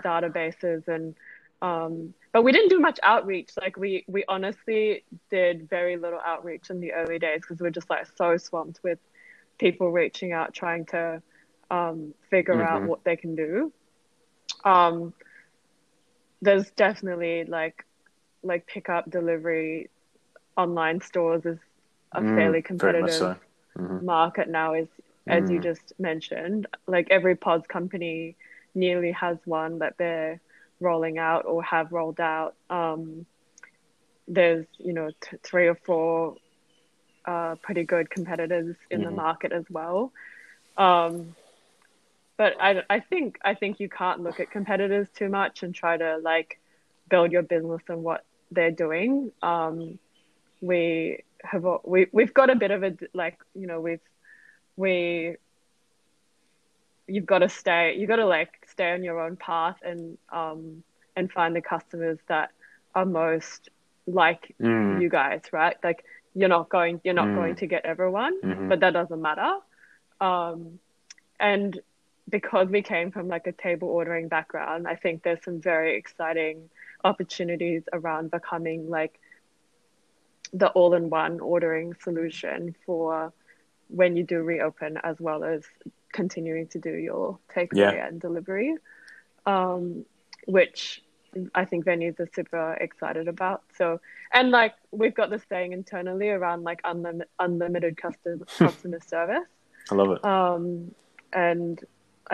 databases 0.00 0.88
and 0.88 1.14
um, 1.62 2.14
but 2.32 2.42
we 2.42 2.52
didn't 2.52 2.68
do 2.70 2.80
much 2.80 2.98
outreach. 3.02 3.50
Like 3.60 3.76
we 3.76 4.04
we 4.08 4.24
honestly 4.28 5.04
did 5.30 5.68
very 5.68 5.96
little 5.96 6.20
outreach 6.24 6.70
in 6.70 6.80
the 6.80 6.92
early 6.92 7.18
days 7.18 7.40
because 7.42 7.60
we're 7.60 7.70
just 7.70 7.90
like 7.90 8.06
so 8.16 8.36
swamped 8.36 8.80
with 8.84 8.98
people 9.58 9.90
reaching 9.90 10.32
out 10.32 10.54
trying 10.54 10.86
to 10.86 11.22
um, 11.70 12.14
figure 12.30 12.62
out 12.62 12.84
Mhm. 12.84 12.86
what 12.86 13.04
they 13.04 13.16
can 13.16 13.36
do. 13.36 13.72
Um, 14.64 15.14
there's 16.42 16.70
definitely 16.72 17.44
like 17.44 17.85
like 18.42 18.66
pickup 18.66 19.10
delivery 19.10 19.90
online 20.56 21.00
stores 21.00 21.44
is 21.46 21.58
a 22.14 22.22
Mm, 22.22 22.34
fairly 22.34 22.62
competitive 22.62 23.30
so. 23.30 23.36
Mhm. 23.78 24.02
market 24.02 24.48
now 24.48 24.74
is 24.74 24.88
as 25.28 25.48
you 25.48 25.58
Mm. 25.58 25.60
just 25.60 25.92
mentioned 25.98 26.66
like 26.86 27.08
every 27.10 27.36
pods 27.36 27.66
company 27.66 28.36
nearly 28.74 29.12
has 29.12 29.38
one 29.44 29.78
that 29.78 29.94
they're 29.98 30.40
rolling 30.80 31.18
out 31.18 31.44
or 31.46 31.62
have 31.62 31.92
rolled 31.92 32.20
out 32.20 32.54
um, 32.70 33.26
there's 34.28 34.66
you 34.78 34.92
know 34.92 35.08
t- 35.22 35.36
three 35.42 35.66
or 35.66 35.74
four 35.86 36.36
uh, 37.26 37.54
pretty 37.62 37.84
good 37.84 38.10
competitors 38.10 38.76
in 38.90 39.02
the 39.02 39.10
Mhm. 39.10 39.12
market 39.12 39.52
as 39.52 39.64
well 39.70 40.12
um, 40.76 41.34
but 42.38 42.54
I, 42.60 42.82
I 42.90 43.00
think 43.00 43.38
I 43.44 43.54
think 43.54 43.80
you 43.80 43.88
can't 43.88 44.20
look 44.20 44.40
at 44.40 44.50
competitors 44.50 45.08
too 45.16 45.28
much 45.28 45.62
and 45.62 45.74
try 45.74 45.96
to 45.96 46.18
like 46.22 46.58
build 47.08 47.32
your 47.32 47.42
business 47.42 47.82
and 47.88 48.02
what 48.02 48.24
they're 48.50 48.70
doing 48.70 49.30
um, 49.42 49.98
we 50.60 51.18
have 51.42 51.64
we 51.84 52.06
we've 52.12 52.34
got 52.34 52.50
a 52.50 52.56
bit 52.56 52.70
of 52.70 52.82
a 52.82 52.92
like 53.14 53.36
you 53.54 53.66
know 53.66 53.80
we've 53.80 54.00
we 54.76 55.36
you've 57.06 57.26
got 57.26 57.38
to 57.38 57.48
stay 57.48 57.94
you 57.96 58.06
got 58.06 58.16
to 58.16 58.26
like 58.26 58.50
stay 58.66 58.90
on 58.92 59.02
your 59.02 59.20
own 59.20 59.36
path 59.36 59.76
and 59.82 60.16
um 60.32 60.82
and 61.16 61.30
find 61.32 61.54
the 61.54 61.60
customers 61.60 62.18
that 62.28 62.50
are 62.94 63.04
most 63.04 63.68
like 64.06 64.54
Mm. 64.60 64.98
you 64.98 65.08
guys 65.08 65.40
right 65.52 65.76
like 65.82 66.04
you're 66.34 66.48
not 66.48 66.68
going 66.68 67.00
you're 67.04 67.14
not 67.14 67.32
Mm. 67.32 67.34
going 67.34 67.54
to 67.56 67.66
get 67.66 67.84
everyone 67.84 68.32
Mhm. 68.42 68.68
but 68.68 68.80
that 68.80 68.92
doesn't 68.92 69.20
matter 69.22 69.52
um 70.20 70.78
and 71.40 71.78
because 72.28 72.68
we 72.68 72.82
came 72.82 73.10
from 73.10 73.28
like 73.28 73.46
a 73.46 73.52
table 73.52 73.88
ordering 73.88 74.28
background 74.28 74.86
i 74.88 74.94
think 74.94 75.22
there's 75.22 75.42
some 75.44 75.60
very 75.60 75.96
exciting 75.96 76.68
opportunities 77.10 77.82
around 77.92 78.30
becoming 78.30 78.80
like 78.98 79.14
the 80.52 80.68
all-in-one 80.78 81.40
ordering 81.40 81.94
solution 82.06 82.74
for 82.84 83.32
when 83.88 84.16
you 84.16 84.24
do 84.24 84.38
reopen 84.42 84.98
as 85.02 85.16
well 85.20 85.44
as 85.44 85.62
continuing 86.12 86.66
to 86.68 86.78
do 86.78 86.90
your 87.08 87.38
takeaway 87.54 87.94
Yeah. 87.94 88.06
and 88.08 88.20
delivery 88.20 88.70
um, 89.54 90.04
which 90.46 91.02
i 91.54 91.64
think 91.66 91.84
venues 91.84 92.18
are 92.18 92.30
super 92.34 92.66
excited 92.86 93.26
about 93.28 93.60
so 93.78 94.00
and 94.32 94.50
like 94.50 94.74
we've 94.90 95.14
got 95.14 95.28
this 95.30 95.42
saying 95.50 95.72
internally 95.80 96.30
around 96.30 96.60
like 96.70 96.80
unlim- 96.82 97.28
unlimited 97.38 97.96
customer 98.04 98.38
customer 98.58 99.00
service 99.06 99.50
I 99.90 99.94
love 99.94 100.10
it. 100.16 100.24
um, 100.24 100.90
and 101.32 101.74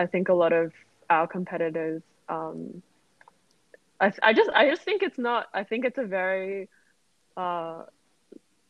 I 0.03 0.05
think 0.07 0.29
a 0.29 0.33
lot 0.33 0.53
of 0.53 0.71
our 1.09 1.27
competitors, 1.27 2.01
um, 2.29 2.81
I, 3.99 4.11
I 4.21 4.33
just, 4.33 4.49
I 4.53 4.69
just 4.69 4.81
think 4.83 5.03
it's 5.03 5.17
not. 5.17 5.47
I 5.53 5.63
think 5.63 5.85
it's 5.85 5.97
a 5.97 6.03
very, 6.03 6.69
uh, 7.37 7.83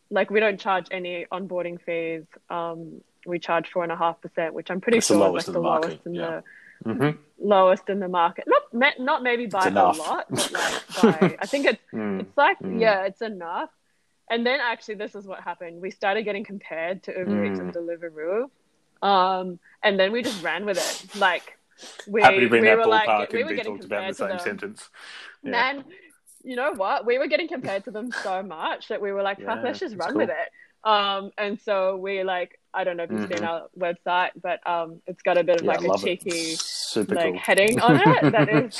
like 0.09 0.29
we 0.29 0.39
don't 0.39 0.59
charge 0.59 0.87
any 0.91 1.25
onboarding 1.31 1.81
fees. 1.81 2.23
Um, 2.49 3.01
we 3.25 3.39
charge 3.39 3.69
four 3.71 3.83
and 3.83 3.91
a 3.91 3.95
half 3.95 4.21
percent, 4.21 4.53
which 4.53 4.69
I'm 4.69 4.81
pretty 4.81 4.99
the 4.99 5.05
sure 5.05 5.17
is 5.17 5.21
lowest 5.21 5.47
like 5.47 5.53
the 5.53 5.59
the 5.59 5.67
lowest 5.67 6.05
in 6.05 6.13
yeah. 6.15 6.41
the 6.85 6.93
hmm 6.93 7.09
lowest 7.39 7.89
in 7.89 7.99
the 7.99 8.07
market. 8.07 8.45
Not, 8.73 8.99
not 8.99 9.23
maybe 9.23 9.45
by 9.47 9.67
a 9.67 9.71
lot, 9.71 10.25
but 10.29 10.51
like 10.51 10.73
by, 11.01 11.37
I 11.39 11.45
think 11.45 11.65
it's 11.65 11.81
Mm. 11.93 12.19
it's 12.21 12.37
like 12.37 12.59
Mm. 12.59 12.79
yeah, 12.81 13.03
it's 13.05 13.21
enough. 13.21 13.69
And 14.29 14.45
then 14.45 14.59
actually, 14.61 14.95
this 14.95 15.15
is 15.15 15.25
what 15.25 15.41
happened. 15.41 15.81
We 15.81 15.91
started 15.91 16.23
getting 16.23 16.43
compared 16.43 17.03
to 17.03 17.11
Uber 17.17 17.45
Eats 17.45 17.59
Mm. 17.59 17.61
and 17.61 17.73
Deliveroo, 17.73 18.49
um, 19.01 19.59
and 19.83 19.99
then 19.99 20.11
we 20.11 20.21
just 20.21 20.43
ran 20.43 20.65
with 20.65 20.77
it. 20.77 21.15
Like 21.19 21.57
we, 22.07 22.21
Happy 22.21 22.41
to 22.41 22.49
be 22.49 22.57
in 22.57 22.63
we 22.63 22.69
that 22.69 22.79
ballpark 22.79 22.89
like, 22.89 23.33
we 23.33 23.39
and 23.39 23.45
were 23.45 23.51
be 23.51 23.55
getting 23.57 23.73
talked 23.73 23.85
about 23.85 24.03
in 24.03 24.09
the 24.09 24.13
same 24.15 24.39
sentence. 24.39 24.89
Yeah. 25.43 25.51
Man, 25.51 25.85
you 26.43 26.55
know 26.55 26.73
what? 26.73 27.05
We 27.05 27.17
were 27.17 27.27
getting 27.27 27.47
compared 27.47 27.85
to 27.85 27.91
them 27.91 28.11
so 28.11 28.43
much 28.43 28.87
that 28.89 29.01
we 29.01 29.11
were 29.11 29.23
like, 29.23 29.39
Yeah, 29.39 29.59
let's 29.63 29.79
just 29.79 29.95
run 29.95 30.11
cool. 30.13 30.21
with 30.21 30.29
it. 30.29 30.87
Um, 30.89 31.31
and 31.37 31.59
so 31.61 31.95
we 31.95 32.23
like, 32.23 32.59
I 32.73 32.83
don't 32.83 32.97
know 32.97 33.03
if 33.03 33.09
you've 33.11 33.21
seen 33.21 33.41
Mhm. 33.41 33.47
our 33.47 33.67
website, 33.77 34.31
but 34.41 34.65
um, 34.67 35.01
it's 35.07 35.21
got 35.21 35.37
a 35.37 35.43
bit 35.43 35.57
of 35.57 35.63
Yeah, 35.63 35.77
like 35.77 35.83
a 35.85 35.97
cheeky 35.97 36.57
like 37.09 37.33
cool. 37.33 37.37
heading 37.37 37.79
on 37.79 37.95
it 37.99 38.31
that 38.31 38.49
is 38.49 38.77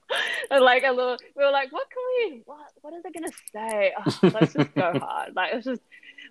and 0.50 0.64
like 0.64 0.82
a 0.84 0.90
little 0.92 1.16
we 1.36 1.44
were 1.44 1.50
like 1.50 1.72
what 1.72 1.86
can 1.90 2.30
we 2.32 2.42
what 2.44 2.58
what 2.82 2.92
are 2.92 3.00
they 3.02 3.10
gonna 3.10 3.32
say 3.52 3.92
oh, 3.98 4.30
let's 4.34 4.52
just 4.54 4.74
go 4.74 4.92
hard 5.00 5.34
like 5.34 5.52
let's 5.54 5.66
just 5.66 5.82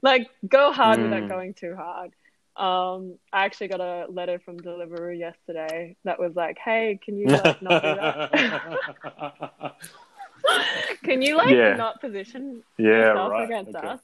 like 0.01 0.29
go 0.47 0.71
hard 0.71 1.01
without 1.01 1.23
Mm. 1.23 1.29
going 1.29 1.53
too 1.53 1.75
hard 1.75 2.11
um 2.59 3.17
i 3.31 3.45
actually 3.45 3.67
got 3.69 3.79
a 3.81 4.05
letter 4.09 4.37
from 4.43 4.59
deliveroo 4.59 5.17
yesterday 5.17 5.95
that 6.03 6.19
was 6.19 6.35
like 6.35 6.57
hey 6.63 6.99
can 7.03 7.17
you 7.17 7.27
like 7.27 7.61
not 7.61 7.81
do 7.81 7.95
that 7.95 9.73
can 11.03 11.21
you 11.21 11.37
like 11.37 11.49
Yeah. 11.49 11.75
not 11.75 12.01
position 12.01 12.63
yeah, 12.77 12.87
yourself 12.87 13.31
right. 13.31 13.43
against 13.45 13.75
okay. 13.75 13.87
us 13.87 13.99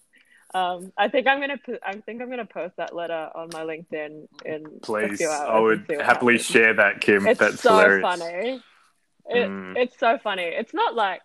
um, 0.54 0.94
I 0.98 1.10
think 1.10 1.28
I'm 1.28 1.42
gonna. 1.42 1.60
I 1.86 1.96
think 1.98 2.22
I'm 2.22 2.30
gonna 2.30 2.46
post 2.46 2.78
that 2.78 2.96
letter 2.96 3.30
on 3.36 3.50
my 3.52 3.64
LinkedIn 3.64 4.28
in 4.46 4.80
Please, 4.82 5.22
I 5.22 5.60
would 5.60 5.86
happily 6.00 6.36
happens. 6.36 6.46
share 6.46 6.74
that, 6.76 7.02
Kim. 7.02 7.28
It's 7.28 7.42
That's 7.42 7.60
so 7.60 7.72
hilarious. 7.72 8.02
funny. 8.02 8.62
It, 9.28 9.50
Mm. 9.50 9.76
It's 9.76 10.00
so 10.00 10.18
funny. 10.24 10.44
It's 10.44 10.74
not 10.74 10.96
like 10.96 11.20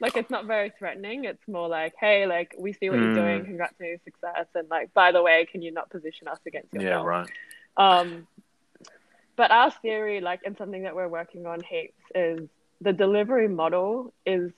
like 0.00 0.16
it's 0.16 0.30
not 0.30 0.46
very 0.46 0.72
threatening. 0.78 1.24
It's 1.24 1.46
more 1.46 1.68
like, 1.68 1.94
hey, 2.00 2.26
like 2.26 2.54
we 2.58 2.72
see 2.72 2.88
what 2.90 2.98
you're 2.98 3.10
Mm. 3.10 3.14
doing. 3.14 3.44
Congrats 3.44 3.74
on 3.80 3.86
your 3.86 3.98
success. 4.04 4.46
And 4.54 4.68
like, 4.68 4.92
by 4.94 5.12
the 5.12 5.22
way, 5.22 5.46
can 5.50 5.62
you 5.62 5.70
not 5.72 5.90
position 5.90 6.26
us 6.26 6.38
against 6.46 6.68
Yeah, 6.72 6.80
yourself? 6.80 7.06
right. 7.06 7.30
Um, 7.76 8.26
but 9.36 9.50
our 9.50 9.70
theory, 9.70 10.20
like, 10.20 10.40
and 10.44 10.56
something 10.56 10.82
that 10.82 10.94
we're 10.94 11.08
working 11.08 11.46
on 11.46 11.60
heaps 11.60 12.00
is 12.14 12.48
the 12.80 12.92
delivery 12.92 13.48
model 13.48 14.12
is 14.26 14.52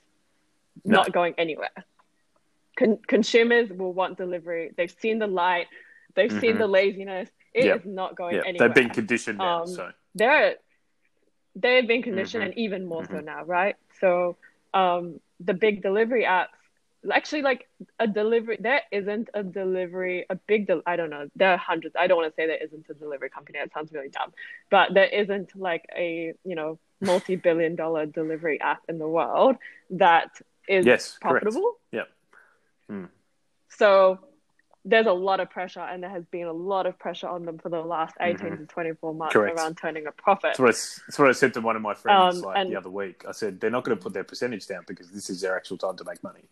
No. 0.84 0.99
not 0.99 1.12
going 1.12 1.34
anywhere. 1.38 1.70
Con- 2.78 2.99
consumers 3.07 3.68
will 3.70 3.93
want 3.93 4.16
delivery. 4.16 4.70
They've 4.76 4.90
seen 5.01 5.18
the 5.18 5.26
light. 5.26 5.66
They've 6.14 6.32
seen 6.32 6.55
Mhm. 6.55 6.59
the 6.59 6.66
laziness. 6.68 7.30
It 7.53 7.61
is 7.61 7.66
Yep. 7.66 7.84
not 7.84 8.14
going 8.16 8.36
Yeah, 8.36 8.43
anywhere 8.47 8.68
they've 8.68 8.74
been 8.74 8.90
conditioned 8.90 9.38
now, 9.38 9.62
Um, 9.62 9.66
so 9.66 9.93
they're 10.14 10.57
they've 11.55 11.86
been 11.86 12.03
conditioned 12.03 12.43
Mhm. 12.43 12.47
and 12.47 12.59
even 12.59 12.86
more 12.86 13.05
so 13.05 13.16
Mhm. 13.16 13.24
now 13.24 13.45
right 13.45 13.76
so 14.01 14.38
um 14.72 15.20
the 15.45 15.55
big 15.55 15.82
delivery 15.82 16.24
apps 16.24 16.49
actually 17.12 17.43
like 17.43 17.68
a 17.99 18.07
delivery 18.07 18.57
there 18.61 18.82
isn't 18.93 19.28
a 19.34 19.43
delivery 19.43 20.24
a 20.30 20.36
big 20.47 20.66
del- 20.68 20.82
i 20.86 20.95
don't 20.95 21.11
know 21.11 21.28
there 21.34 21.51
are 21.51 21.57
hundreds 21.57 21.97
i 21.99 22.07
don't 22.07 22.16
want 22.16 22.30
to 22.30 22.34
say 22.36 22.47
there 22.47 22.62
isn't 22.62 22.86
a 22.88 22.95
delivery 22.95 23.28
company 23.28 23.59
that 23.59 23.72
sounds 23.72 23.93
really 23.93 24.09
dumb 24.09 24.32
but 24.70 24.95
there 24.95 25.07
isn't 25.07 25.55
like 25.59 25.84
a 25.97 26.32
you 26.45 26.55
know 26.55 26.78
multi-billion 27.01 27.74
dollar 27.74 28.07
delivery 28.07 28.61
app 28.61 28.80
in 28.88 28.99
the 28.99 29.09
world 29.09 29.57
that 29.90 30.30
is 30.68 30.86
yes, 30.86 31.18
correct. 31.18 31.43
profitable 31.43 31.74
Yep. 31.90 32.09
Mm. 32.90 33.09
so 33.68 34.18
there's 34.85 35.07
a 35.07 35.12
lot 35.12 35.39
of 35.39 35.49
pressure, 35.49 35.80
and 35.80 36.03
there 36.03 36.11
has 36.11 36.24
been 36.26 36.47
a 36.47 36.53
lot 36.53 36.87
of 36.87 36.99
pressure 36.99 37.28
on 37.28 37.45
them 37.45 37.57
for 37.59 37.68
the 37.68 37.80
last 37.80 38.16
18 38.20 38.49
Mhm. 38.49 38.59
to 38.59 38.66
24 38.66 39.14
months 39.14 39.33
Correct. 39.33 39.57
around 39.57 39.76
turning 39.76 40.07
a 40.09 40.12
profit. 40.12 40.43
That's 40.43 40.59
what, 40.59 40.68
I, 40.70 40.78
that's 41.07 41.18
what 41.18 41.28
I 41.28 41.33
said 41.33 41.55
to 41.55 41.61
one 41.61 41.76
of 41.76 41.83
my 41.83 41.95
friends 41.95 42.39
Um, 42.39 42.43
like 42.43 42.57
and- 42.59 42.70
the 42.72 42.76
other 42.76 42.91
week. 42.91 43.24
I 43.26 43.33
said 43.33 43.61
they're 43.61 43.70
not 43.70 43.85
going 43.85 43.97
to 43.97 44.03
put 44.03 44.12
their 44.12 44.24
percentage 44.24 44.66
down 44.66 44.83
because 44.89 45.11
this 45.12 45.30
is 45.30 45.41
their 45.41 45.57
actual 45.57 45.78
time 45.78 45.97
to 45.99 46.05
make 46.05 46.22
money. 46.24 46.43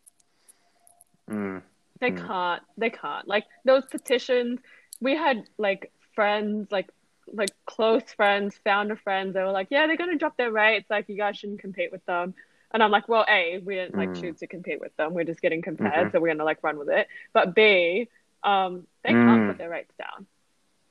Mm. 1.29 1.63
They 2.01 2.11
Mm. 2.13 2.27
can't. 2.27 2.63
They 2.77 2.91
can't. 2.91 3.27
Like 3.29 3.45
those 3.65 3.85
petitions, 3.87 4.61
we 5.01 5.17
had 5.17 5.45
like 5.59 5.93
friends, 6.15 6.71
like 6.71 6.89
like 7.33 7.51
close 7.65 8.03
friends, 8.15 8.59
founder 8.65 8.97
friends. 8.97 9.35
They 9.35 9.41
were 9.43 9.53
like, 9.53 9.69
"Yeah, 9.71 9.87
they're 9.87 9.97
going 9.97 10.11
to 10.11 10.17
drop 10.17 10.37
their 10.37 10.51
rates. 10.51 10.91
Like 10.91 11.09
you 11.09 11.17
guys 11.17 11.37
shouldn't 11.37 11.61
compete 11.61 11.93
with 11.93 12.05
them." 12.07 12.35
And 12.73 12.83
I'm 12.83 12.91
like, 12.91 13.09
"Well, 13.09 13.25
a, 13.29 13.59
we 13.59 13.75
didn't 13.77 13.97
like 13.97 14.09
Mm. 14.11 14.21
choose 14.21 14.39
to 14.41 14.47
compete 14.49 14.81
with 14.81 14.97
them. 14.97 15.15
We're 15.15 15.25
just 15.25 15.41
getting 15.41 15.63
compared, 15.63 16.09
Mhm. 16.09 16.13
so 16.13 16.21
we're 16.21 16.29
going 16.29 16.39
to 16.39 16.45
like 16.45 16.63
run 16.65 16.77
with 16.79 16.89
it." 16.89 17.07
But 17.33 17.55
b, 17.55 18.09
um, 18.43 18.87
they 19.05 19.13
can't 19.13 19.43
Mm. 19.43 19.47
put 19.49 19.59
their 19.59 19.71
rates 19.71 19.93
down. 19.99 20.27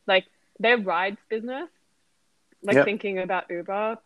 Like 0.08 0.26
their 0.60 0.78
rides 0.78 1.20
business, 1.30 1.70
like 2.62 2.76
Yep. 2.76 2.86
thinking 2.86 3.20
about 3.20 3.50
Uber, 3.50 3.98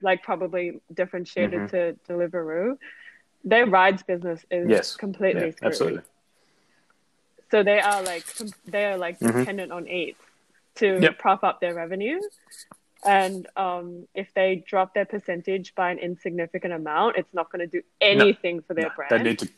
like 0.00 0.22
probably 0.22 0.80
differentiated 0.92 1.62
Mhm. 1.62 1.70
to 1.70 1.98
Deliveroo. 2.08 2.78
Their 3.44 3.66
rides 3.66 4.02
business 4.02 4.44
is 4.50 4.68
Yes. 4.70 4.96
completely 4.96 5.46
Yeah, 5.46 5.50
screwed. 5.52 5.72
absolutely. 5.72 6.02
So 7.50 7.62
they 7.62 7.80
are 7.80 8.02
like 8.02 8.24
they 8.66 8.86
are 8.86 8.96
like 8.96 9.18
Mhm. 9.20 9.38
dependent 9.40 9.72
on 9.72 9.86
Eats 9.86 10.24
to 10.76 10.98
Yep. 11.00 11.18
prop 11.18 11.44
up 11.44 11.60
their 11.60 11.74
revenue, 11.74 12.20
And 13.06 13.46
um, 13.56 14.08
if 14.14 14.32
they 14.32 14.64
drop 14.66 14.94
their 14.94 15.04
percentage 15.04 15.74
by 15.74 15.90
an 15.90 15.98
insignificant 15.98 16.72
amount, 16.72 17.18
it's 17.18 17.34
not 17.34 17.52
going 17.52 17.60
to 17.60 17.66
do 17.66 17.82
anything 18.00 18.56
no, 18.56 18.62
for 18.62 18.72
their 18.72 18.88
no, 18.88 18.94
brand. 18.96 19.10
They 19.10 19.22
need 19.22 19.38
to. 19.40 19.48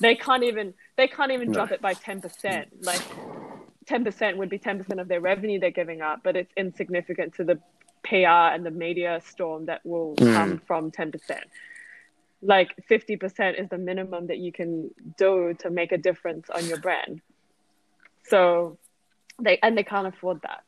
They 0.00 0.14
can't 0.14 0.44
even. 0.44 0.74
They 0.96 1.08
can't 1.08 1.32
even 1.32 1.48
no. 1.48 1.54
drop 1.54 1.70
it 1.72 1.80
by 1.80 1.94
ten 1.94 2.20
percent. 2.20 2.84
Like 2.84 3.02
ten 3.86 4.04
percent 4.04 4.38
would 4.38 4.48
be 4.48 4.58
ten 4.58 4.78
percent 4.78 5.00
of 5.00 5.08
their 5.08 5.20
revenue 5.20 5.60
they're 5.60 5.70
giving 5.70 6.00
up, 6.00 6.20
but 6.22 6.36
it's 6.36 6.52
insignificant 6.56 7.34
to 7.34 7.44
the 7.44 7.58
PR 8.02 8.54
and 8.54 8.64
the 8.64 8.70
media 8.70 9.20
storm 9.26 9.66
that 9.66 9.84
will 9.84 10.14
mm. 10.16 10.34
come 10.34 10.62
from 10.66 10.90
ten 10.90 11.12
percent. 11.12 11.44
Like 12.42 12.74
fifty 12.88 13.16
percent 13.16 13.58
is 13.58 13.68
the 13.68 13.78
minimum 13.78 14.28
that 14.28 14.38
you 14.38 14.52
can 14.52 14.90
do 15.18 15.54
to 15.60 15.70
make 15.70 15.92
a 15.92 15.98
difference 15.98 16.48
on 16.50 16.64
your 16.66 16.78
brand. 16.78 17.20
So 18.28 18.78
they 19.40 19.58
and 19.62 19.76
they 19.76 19.84
can't 19.84 20.06
afford 20.06 20.40
that. 20.42 20.62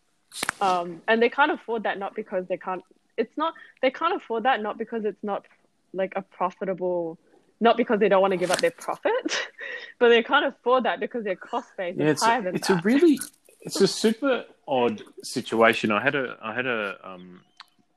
Um, 0.61 1.03
and 1.09 1.22
they 1.22 1.28
can't 1.28 1.53
afford 1.53 1.85
that 1.85 1.99
not 1.99 2.14
because 2.14 2.47
they 2.49 2.57
can't. 2.57 2.83
It's 3.16 3.37
not. 3.37 3.55
They 3.80 3.91
can't 3.91 4.14
afford 4.14 4.45
that 4.45 4.62
not 4.62 4.78
because 4.78 5.05
it's 5.05 5.22
not 5.22 5.47
like 5.93 6.12
a 6.16 6.22
profitable. 6.22 7.18
Not 7.63 7.77
because 7.77 8.01
they 8.01 8.09
don't 8.09 8.21
want 8.21 8.33
to 8.33 8.37
give 8.37 8.51
up 8.51 8.61
their 8.61 8.73
profit, 8.73 9.49
but 10.01 10.09
they 10.09 10.25
can't 10.25 10.45
afford 10.47 10.83
that 10.83 10.99
because 10.99 11.23
their 11.23 11.37
cost 11.37 11.69
base 11.77 11.95
yeah, 11.97 12.07
is 12.07 12.11
it's 12.15 12.23
higher 12.25 12.41
a, 12.41 12.43
than 12.43 12.57
it's 12.57 12.67
that. 12.67 12.79
It's 12.79 12.85
a 12.85 12.89
really, 12.89 13.21
it's 13.61 13.81
a 13.81 13.87
super 13.87 14.45
odd 14.67 15.01
situation. 15.23 15.93
I 15.93 16.03
had 16.03 16.17
a, 16.17 16.37
I 16.43 16.55
had 16.55 16.67
a 16.67 16.99
um, 17.05 17.43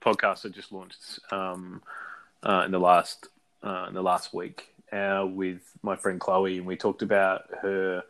podcast 0.01 0.45
I 0.45 0.49
just 0.49 0.71
launched 0.71 1.19
um, 1.31 1.81
uh, 2.43 2.61
in 2.63 2.71
the 2.71 2.79
last, 2.79 3.27
uh, 3.63 3.87
in 3.87 3.95
the 3.95 4.03
last 4.03 4.35
week 4.35 4.69
uh, 4.91 5.25
with 5.27 5.61
my 5.81 5.95
friend 5.95 6.19
Chloe, 6.19 6.59
and 6.59 6.67
we 6.67 6.75
talked 6.75 7.01
about 7.01 7.45
her, 7.63 8.03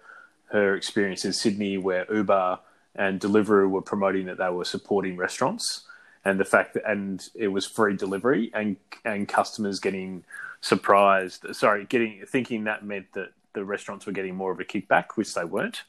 her 0.48 0.76
experience 0.76 1.24
in 1.24 1.32
Sydney, 1.32 1.78
where 1.78 2.06
Uber 2.14 2.60
and 2.96 3.22
Deliveroo 3.22 3.70
were 3.70 3.82
promoting 3.82 4.26
that 4.26 4.40
they 4.40 4.50
were 4.50 4.66
supporting 4.66 5.16
restaurants 5.16 5.86
and 6.26 6.40
the 6.40 6.46
fact 6.46 6.74
that 6.74 6.90
and 6.90 7.30
it 7.36 7.48
was 7.48 7.66
free 7.66 7.96
delivery 7.96 8.52
and 8.54 8.76
and 9.06 9.28
customers 9.28 9.80
getting 9.80 10.24
surprised 10.62 11.46
sorry 11.56 11.86
getting 11.86 12.24
thinking 12.28 12.64
that 12.64 12.84
meant 12.84 13.06
that 13.14 13.30
the 13.56 13.66
restaurants 13.66 14.06
were 14.06 14.12
getting 14.12 14.36
more 14.36 14.52
of 14.52 14.60
a 14.60 14.64
kickback 14.64 15.06
which 15.16 15.34
they 15.34 15.44
weren't. 15.44 15.84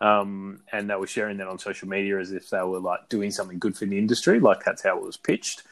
Um, 0.00 0.60
and 0.70 0.90
they 0.90 0.96
were 0.96 1.06
sharing 1.06 1.38
that 1.38 1.46
on 1.46 1.58
social 1.58 1.88
media 1.88 2.18
as 2.18 2.32
if 2.32 2.50
they 2.50 2.60
were 2.60 2.80
like 2.80 3.08
doing 3.08 3.30
something 3.30 3.58
good 3.58 3.78
for 3.78 3.86
the 3.86 3.96
industry 3.96 4.38
like 4.40 4.62
that's 4.62 4.82
how 4.82 4.98
it 4.98 5.02
was 5.02 5.16
pitched. 5.16 5.62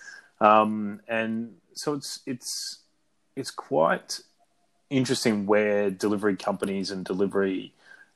Um, 0.41 1.01
and 1.07 1.57
so 1.75 1.93
it's 1.93 2.21
it's 2.25 2.79
it's 3.37 3.51
quite 3.51 4.21
interesting 4.89 5.47
where 5.47 5.91
delivery 5.91 6.37
companies 6.37 6.91
and 6.91 7.05
delivery 7.05 7.75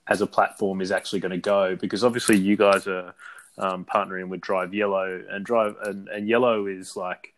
as 0.08 0.20
a 0.20 0.26
platform 0.26 0.80
is 0.80 0.92
actually 0.92 1.20
going 1.20 1.32
to 1.32 1.38
go 1.38 1.74
because 1.74 2.04
obviously 2.04 2.36
you 2.36 2.56
guys 2.56 2.86
are 2.86 3.14
um, 3.58 3.84
partnering 3.84 4.28
with 4.28 4.40
Drive 4.40 4.70
Yello 4.70 5.24
and 5.30 5.44
Drive 5.44 5.76
and, 5.82 6.08
and 6.08 6.28
Yello 6.28 6.66
is 6.66 6.96
like 6.96 7.32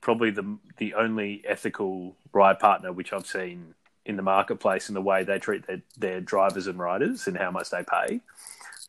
probably 0.00 0.30
the 0.30 0.58
the 0.78 0.94
only 0.94 1.42
ethical 1.46 2.16
ride 2.32 2.58
partner 2.58 2.92
which 2.92 3.12
I've 3.12 3.26
seen 3.26 3.74
in 4.06 4.16
the 4.16 4.22
marketplace 4.22 4.88
in 4.88 4.94
the 4.94 5.00
way 5.00 5.24
they 5.24 5.38
treat 5.38 5.66
their, 5.66 5.82
their 5.98 6.20
drivers 6.20 6.66
and 6.66 6.78
riders 6.78 7.26
and 7.26 7.36
how 7.36 7.50
much 7.50 7.70
they 7.70 7.82
pay. 7.82 8.20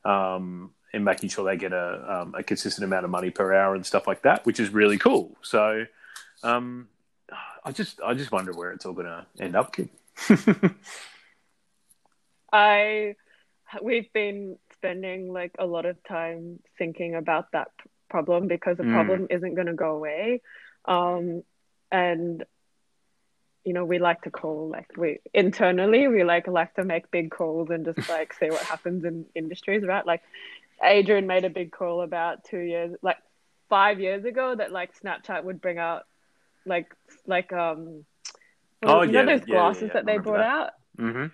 Um, 0.03 0.71
and 0.93 1.05
making 1.05 1.29
sure 1.29 1.45
they 1.45 1.55
get 1.55 1.71
a, 1.71 2.21
um, 2.21 2.35
a 2.35 2.43
consistent 2.43 2.83
amount 2.83 3.05
of 3.05 3.11
money 3.11 3.29
per 3.29 3.53
hour 3.53 3.75
and 3.75 3.85
stuff 3.85 4.07
like 4.07 4.23
that, 4.23 4.45
which 4.45 4.59
is 4.59 4.71
really 4.71 4.97
cool. 4.97 5.37
So, 5.41 5.85
um, 6.43 6.89
I 7.63 7.71
just 7.71 8.01
I 8.01 8.13
just 8.13 8.31
wonder 8.31 8.51
where 8.51 8.71
it's 8.71 8.85
all 8.85 8.93
going 8.93 9.05
to 9.05 9.25
end 9.39 9.55
up, 9.55 9.75
I 12.51 13.15
we've 13.81 14.11
been 14.11 14.57
spending 14.81 15.31
like 15.31 15.51
a 15.59 15.65
lot 15.65 15.85
of 15.85 16.03
time 16.03 16.59
thinking 16.77 17.15
about 17.15 17.51
that 17.51 17.69
problem 18.09 18.47
because 18.47 18.77
the 18.77 18.83
mm. 18.83 18.93
problem 18.93 19.27
isn't 19.29 19.53
going 19.53 19.67
to 19.67 19.73
go 19.73 19.91
away. 19.91 20.41
Um, 20.85 21.43
and 21.91 22.43
you 23.63 23.73
know, 23.73 23.85
we 23.85 23.99
like 23.99 24.23
to 24.23 24.31
call 24.31 24.69
like 24.69 24.97
we 24.97 25.19
internally 25.35 26.07
we 26.07 26.23
like 26.23 26.47
like 26.47 26.73
to 26.73 26.83
make 26.83 27.11
big 27.11 27.29
calls 27.29 27.69
and 27.69 27.85
just 27.85 28.09
like 28.09 28.33
see 28.33 28.49
what 28.49 28.63
happens 28.63 29.05
in 29.05 29.25
industries, 29.35 29.83
right? 29.85 30.05
Like 30.05 30.23
Adrian 30.83 31.27
made 31.27 31.45
a 31.45 31.49
big 31.49 31.71
call 31.71 32.01
about 32.01 32.43
two 32.43 32.59
years, 32.59 32.95
like 33.03 33.17
five 33.69 33.99
years 33.99 34.25
ago, 34.25 34.55
that 34.55 34.71
like 34.71 34.99
Snapchat 34.99 35.43
would 35.43 35.61
bring 35.61 35.77
out 35.77 36.05
like 36.65 36.91
like 37.27 37.53
um, 37.53 38.03
oh, 38.81 39.03
you 39.03 39.11
yeah, 39.11 39.21
know 39.21 39.37
those 39.37 39.45
glasses 39.45 39.81
yeah, 39.83 39.87
yeah, 39.87 39.93
that 39.93 40.05
they 40.07 40.17
brought 40.17 40.37
that. 40.37 40.47
out. 40.47 40.69
Mm-hmm 40.97 41.25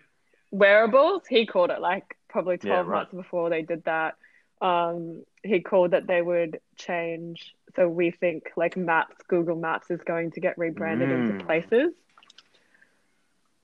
wearables. 0.51 1.23
He 1.27 1.45
called 1.45 1.71
it 1.71 1.81
like 1.81 2.16
probably 2.37 2.59
12 2.59 2.85
yeah, 2.85 2.91
right. 2.91 2.97
months 2.99 3.13
before 3.15 3.49
they 3.49 3.63
did 3.63 3.83
that. 3.85 4.13
Um, 4.61 5.23
he 5.41 5.59
called 5.61 5.89
that 5.89 6.05
they 6.05 6.21
would 6.21 6.59
change. 6.75 7.55
So 7.75 7.89
we 7.89 8.11
think 8.11 8.51
like 8.55 8.77
Maps, 8.77 9.15
Google 9.27 9.55
Maps 9.55 9.89
is 9.89 10.01
going 10.05 10.29
to 10.31 10.39
get 10.39 10.55
rebranded 10.55 11.09
mm. 11.09 11.31
into 11.31 11.45
Places. 11.45 11.93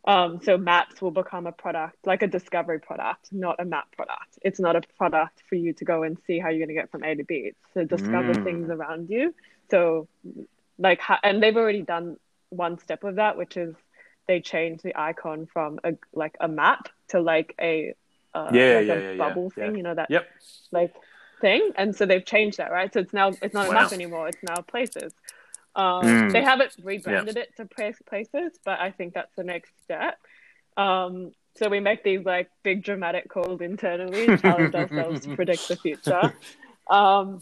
Um, 0.05 0.39
so 0.41 0.57
Maps 0.57 1.03
will 1.03 1.11
become 1.11 1.45
a 1.45 1.51
product, 1.51 1.97
like 2.07 2.23
a 2.23 2.27
discovery 2.27 2.79
product, 2.79 3.31
not 3.31 3.57
a 3.59 3.65
map 3.65 3.91
product. 3.95 4.39
It's 4.41 4.59
not 4.59 4.75
a 4.75 4.81
product 4.97 5.43
for 5.47 5.53
you 5.53 5.73
to 5.73 5.85
go 5.85 6.01
and 6.01 6.17
see 6.25 6.39
how 6.39 6.49
you're 6.49 6.65
going 6.65 6.75
to 6.75 6.81
get 6.81 6.89
from 6.89 7.03
A 7.03 7.13
to 7.13 7.23
B. 7.23 7.51
It's 7.51 7.73
to 7.75 7.85
discover 7.85 8.33
mm. 8.33 8.43
things 8.43 8.71
around 8.71 9.11
you. 9.11 9.35
So, 9.69 10.07
like, 10.79 10.99
and 11.21 11.43
they've 11.43 11.55
already 11.55 11.83
done 11.83 12.17
one 12.49 12.79
step 12.79 13.03
of 13.03 13.17
that, 13.17 13.37
which 13.37 13.55
is 13.55 13.75
they 14.27 14.41
changed 14.41 14.83
the 14.83 14.99
icon 14.99 15.45
from 15.45 15.79
a 15.83 15.93
like 16.11 16.35
a 16.39 16.47
map 16.47 16.89
to 17.09 17.21
like 17.21 17.53
a 17.61 17.93
uh, 18.33 18.49
yeah, 18.53 18.75
like 18.75 18.87
yeah, 18.87 18.99
yeah, 18.99 19.17
bubble 19.17 19.49
thing, 19.49 19.75
you 19.75 19.83
know 19.83 19.95
that 19.95 20.09
yep. 20.09 20.27
like 20.71 20.93
thing, 21.41 21.71
and 21.75 21.95
so 21.95 22.05
they've 22.05 22.25
changed 22.25 22.57
that, 22.57 22.71
right? 22.71 22.93
So 22.93 23.01
it's 23.01 23.13
now 23.13 23.29
it's 23.41 23.53
not 23.53 23.67
wow. 23.67 23.71
a 23.71 23.73
map 23.73 23.93
anymore; 23.93 24.27
it's 24.27 24.43
now 24.43 24.61
places. 24.61 25.13
Um, 25.75 26.03
mm. 26.03 26.31
They 26.31 26.43
haven't 26.43 26.75
rebranded 26.83 27.37
it 27.37 27.55
to 27.57 27.65
places, 27.65 28.59
but 28.63 28.79
I 28.79 28.91
think 28.91 29.13
that's 29.13 29.35
the 29.35 29.43
next 29.43 29.71
step. 29.83 30.19
Um, 30.77 31.31
so 31.55 31.69
we 31.69 31.79
make 31.79 32.03
these 32.03 32.25
like 32.25 32.49
big 32.63 32.83
dramatic 32.83 33.29
calls 33.29 33.61
internally, 33.61 34.37
challenge 34.37 34.75
ourselves 34.75 35.21
to 35.21 35.35
predict 35.35 35.67
the 35.67 35.75
future. 35.75 36.33
Um, 36.89 37.39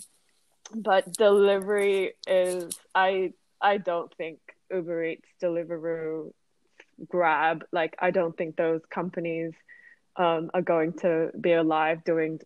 but 0.74 1.14
delivery 1.14 2.14
is 2.28 2.78
I 2.94 3.34
I 3.62 3.78
don't 3.78 4.14
think 4.16 4.40
Uber 4.72 5.04
Eats, 5.04 5.28
Deliveroo, 5.42 6.34
Grab, 7.08 7.66
like 7.72 7.96
I 8.00 8.12
don't 8.12 8.36
think 8.36 8.56
those 8.56 8.82
companies 8.90 9.54
um, 10.16 10.52
are 10.54 10.62
going 10.62 10.94
to 10.94 11.32
be 11.40 11.54
alive 11.54 12.04
doing 12.04 12.40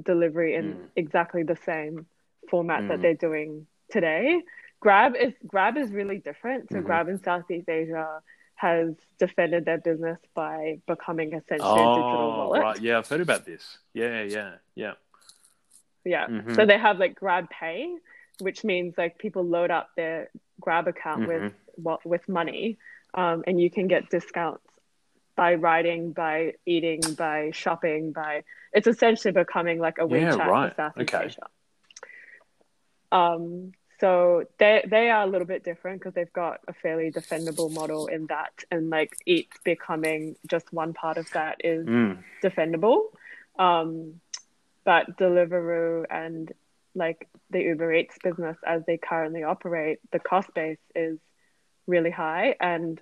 delivery 0.00 0.54
in 0.54 0.74
mm. 0.74 0.78
exactly 0.96 1.42
the 1.42 1.56
same 1.64 2.06
format 2.50 2.82
mm. 2.82 2.88
that 2.88 3.02
they're 3.02 3.14
doing 3.14 3.66
today. 3.90 4.42
Grab 4.80 5.16
is 5.16 5.32
Grab 5.46 5.76
is 5.76 5.90
really 5.90 6.18
different. 6.18 6.68
So 6.70 6.76
mm-hmm. 6.76 6.86
Grab 6.86 7.08
in 7.08 7.22
Southeast 7.22 7.68
Asia 7.68 8.20
has 8.54 8.94
defended 9.18 9.64
their 9.64 9.78
business 9.78 10.18
by 10.34 10.80
becoming 10.86 11.32
essentially 11.32 11.60
oh, 11.62 11.92
a 11.92 11.96
digital 11.96 12.28
wallet. 12.28 12.62
Right. 12.62 12.80
Yeah, 12.80 12.98
I've 12.98 13.08
heard 13.08 13.20
about 13.20 13.44
this. 13.44 13.78
Yeah, 13.92 14.22
yeah, 14.22 14.52
yeah. 14.74 14.92
Yeah. 16.04 16.26
Mm-hmm. 16.26 16.54
So 16.54 16.64
they 16.64 16.78
have 16.78 16.98
like 16.98 17.16
Grab 17.16 17.50
Pay, 17.50 17.92
which 18.40 18.62
means 18.64 18.94
like 18.96 19.18
people 19.18 19.44
load 19.44 19.70
up 19.70 19.90
their 19.96 20.30
Grab 20.60 20.86
account 20.86 21.22
mm-hmm. 21.22 21.44
with 21.44 21.52
what 21.74 22.06
with 22.06 22.28
money 22.28 22.78
um, 23.14 23.44
and 23.46 23.60
you 23.60 23.70
can 23.70 23.88
get 23.88 24.10
discounts 24.10 24.62
by 25.38 25.54
riding, 25.54 26.10
by 26.10 26.54
eating, 26.66 27.00
by 27.16 27.52
shopping, 27.54 28.10
by 28.10 28.42
it's 28.72 28.88
essentially 28.88 29.30
becoming 29.30 29.78
like 29.78 29.98
a 29.98 30.02
WeChat 30.02 30.36
yeah, 30.36 30.48
right. 30.48 30.70
for 30.70 30.82
Southeast 30.82 31.14
okay. 31.14 31.26
Asia. 31.26 31.46
Um, 33.12 33.70
so 34.00 34.44
they 34.58 34.84
they 34.84 35.10
are 35.10 35.22
a 35.22 35.26
little 35.26 35.46
bit 35.46 35.62
different 35.62 36.00
because 36.00 36.14
they've 36.14 36.32
got 36.32 36.58
a 36.66 36.72
fairly 36.72 37.12
defendable 37.12 37.72
model 37.72 38.08
in 38.08 38.26
that, 38.26 38.50
and 38.72 38.90
like 38.90 39.16
it 39.26 39.46
becoming 39.64 40.34
just 40.44 40.72
one 40.72 40.92
part 40.92 41.18
of 41.18 41.30
that 41.30 41.58
is 41.62 41.86
mm. 41.86 42.18
defendable. 42.42 43.02
Um, 43.60 44.20
but 44.84 45.16
Deliveroo 45.18 46.04
and 46.10 46.52
like 46.96 47.28
the 47.50 47.60
Uber 47.60 47.94
Eats 47.94 48.16
business 48.24 48.56
as 48.66 48.82
they 48.88 48.98
currently 48.98 49.44
operate, 49.44 50.00
the 50.10 50.18
cost 50.18 50.52
base 50.52 50.78
is 50.96 51.20
really 51.86 52.10
high. 52.10 52.56
And 52.60 53.00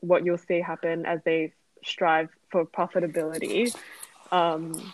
what 0.00 0.24
you'll 0.24 0.38
see 0.38 0.60
happen 0.60 1.06
as 1.06 1.20
they 1.24 1.52
strive 1.84 2.28
for 2.50 2.64
profitability. 2.66 3.74
Um, 4.32 4.92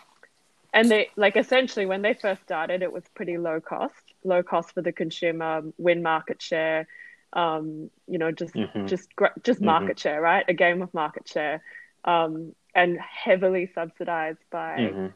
and 0.73 0.91
they 0.91 1.09
like 1.17 1.37
essentially 1.37 1.87
when 1.87 2.03
they 2.03 2.15
first 2.15 2.43
started, 2.43 2.83
it 2.83 2.93
was 2.93 3.05
pretty 3.15 3.39
low 3.39 3.61
cost, 3.61 3.95
low 4.25 4.43
cost 4.43 4.73
for 4.75 4.83
the 4.83 4.93
consumer, 4.93 5.63
win 5.79 6.03
market 6.03 6.43
share, 6.43 6.87
um, 7.33 7.91
you 8.07 8.19
know, 8.19 8.31
just 8.31 8.55
mm-hmm. 8.55 8.87
just 8.87 9.09
just 9.43 9.59
mm-hmm. 9.59 9.67
market 9.67 9.97
mm-hmm. 9.97 10.09
share, 10.09 10.21
right? 10.21 10.45
A 10.49 10.55
game 10.55 10.83
of 10.83 10.93
market 10.93 11.29
share, 11.29 11.63
um, 12.05 12.55
and 12.75 12.99
heavily 12.99 13.71
subsidized 13.75 14.45
by 14.51 14.77
mm-hmm. 14.79 15.07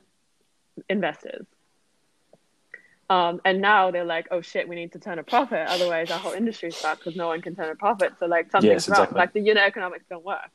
investors. 0.89 1.47
Um, 3.11 3.41
and 3.45 3.61
now 3.61 3.91
they're 3.91 4.05
like, 4.05 4.29
oh 4.31 4.41
shit, 4.41 4.69
we 4.69 4.77
need 4.77 4.93
to 4.93 5.01
turn 5.01 5.19
a 5.19 5.25
profit. 5.25 5.67
Otherwise, 5.67 6.13
our 6.13 6.19
whole 6.19 6.33
industry's 6.33 6.77
fucked 6.77 7.01
because 7.01 7.17
no 7.17 7.27
one 7.27 7.43
can 7.43 7.57
turn 7.57 7.69
a 7.69 7.75
profit. 7.75 8.13
So 8.21 8.27
like 8.27 8.53
something's 8.53 8.71
yes, 8.71 8.89
exactly. 8.89 9.15
wrong. 9.17 9.21
Like 9.21 9.33
the 9.33 9.41
unit 9.41 9.65
economics 9.65 10.05
don't 10.09 10.25
work. 10.25 10.51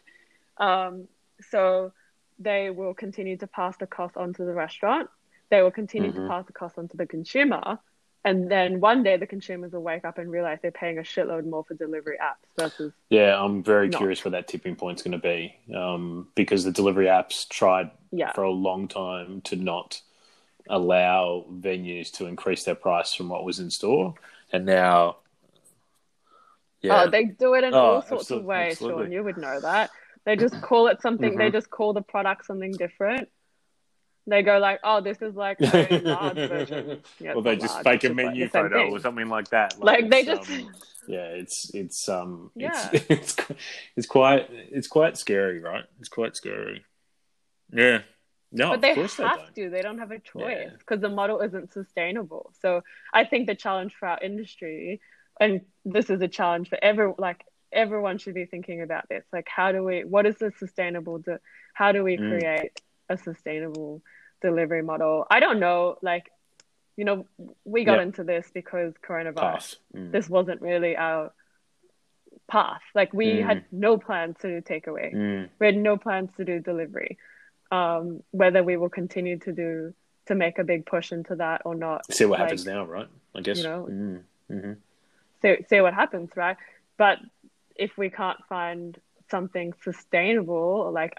Um, 0.57 1.07
so 1.49 1.91
they 2.39 2.69
will 2.69 2.93
continue 2.93 3.37
to 3.37 3.47
pass 3.47 3.77
the 3.77 3.87
cost 3.87 4.17
on 4.17 4.33
to 4.33 4.43
the 4.45 4.53
restaurant. 4.53 5.09
They 5.49 5.61
will 5.61 5.71
continue 5.71 6.11
mm-hmm. 6.11 6.23
to 6.23 6.27
pass 6.27 6.45
the 6.45 6.53
cost 6.53 6.77
on 6.77 6.87
to 6.89 6.97
the 6.97 7.05
consumer. 7.05 7.79
and 8.25 8.49
then 8.49 8.79
one 8.79 9.03
day 9.03 9.17
the 9.17 9.27
consumers 9.27 9.71
will 9.71 9.83
wake 9.83 10.03
up 10.03 10.17
and 10.17 10.31
realize 10.31 10.57
they're 10.61 10.71
paying 10.71 10.97
a 10.97 11.03
shitload 11.03 11.45
more 11.45 11.63
for 11.63 11.75
delivery 11.75 12.17
apps 12.19 12.47
versus 12.59 12.91
Yeah, 13.09 13.39
I'm 13.39 13.61
very 13.63 13.87
Not. 13.89 13.99
curious 13.99 14.25
where 14.25 14.31
that 14.31 14.47
tipping 14.47 14.75
point's 14.75 15.03
going 15.03 15.11
to 15.11 15.19
be 15.19 15.55
um, 15.75 16.27
because 16.33 16.63
the 16.63 16.71
delivery 16.71 17.05
apps 17.05 17.47
tried 17.47 17.91
yeah 18.11 18.31
for 18.33 18.43
a 18.43 18.51
long 18.51 18.87
time 18.87 19.41
to 19.41 19.55
not 19.55 20.01
allow 20.67 21.45
venues 21.51 22.11
to 22.13 22.25
increase 22.25 22.63
their 22.63 22.73
price 22.75 23.13
from 23.13 23.29
what 23.29 23.43
was 23.45 23.59
in 23.59 23.69
store, 23.69 24.15
and 24.51 24.65
now, 24.65 25.17
yeah, 26.81 27.03
Oh, 27.03 27.09
they 27.09 27.25
do 27.25 27.53
it 27.53 27.63
in 27.63 27.73
Oh, 27.73 27.77
all 27.77 28.01
sorts 28.01 28.23
absolute- 28.23 28.39
of 28.39 28.45
ways, 28.45 28.71
absolutely. 28.73 29.03
Sean. 29.05 29.11
You 29.11 29.23
would 29.23 29.37
know 29.37 29.59
that. 29.59 29.91
They 30.25 30.35
just 30.35 30.59
call 30.61 30.87
it 30.87 31.01
something. 31.01 31.37
They 31.37 31.49
Mhm. 31.49 31.53
just 31.53 31.69
call 31.69 31.93
the 31.93 32.01
product 32.01 32.45
something 32.45 32.71
different. 32.71 33.29
They 34.27 34.41
go 34.41 34.57
like, 34.57 34.79
"Oh, 34.83 35.01
this 35.01 35.21
is 35.21 35.35
like 35.35 35.57
a 35.61 35.99
large 36.03 36.35
version." 36.49 37.03
Yeah, 37.19 37.33
or 37.33 37.37
it's 37.37 37.43
they 37.43 37.55
just 37.57 37.73
large, 37.75 37.83
fake 37.83 38.03
a 38.05 38.07
just 38.07 38.15
like 38.17 38.25
menu 38.25 38.47
photo 38.49 38.77
thing. 38.85 38.91
or 38.93 38.99
something 38.99 39.29
like 39.29 39.49
that. 39.49 39.79
Like, 39.79 40.09
they 40.09 40.23
just- 40.25 40.49
um, 40.49 40.73
yeah, 41.07 41.27
it's 41.27 41.73
it's 41.75 42.09
um 42.09 42.51
Yeah. 42.55 42.89
it's 42.93 43.05
it's 43.09 43.35
it's 43.95 44.07
quite 44.07 44.49
it's 44.51 44.87
quite 44.87 45.15
scary, 45.17 45.59
right? 45.59 45.85
It's 45.99 46.09
quite 46.09 46.35
scary. 46.35 46.83
Yeah. 47.71 48.01
No, 48.51 48.69
but 48.69 48.75
of 48.75 48.81
they 48.81 48.95
course 48.95 49.17
have 49.17 49.37
they 49.37 49.43
don't. 49.43 49.55
to. 49.55 49.69
They 49.69 49.81
don't 49.81 49.97
have 49.99 50.11
a 50.11 50.19
choice 50.19 50.43
Yeah. 50.65 50.69
because 50.79 51.01
the 51.01 51.09
model 51.09 51.41
isn't 51.41 51.71
sustainable. 51.73 52.51
So 52.61 52.81
I 53.13 53.25
think 53.25 53.45
the 53.47 53.55
challenge 53.55 53.93
for 53.99 54.07
our 54.07 54.19
industry, 54.21 55.01
and 55.39 55.61
this 55.83 56.09
is 56.09 56.21
a 56.21 56.27
challenge 56.27 56.69
for 56.69 56.79
every 56.81 57.13
like 57.19 57.43
everyone 57.75 58.17
should 58.17 58.33
be 58.33 58.45
thinking 58.45 58.81
about 58.81 59.07
this. 59.09 59.23
Like, 59.31 59.47
how 59.47 59.71
do 59.71 59.83
we? 59.83 60.03
What 60.03 60.25
is 60.25 60.35
the 60.37 60.51
sustainable? 60.57 61.19
De- 61.19 61.39
how 61.73 61.91
do 61.91 62.03
we 62.03 62.17
Mm. 62.17 62.29
create 62.29 62.81
a 63.09 63.17
sustainable 63.17 64.01
delivery 64.41 64.81
model? 64.81 65.27
I 65.29 65.39
don't 65.39 65.59
know. 65.59 65.97
Like, 66.01 66.31
you 66.97 67.05
know, 67.05 67.27
we 67.65 67.83
got 67.83 67.97
Yep. 67.97 68.01
into 68.07 68.23
this 68.23 68.49
because 68.53 68.93
coronavirus. 69.07 69.77
Mm. 69.93 70.11
This 70.11 70.29
wasn't 70.29 70.61
really 70.61 70.95
our 70.95 71.31
path. 72.47 72.81
Like, 72.93 73.13
we 73.13 73.39
Mm. 73.39 73.43
had 73.45 73.65
no 73.71 73.97
plans 73.97 74.37
to 74.39 74.47
do 74.47 74.61
takeaway 74.61 75.13
Mm. 75.13 75.49
we 75.59 75.65
had 75.65 75.77
no 75.77 75.97
plans 75.97 76.29
to 76.37 76.45
do 76.45 76.59
delivery. 76.59 77.17
Um, 77.71 78.23
whether 78.31 78.63
we 78.63 78.77
will 78.77 78.89
continue 78.89 79.37
to 79.39 79.51
do 79.51 79.93
to 80.27 80.35
make 80.35 80.57
a 80.59 80.63
big 80.63 80.85
push 80.85 81.11
into 81.11 81.35
that 81.35 81.61
or 81.65 81.75
not, 81.75 82.11
See 82.11 82.25
what 82.25 82.39
like, 82.39 82.47
happens 82.49 82.65
now, 82.65 82.83
right? 82.85 83.07
I 83.35 83.41
guess. 83.41 83.57
you 83.57 83.63
know, 83.63 83.87
Mm. 83.89 84.23
hmm 84.47 84.73
see 85.41 85.63
see 85.69 85.81
what 85.81 85.93
happens, 85.93 86.29
right? 86.35 86.57
But 86.97 87.19
if 87.75 87.97
we 87.97 88.09
can't 88.09 88.37
find 88.49 88.97
something 89.29 89.73
sustainable, 89.83 90.91
like 90.93 91.13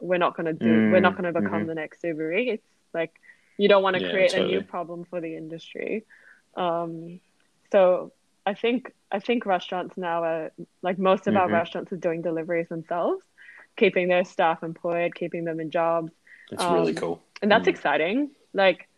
we're 0.00 0.18
not 0.18 0.36
going 0.36 0.46
to 0.46 0.52
do, 0.52 0.82
we're 0.88 1.00
not 1.00 1.14
Mm, 1.14 1.16
going 1.16 1.32
to 1.32 1.40
become 1.40 1.66
mhm. 1.66 1.66
the 1.66 1.74
next 1.74 2.02
Uber 2.04 2.32
Eats. 2.32 2.66
Like 2.94 3.12
you 3.56 3.68
don't 3.68 3.82
want 3.82 3.94
to 3.94 4.00
Yeah, 4.00 4.08
create 4.08 4.32
a 4.34 4.40
new 4.40 4.62
problem 4.62 5.04
for 5.04 5.20
the 5.20 5.36
industry. 5.36 6.04
Um, 6.56 7.20
so 7.72 8.12
I 8.46 8.54
think 8.54 8.92
I 9.12 9.18
think 9.20 9.46
restaurants 9.46 9.96
now 9.96 10.22
are 10.24 10.50
like 10.82 10.98
most 10.98 11.26
of 11.26 11.36
our 11.36 11.48
Mhm. 11.48 11.50
restaurants 11.50 11.92
are 11.92 11.96
doing 11.96 12.22
deliveries 12.22 12.68
themselves, 12.68 13.24
keeping 13.76 14.08
their 14.08 14.24
staff 14.24 14.62
employed, 14.62 15.14
keeping 15.14 15.44
them 15.44 15.60
in 15.60 15.70
jobs, 15.70 16.12
It's 16.50 16.68
really 16.68 16.92
Um, 16.92 16.94
cool. 16.94 17.22
and 17.42 17.50
that's 17.50 17.66
Mm. 17.66 17.68
exciting. 17.68 18.30
Like 18.54 18.88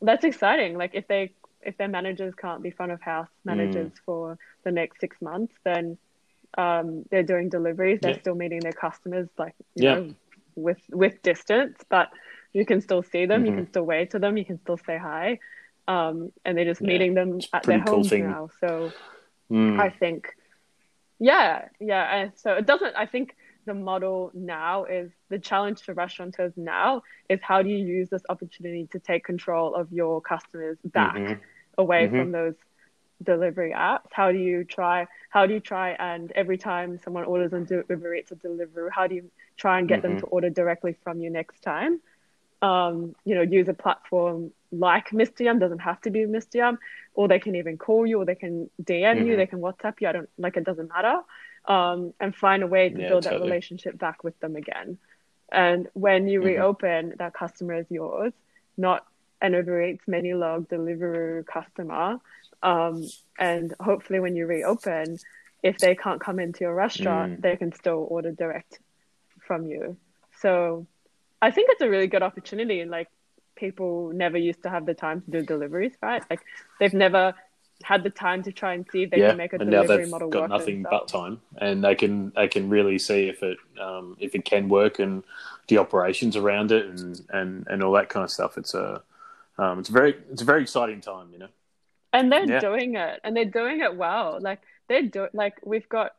that's 0.00 0.24
exciting. 0.24 0.76
Like 0.76 0.92
if 0.94 1.06
they 1.08 1.32
if 1.62 1.76
their 1.76 1.88
managers 1.88 2.34
can't 2.34 2.62
be 2.62 2.70
front 2.70 2.92
of 2.92 3.00
house 3.02 3.28
managers 3.44 3.90
Mm. 3.90 4.00
for 4.04 4.38
the 4.64 4.70
next 4.70 5.00
six 5.00 5.16
months, 5.20 5.54
then 5.64 5.98
um, 6.56 7.04
they're 7.10 7.22
doing 7.22 7.48
deliveries. 7.48 8.00
They're 8.00 8.12
Yeah. 8.12 8.20
still 8.20 8.34
meeting 8.34 8.60
their 8.60 8.72
customers, 8.72 9.28
like 9.38 9.54
you 9.74 9.84
Yeah. 9.84 9.94
know, 9.96 10.14
with 10.56 10.80
with 10.90 11.20
distance, 11.22 11.78
but 11.88 12.08
you 12.52 12.64
can 12.64 12.80
still 12.80 13.02
see 13.02 13.26
them. 13.26 13.44
You 13.44 13.52
Mhm. 13.52 13.56
can 13.56 13.66
still 13.68 13.84
wave 13.84 14.08
to 14.10 14.18
them. 14.18 14.36
You 14.36 14.44
can 14.44 14.58
still 14.58 14.78
say 14.78 14.96
hi, 14.96 15.38
um, 15.86 16.32
and 16.44 16.56
they're 16.56 16.64
just 16.64 16.80
Yeah. 16.80 16.88
meeting 16.88 17.14
them 17.14 17.36
It's 17.38 17.48
at 17.52 17.64
their 17.64 17.80
cool 17.80 17.92
homes 17.94 18.08
thing. 18.10 18.24
now. 18.24 18.48
So 18.60 18.92
Mm. 19.50 19.78
I 19.80 19.90
think, 19.90 20.34
yeah, 21.18 21.68
yeah. 21.80 22.30
So 22.36 22.54
it 22.54 22.66
doesn't. 22.66 22.94
I 22.96 23.06
think 23.06 23.34
the 23.66 23.74
model 23.74 24.30
now 24.34 24.84
is 24.84 25.10
the 25.28 25.38
challenge 25.38 25.82
for 25.82 25.92
restaurateurs 25.92 26.54
now 26.56 27.02
is 27.28 27.40
how 27.42 27.62
do 27.62 27.68
you 27.68 27.76
use 27.84 28.08
this 28.08 28.22
opportunity 28.28 28.86
to 28.92 28.98
take 28.98 29.24
control 29.24 29.74
of 29.74 29.92
your 29.92 30.20
customers 30.22 30.78
back 30.84 31.16
Mhm. 31.16 31.40
away 31.76 32.08
Mhm. 32.08 32.10
from 32.16 32.32
those 32.32 32.54
delivery 33.22 33.72
apps? 33.76 34.08
How 34.12 34.32
do 34.32 34.38
you 34.38 34.64
try? 34.64 35.06
How 35.30 35.46
do 35.46 35.54
you 35.54 35.60
try 35.60 35.90
and 35.90 36.30
every 36.32 36.56
time 36.58 36.98
someone 36.98 37.24
orders 37.24 37.52
on 37.52 37.66
Uber 37.70 38.14
Eats 38.14 38.32
or 38.32 38.36
Deliveroo, 38.36 38.88
how 38.90 39.06
do 39.06 39.14
you 39.16 39.30
try 39.56 39.78
and 39.78 39.88
get 39.88 40.02
them 40.02 40.16
Mhm. 40.16 40.20
to 40.20 40.26
order 40.26 40.50
directly 40.50 40.96
from 41.04 41.20
you 41.20 41.30
next 41.30 41.60
time? 41.60 42.00
Um, 42.62 43.14
you 43.24 43.34
know, 43.34 43.42
use 43.42 43.68
a 43.68 43.74
platform 43.74 44.52
like 44.72 45.12
Mr. 45.12 45.44
Yum 45.44 45.58
doesn't 45.58 45.78
have 45.80 46.00
to 46.02 46.10
be 46.10 46.26
Mr. 46.26 46.58
Yum, 46.58 46.78
or 47.14 47.28
they 47.28 47.38
can 47.38 47.54
even 47.54 47.76
call 47.78 48.06
you, 48.06 48.20
or 48.20 48.24
they 48.24 48.34
can 48.34 48.68
DM 48.82 49.22
you, 49.24 49.34
Mhm. 49.34 49.36
they 49.36 49.46
can 49.46 49.60
WhatsApp 49.60 50.00
you. 50.00 50.08
I 50.08 50.12
don't 50.12 50.28
like 50.38 50.56
it 50.56 50.64
doesn't 50.64 50.88
matter, 50.88 51.20
um, 51.66 52.12
and 52.20 52.34
find 52.34 52.62
a 52.62 52.66
way 52.66 52.88
to 52.90 52.98
Yeah, 52.98 53.08
build 53.08 53.24
that 53.24 53.40
relationship 53.40 53.98
back 53.98 54.24
with 54.24 54.38
them 54.40 54.56
again. 54.56 54.98
And 55.50 55.88
when 55.94 56.28
you 56.28 56.40
Mhm. 56.40 56.44
reopen, 56.46 57.14
that 57.18 57.34
customer 57.34 57.74
is 57.74 57.86
yours, 57.90 58.32
not 58.76 59.06
an 59.40 59.54
Uber 59.54 59.82
Eats, 59.82 60.04
Menulog 60.06 60.66
Deliveroo 60.68 61.46
customer. 61.46 62.18
Um, 62.62 63.06
and 63.38 63.74
hopefully, 63.80 64.20
when 64.20 64.36
you 64.36 64.46
reopen, 64.46 65.18
if 65.62 65.78
they 65.78 65.94
can't 65.94 66.20
come 66.20 66.38
into 66.38 66.60
your 66.64 66.74
restaurant, 66.74 67.38
Mm. 67.38 67.42
they 67.42 67.56
can 67.56 67.72
still 67.72 68.06
order 68.10 68.32
direct 68.32 68.78
from 69.46 69.66
you. 69.66 69.96
So, 70.40 70.86
I 71.40 71.50
think 71.50 71.70
it's 71.70 71.80
a 71.82 71.88
really 71.88 72.06
good 72.08 72.22
opportunity. 72.22 72.80
And 72.80 72.90
like, 72.90 73.08
people 73.56 74.12
never 74.12 74.38
used 74.38 74.62
to 74.64 74.70
have 74.70 74.86
the 74.86 74.94
time 74.94 75.20
to 75.22 75.30
do 75.30 75.42
deliveries, 75.42 75.92
right? 76.02 76.22
Like, 76.30 76.40
they've 76.78 76.94
never 76.94 77.34
had 77.84 78.02
the 78.02 78.10
time 78.10 78.42
to 78.42 78.50
try 78.50 78.74
and 78.74 78.84
see 78.90 79.04
if 79.04 79.10
they 79.10 79.18
yeah, 79.18 79.28
can 79.28 79.36
make 79.36 79.52
a 79.52 79.56
and 79.60 79.70
now 79.70 79.84
they've 79.84 80.08
model 80.08 80.28
got 80.30 80.42
work. 80.42 80.50
nothing 80.50 80.82
but 80.82 81.06
time, 81.06 81.40
and 81.58 81.84
they 81.84 81.94
can 81.94 82.32
they 82.34 82.48
can 82.48 82.68
really 82.68 82.98
see 82.98 83.28
if 83.28 83.42
it 83.44 83.56
um, 83.80 84.16
if 84.18 84.34
it 84.34 84.44
can 84.44 84.68
work 84.68 84.98
and 84.98 85.22
the 85.68 85.78
operations 85.78 86.34
around 86.36 86.72
it 86.72 86.86
and, 86.86 87.20
and, 87.30 87.66
and 87.68 87.82
all 87.84 87.92
that 87.92 88.08
kind 88.08 88.24
of 88.24 88.30
stuff. 88.30 88.58
It's 88.58 88.74
a 88.74 89.00
um, 89.58 89.78
it's 89.78 89.88
a 89.90 89.92
very 89.92 90.16
it's 90.32 90.42
a 90.42 90.44
very 90.44 90.62
exciting 90.62 91.00
time, 91.00 91.28
you 91.32 91.38
know. 91.38 91.48
And 92.12 92.32
they're 92.32 92.46
Yeah. 92.46 92.60
doing 92.60 92.94
it 92.96 93.20
and 93.24 93.36
they're 93.36 93.44
doing 93.44 93.80
it 93.80 93.94
well 93.96 94.38
like 94.40 94.60
they're 94.88 95.02
do 95.02 95.28
like 95.32 95.54
we've 95.64 95.88
got 95.88 96.12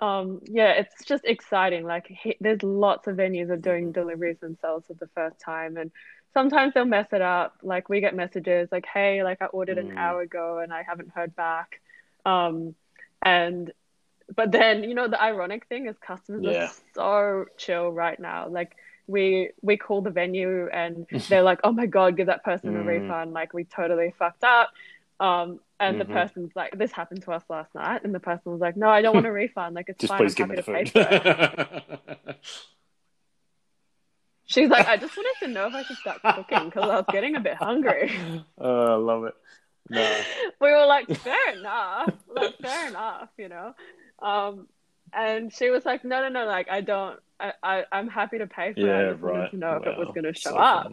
um 0.00 0.40
yeah 0.44 0.72
it's 0.72 1.04
just 1.04 1.24
exciting 1.24 1.84
like 1.84 2.06
he, 2.08 2.36
there's 2.40 2.62
lots 2.62 3.06
of 3.06 3.16
venues 3.16 3.50
are 3.50 3.56
doing 3.56 3.92
deliveries 3.92 4.38
themselves 4.40 4.86
for 4.86 4.94
the 4.94 5.08
first 5.08 5.38
time 5.40 5.76
and 5.76 5.90
sometimes 6.32 6.72
they'll 6.74 6.84
mess 6.84 7.08
it 7.12 7.22
up 7.22 7.56
like 7.62 7.88
we 7.88 8.00
get 8.00 8.14
messages 8.14 8.68
like 8.72 8.86
hey 8.86 9.22
like 9.22 9.40
i 9.42 9.46
ordered 9.46 9.78
an 9.78 9.90
Mm. 9.90 9.96
hour 9.96 10.20
ago 10.22 10.58
and 10.58 10.72
i 10.72 10.82
haven't 10.82 11.10
heard 11.10 11.34
back 11.36 11.80
um 12.24 12.74
and 13.22 13.72
but 14.34 14.52
then 14.52 14.84
you 14.84 14.94
know 14.94 15.08
the 15.08 15.20
ironic 15.20 15.66
thing 15.66 15.86
is 15.86 15.96
customers 15.98 16.44
Yeah. 16.44 16.64
are 16.64 16.70
so 16.94 17.46
chill 17.58 17.90
right 17.90 18.18
now 18.18 18.48
like 18.48 18.76
we 19.06 19.50
we 19.62 19.76
call 19.76 20.02
the 20.02 20.10
venue 20.10 20.68
and 20.68 21.06
they're 21.28 21.42
like 21.42 21.60
oh 21.64 21.72
my 21.72 21.86
god 21.86 22.16
give 22.16 22.26
that 22.26 22.44
person 22.44 22.76
a 22.76 22.78
Mm. 22.78 22.86
refund 22.86 23.32
like 23.32 23.52
we 23.52 23.64
totally 23.64 24.14
fucked 24.18 24.44
up 24.44 24.70
um 25.20 25.60
and 25.78 26.00
the 26.00 26.04
Mhm. 26.04 26.12
person's 26.12 26.50
like 26.56 26.76
this 26.76 26.92
happened 26.92 27.22
to 27.22 27.32
us 27.32 27.42
last 27.48 27.72
night 27.74 28.02
and 28.04 28.14
the 28.14 28.20
person 28.20 28.52
was 28.52 28.60
like 28.60 28.76
no 28.76 28.88
i 28.88 29.00
don't 29.02 29.14
want 29.14 29.26
a 29.26 29.32
refund 29.32 29.74
like 29.74 29.88
it's 29.88 30.00
Just 30.00 30.10
fine 30.10 30.18
please 30.22 30.26
i'm 30.26 30.34
give 30.34 30.48
me 30.48 30.56
happy 30.56 30.56
the 30.56 30.62
to 30.62 30.72
pay 30.72 30.84
food. 30.84 30.92
for 30.92 31.00
it 32.28 32.36
she's 34.46 34.68
like 34.70 34.88
i 34.88 34.96
just 34.96 35.16
wanted 35.16 35.34
to 35.46 35.48
know 35.48 35.66
if 35.66 35.74
i 35.74 35.82
should 35.82 35.98
start 35.98 36.20
cooking 36.34 36.68
because 36.68 36.88
i 36.88 36.96
was 36.96 37.04
getting 37.12 37.36
a 37.36 37.40
bit 37.40 37.54
hungry 37.54 38.10
oh, 38.58 38.86
I 38.86 38.94
love 38.96 39.24
it. 39.24 39.34
No. 39.88 40.16
we 40.60 40.70
were 40.70 40.86
like, 40.86 41.08
fair 41.24 41.54
enough, 41.56 42.12
like 42.34 42.56
fair 42.60 42.86
enough, 42.88 43.28
you 43.36 43.48
know. 43.48 43.74
Um, 44.22 44.68
and 45.12 45.52
she 45.52 45.70
was 45.70 45.84
like, 45.84 46.04
no, 46.04 46.20
no, 46.22 46.28
no, 46.28 46.46
like 46.46 46.68
I 46.70 46.80
don't, 46.80 47.18
I, 47.40 47.52
I 47.62 47.84
I'm 47.90 48.08
happy 48.08 48.38
to 48.38 48.46
pay 48.46 48.72
for 48.74 48.80
it. 48.80 48.84
I 48.84 49.02
Yeah, 49.04 49.10
just 49.12 49.22
wanted 49.22 49.50
to 49.50 49.56
know 49.56 49.76
if 49.78 49.86
it 49.86 49.98
was 49.98 50.08
going 50.14 50.32
to 50.32 50.38
show 50.38 50.50
So 50.50 50.56
up. 50.56 50.92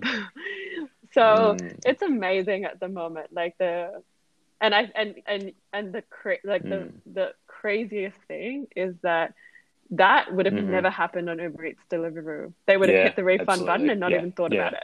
so 1.12 1.22
Mm. 1.60 1.80
it's 1.86 2.02
amazing 2.02 2.66
at 2.66 2.80
the 2.80 2.88
moment, 2.88 3.28
like 3.32 3.56
the, 3.60 4.02
and 4.62 4.74
I 4.76 4.92
and 4.96 5.16
and 5.26 5.54
and 5.74 5.94
the 5.94 6.02
cra- 6.04 6.38
like 6.44 6.64
the 6.64 6.70
Mm. 6.70 6.92
the 7.14 7.34
craziest 7.48 8.18
thing 8.28 8.68
is 8.76 8.96
that. 9.02 9.34
That 9.92 10.34
would 10.34 10.46
have 10.48 10.54
Mhm. 10.56 10.66
never 10.66 10.90
happened 10.90 11.30
on 11.30 11.40
Uber 11.40 11.64
Eats 11.64 11.82
Deliveroo. 11.90 12.52
They 12.66 12.76
would 12.76 12.90
have 12.90 12.98
Yeah, 12.98 13.04
hit 13.04 13.16
the 13.16 13.24
refund 13.24 13.66
button 13.66 13.90
and 13.90 14.02
not 14.02 14.12
Yeah, 14.12 14.18
even 14.18 14.34
thought 14.34 14.52
yeah. 14.52 14.68
about 14.68 14.74
it 14.74 14.84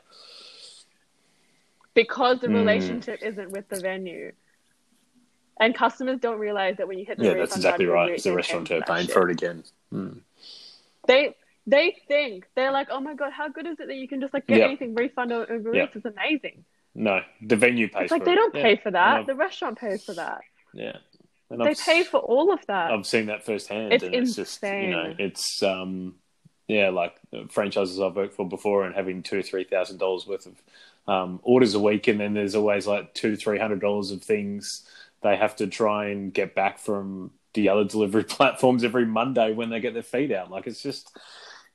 because 1.93 2.39
the 2.39 2.47
Mm. 2.47 2.53
relationship 2.55 3.21
isn't 3.21 3.51
with 3.51 3.67
the 3.67 3.81
venue. 3.81 4.31
And 5.59 5.75
customers 5.75 6.19
don't 6.19 6.39
realize 6.39 6.77
that 6.77 6.87
when 6.87 6.97
you 6.97 7.05
hit 7.05 7.17
the 7.17 7.25
Yeah, 7.25 7.33
that's 7.33 7.55
exactly 7.55 7.85
right. 7.85 8.11
It's 8.11 8.23
the 8.23 8.33
restaurateur 8.33 8.63
pays 8.63 8.67
for 8.67 8.79
that 8.79 8.87
paying 8.95 9.07
for 9.07 9.29
it 9.29 9.31
again. 9.33 9.63
Mm. 9.93 10.21
They 11.07 11.35
they 11.67 11.97
think 12.07 12.47
they're 12.55 12.71
like, 12.71 12.87
oh 12.89 12.99
my 13.01 13.13
god, 13.13 13.31
how 13.33 13.49
good 13.49 13.67
is 13.67 13.79
it 13.79 13.87
that 13.87 13.95
you 13.95 14.07
can 14.07 14.19
just 14.21 14.33
like 14.33 14.47
get 14.47 14.61
anything 14.61 14.95
refund 14.95 15.31
on 15.31 15.45
Uber. 15.49 15.75
It's 15.75 16.05
amazing. 16.05 16.63
No, 16.95 17.21
the 17.41 17.55
venue 17.55 17.87
pays 17.89 18.03
It's 18.03 18.11
like 18.11 18.25
they 18.25 18.33
it. 18.33 18.35
don't 18.35 18.55
Yeah. 18.55 18.61
pay 18.61 18.75
for 18.75 18.91
that. 18.91 19.25
The 19.25 19.35
restaurant 19.35 19.79
pays 19.79 20.03
for 20.03 20.13
that. 20.13 20.41
Yeah. 20.73 20.97
And 21.49 21.59
They 21.61 21.69
I've- 21.71 21.81
pay 21.85 22.03
for 22.03 22.17
all 22.19 22.51
of 22.51 22.65
that. 22.67 22.91
I've 22.91 23.05
seen 23.05 23.27
that 23.27 23.43
firsthand, 23.45 23.93
It's 23.93 24.03
and 24.03 24.13
it's 24.15 24.35
just 24.35 24.61
you 24.63 24.87
know, 24.91 25.05
insane. 25.05 25.15
it's 25.19 25.63
um, 25.63 26.15
yeah, 26.67 26.89
like 26.89 27.15
franchises 27.49 27.99
I've 27.99 28.15
worked 28.15 28.35
for 28.35 28.47
before, 28.47 28.85
and 28.85 28.95
having 28.95 29.21
two 29.23 29.39
or 29.39 29.43
three 29.43 29.63
thousand 29.63 29.97
dollars 29.97 30.25
worth 30.27 30.45
of 30.47 30.61
um, 31.07 31.39
orders 31.43 31.73
a 31.75 31.79
week, 31.79 32.07
and 32.07 32.19
then 32.19 32.33
there's 32.33 32.55
always 32.55 32.87
like 32.87 33.13
two, 33.13 33.35
three 33.35 33.59
hundred 33.59 33.81
dollars 33.81 34.11
of 34.11 34.23
things 34.23 34.87
they 35.21 35.35
have 35.35 35.55
to 35.57 35.67
try 35.67 36.07
and 36.07 36.33
get 36.33 36.53
back 36.55 36.77
from 36.79 37.31
the 37.53 37.69
other 37.69 37.83
delivery 37.83 38.23
platforms 38.37 38.83
every 38.83 39.05
Monday 39.05 39.53
when 39.53 39.69
they 39.69 39.79
get 39.79 39.93
their 39.93 40.03
feed 40.03 40.31
out. 40.31 40.49
Like 40.51 40.65
it's 40.67 40.81
just, 40.81 41.15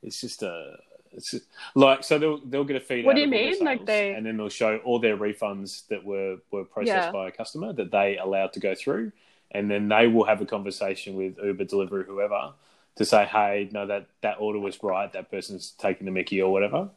it's 0.02 0.20
just 0.20 0.42
a, 0.42 0.76
it's 1.12 1.30
just, 1.32 1.44
like 1.74 2.04
so 2.04 2.18
they'll 2.18 2.38
they'll 2.38 2.64
get 2.64 2.76
a 2.76 2.80
feed. 2.80 3.04
What 3.04 3.14
do 3.16 3.20
you 3.22 3.26
of 3.26 3.32
all 3.32 3.38
their 3.38 3.50
mean? 3.52 3.64
Like 3.64 3.86
they- 3.86 4.14
and 4.14 4.24
then 4.26 4.36
they'll 4.36 4.48
show 4.48 4.78
all 4.78 4.98
their 4.98 5.16
refunds 5.16 5.86
that 5.88 6.04
were 6.04 6.36
were 6.50 6.64
processed 6.64 7.06
Yeah. 7.08 7.12
by 7.12 7.28
a 7.28 7.30
customer 7.32 7.72
that 7.74 7.90
they 7.90 8.18
allowed 8.18 8.52
to 8.54 8.60
go 8.60 8.74
through, 8.74 9.12
and 9.50 9.70
then 9.70 9.88
they 9.88 10.06
will 10.06 10.24
have 10.24 10.40
a 10.40 10.46
conversation 10.46 11.14
with 11.16 11.38
Uber, 11.42 11.64
Deliveroo, 11.64 12.04
whoever, 12.06 12.52
to 12.96 13.04
say, 13.04 13.24
hey, 13.24 13.68
no, 13.72 13.86
that 13.86 14.06
that 14.22 14.36
order 14.40 14.58
was 14.58 14.82
right. 14.82 15.12
That 15.12 15.30
person's 15.30 15.70
taking 15.78 16.04
the 16.04 16.10
Mickey 16.12 16.40
or 16.42 16.52
whatever, 16.52 16.90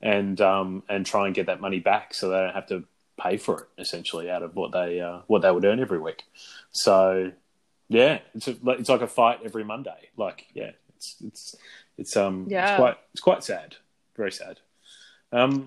and 0.00 0.40
um 0.40 0.82
and 0.88 1.04
try 1.06 1.26
and 1.26 1.34
get 1.34 1.46
that 1.46 1.60
money 1.60 1.80
back 1.80 2.14
so 2.14 2.28
they 2.28 2.36
don't 2.40 2.54
have 2.54 2.66
to 2.68 2.84
pay 3.18 3.38
for 3.38 3.60
it 3.62 3.80
essentially 3.80 4.30
out 4.30 4.42
of 4.42 4.54
what 4.54 4.72
they 4.72 5.00
uh, 5.00 5.20
what 5.26 5.40
they 5.42 5.50
would 5.50 5.64
earn 5.64 5.80
every 5.80 5.98
week. 5.98 6.24
So 6.72 7.32
yeah, 7.88 8.18
it's 8.34 8.48
a, 8.48 8.56
like- 8.62 8.80
it's 8.80 8.88
like 8.88 9.00
a 9.00 9.06
fight 9.06 9.40
every 9.44 9.64
Monday. 9.64 10.10
Like 10.16 10.46
yeah, 10.52 10.72
it's 10.96 11.16
it's 11.24 11.56
it's 11.98 12.16
um 12.16 12.46
Yeah. 12.48 12.70
it's 12.72 12.78
quite 12.78 12.96
it's 13.12 13.20
quite 13.20 13.44
sad, 13.44 13.76
very 14.16 14.32
sad. 14.32 14.60
Um, 15.32 15.66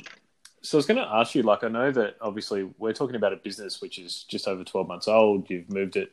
so 0.62 0.78
I 0.78 0.80
was 0.80 0.86
going 0.86 0.98
to 0.98 1.08
ask 1.08 1.36
you, 1.36 1.44
like 1.44 1.64
I 1.64 1.70
know 1.70 1.92
that 1.92 2.18
obviously 2.22 2.70
we're 2.78 2.94
talking 2.94 3.16
about 3.16 3.32
a 3.34 3.38
business 3.38 3.82
which 3.82 3.98
is 3.98 4.24
just 4.24 4.48
over 4.48 4.64
twelve 4.64 4.88
months 4.88 5.08
old. 5.08 5.50
You've 5.50 5.70
moved 5.70 5.96
it, 5.96 6.12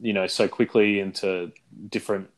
you 0.00 0.12
know, 0.12 0.26
so 0.26 0.46
quickly 0.46 1.00
into 1.00 1.52
different, 1.88 2.30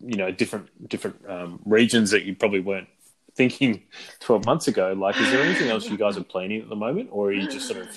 you 0.00 0.16
know, 0.16 0.30
different 0.30 0.88
different 0.88 1.16
um, 1.28 1.60
regions 1.64 2.10
that 2.12 2.24
you 2.24 2.34
probably 2.34 2.60
weren't 2.60 2.88
thinking 3.36 3.82
12 4.20 4.46
months 4.46 4.68
ago 4.68 4.92
like 4.92 5.20
is 5.20 5.28
there 5.32 5.42
anything 5.42 5.68
else 5.68 5.90
you 5.90 5.96
guys 5.98 6.16
are 6.16 6.22
planning 6.22 6.60
at 6.62 6.68
the 6.68 6.76
moment 6.76 7.08
or 7.10 7.30
are 7.30 7.32
you 7.32 7.48
just 7.48 7.66
sort 7.66 7.80
of 7.80 7.88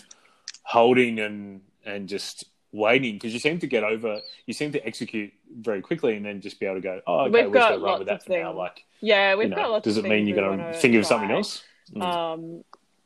holding 0.64 1.20
and 1.20 1.62
and 1.86 2.10
just 2.10 2.46
waiting 2.74 3.14
because 3.14 3.34
you 3.34 3.40
seem 3.40 3.58
to 3.60 3.68
get 3.68 3.84
over 3.84 4.20
you 4.46 4.54
seem 4.54 4.72
to 4.72 4.86
execute 4.86 5.32
very 5.60 5.82
quickly 5.82 6.16
and 6.18 6.26
then 6.26 6.42
just 6.42 6.60
be 6.60 6.66
able 6.66 6.76
to 6.76 6.82
go 6.82 7.00
oh 7.08 7.22
okay 7.22 7.44
We've 7.44 7.52
got 7.54 7.72
run 7.72 7.82
lots 7.82 8.00
with 8.00 8.08
that 8.10 8.16
of 8.18 8.24
for 8.24 8.30
now 8.32 8.48
things. 8.50 8.58
like 8.58 8.84
Yeah, 9.02 9.36
we've 9.36 9.50
you 9.50 9.56
got 9.56 9.62
know, 9.64 9.72
lots 9.72 9.84
does 9.86 9.98
it 9.98 10.04
mean 10.04 10.28
you're 10.28 10.36
going 10.36 10.60
to 10.60 10.74
think 10.74 10.96
of 10.96 11.06
something 11.06 11.32
else 11.32 11.64
Mm. 11.96 12.02
Um, 12.04 12.64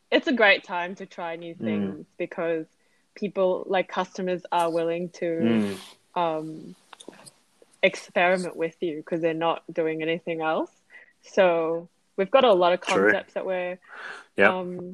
it's 0.10 0.28
a 0.28 0.34
great 0.34 0.64
time 0.64 0.96
to 0.96 1.06
try 1.06 1.36
new 1.36 1.54
Mm. 1.54 1.60
things 1.60 2.06
because 2.18 2.66
people, 3.14 3.64
like 3.68 3.88
customers, 3.88 4.42
are 4.52 4.72
willing 4.72 5.10
to 5.10 5.26
Mm. 5.26 5.78
um, 6.20 6.76
experiment 7.84 8.56
with 8.56 8.76
you 8.82 8.98
because 8.98 9.22
they're 9.22 9.34
not 9.34 9.64
doing 9.72 10.02
anything 10.02 10.42
else. 10.42 10.72
So 11.22 11.90
we've 12.18 12.32
got 12.32 12.44
a 12.44 12.54
lot 12.54 12.74
of 12.74 12.82
True. 12.82 13.04
concepts 13.12 13.34
that 13.36 13.46
we're 13.46 13.78
Yep. 14.38 14.50
um, 14.50 14.94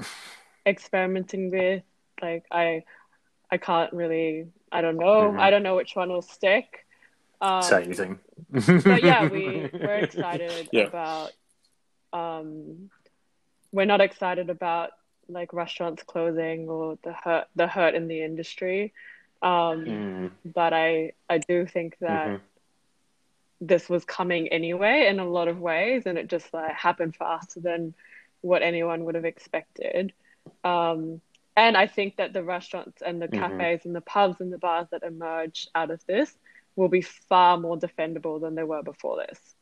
experimenting 0.65 1.51
with. 1.51 1.83
Like 2.21 2.43
I, 2.51 2.83
I 3.51 3.57
can't 3.57 3.91
really. 3.93 4.47
I 4.71 4.81
don't 4.81 4.97
know. 4.97 5.31
Mhm. 5.31 5.39
I 5.39 5.49
don't 5.49 5.63
know 5.63 5.75
which 5.75 5.95
one 5.95 6.09
will 6.09 6.21
stick. 6.21 6.85
Um, 7.39 7.61
say 7.61 7.83
anything 7.83 8.19
but 8.51 9.03
yeah, 9.03 9.27
we 9.27 9.69
we're 9.73 9.99
excited 9.99 10.69
Yeah. 10.71 10.83
about. 10.85 11.31
Um, 12.13 12.89
we're 13.71 13.85
not 13.85 14.01
excited 14.01 14.49
about 14.49 14.91
like 15.29 15.53
restaurants 15.53 16.03
closing 16.03 16.67
or 16.69 16.97
the 17.03 17.13
hurt 17.13 17.47
the 17.55 17.67
hurt 17.67 17.93
in 17.95 18.07
the 18.07 18.23
industry, 18.23 18.93
um, 19.41 19.85
Mm. 19.85 20.31
but 20.45 20.73
I 20.73 21.13
I 21.29 21.37
do 21.37 21.65
think 21.65 21.97
that 21.99 22.27
Mhm. 22.27 22.41
this 23.61 23.89
was 23.89 24.05
coming 24.05 24.47
anyway 24.49 25.07
in 25.07 25.19
a 25.19 25.25
lot 25.29 25.47
of 25.47 25.59
ways, 25.59 26.05
and 26.05 26.17
it 26.17 26.27
just 26.27 26.53
like 26.53 26.71
happened 26.73 27.15
faster 27.15 27.59
than 27.59 27.93
what 28.41 28.61
anyone 28.63 29.03
would 29.05 29.15
have 29.15 29.25
expected. 29.25 30.13
Um, 30.63 31.21
and 31.57 31.75
I 31.75 31.87
think 31.87 32.17
that 32.17 32.33
the 32.33 32.43
restaurants 32.43 33.01
and 33.01 33.21
the 33.21 33.27
Mhm. 33.27 33.33
cafes 33.33 33.85
and 33.85 33.95
the 33.95 34.01
pubs 34.01 34.39
and 34.39 34.53
the 34.53 34.59
bars 34.59 34.87
that 34.91 35.03
emerge 35.03 35.67
out 35.75 35.91
of 35.91 36.05
this 36.05 36.37
will 36.75 36.87
be 36.87 37.01
far 37.01 37.57
more 37.57 37.77
defendable 37.77 38.39
than 38.39 38.55
they 38.55 38.63
were 38.63 38.83
before 38.83 39.17
this. 39.17 39.55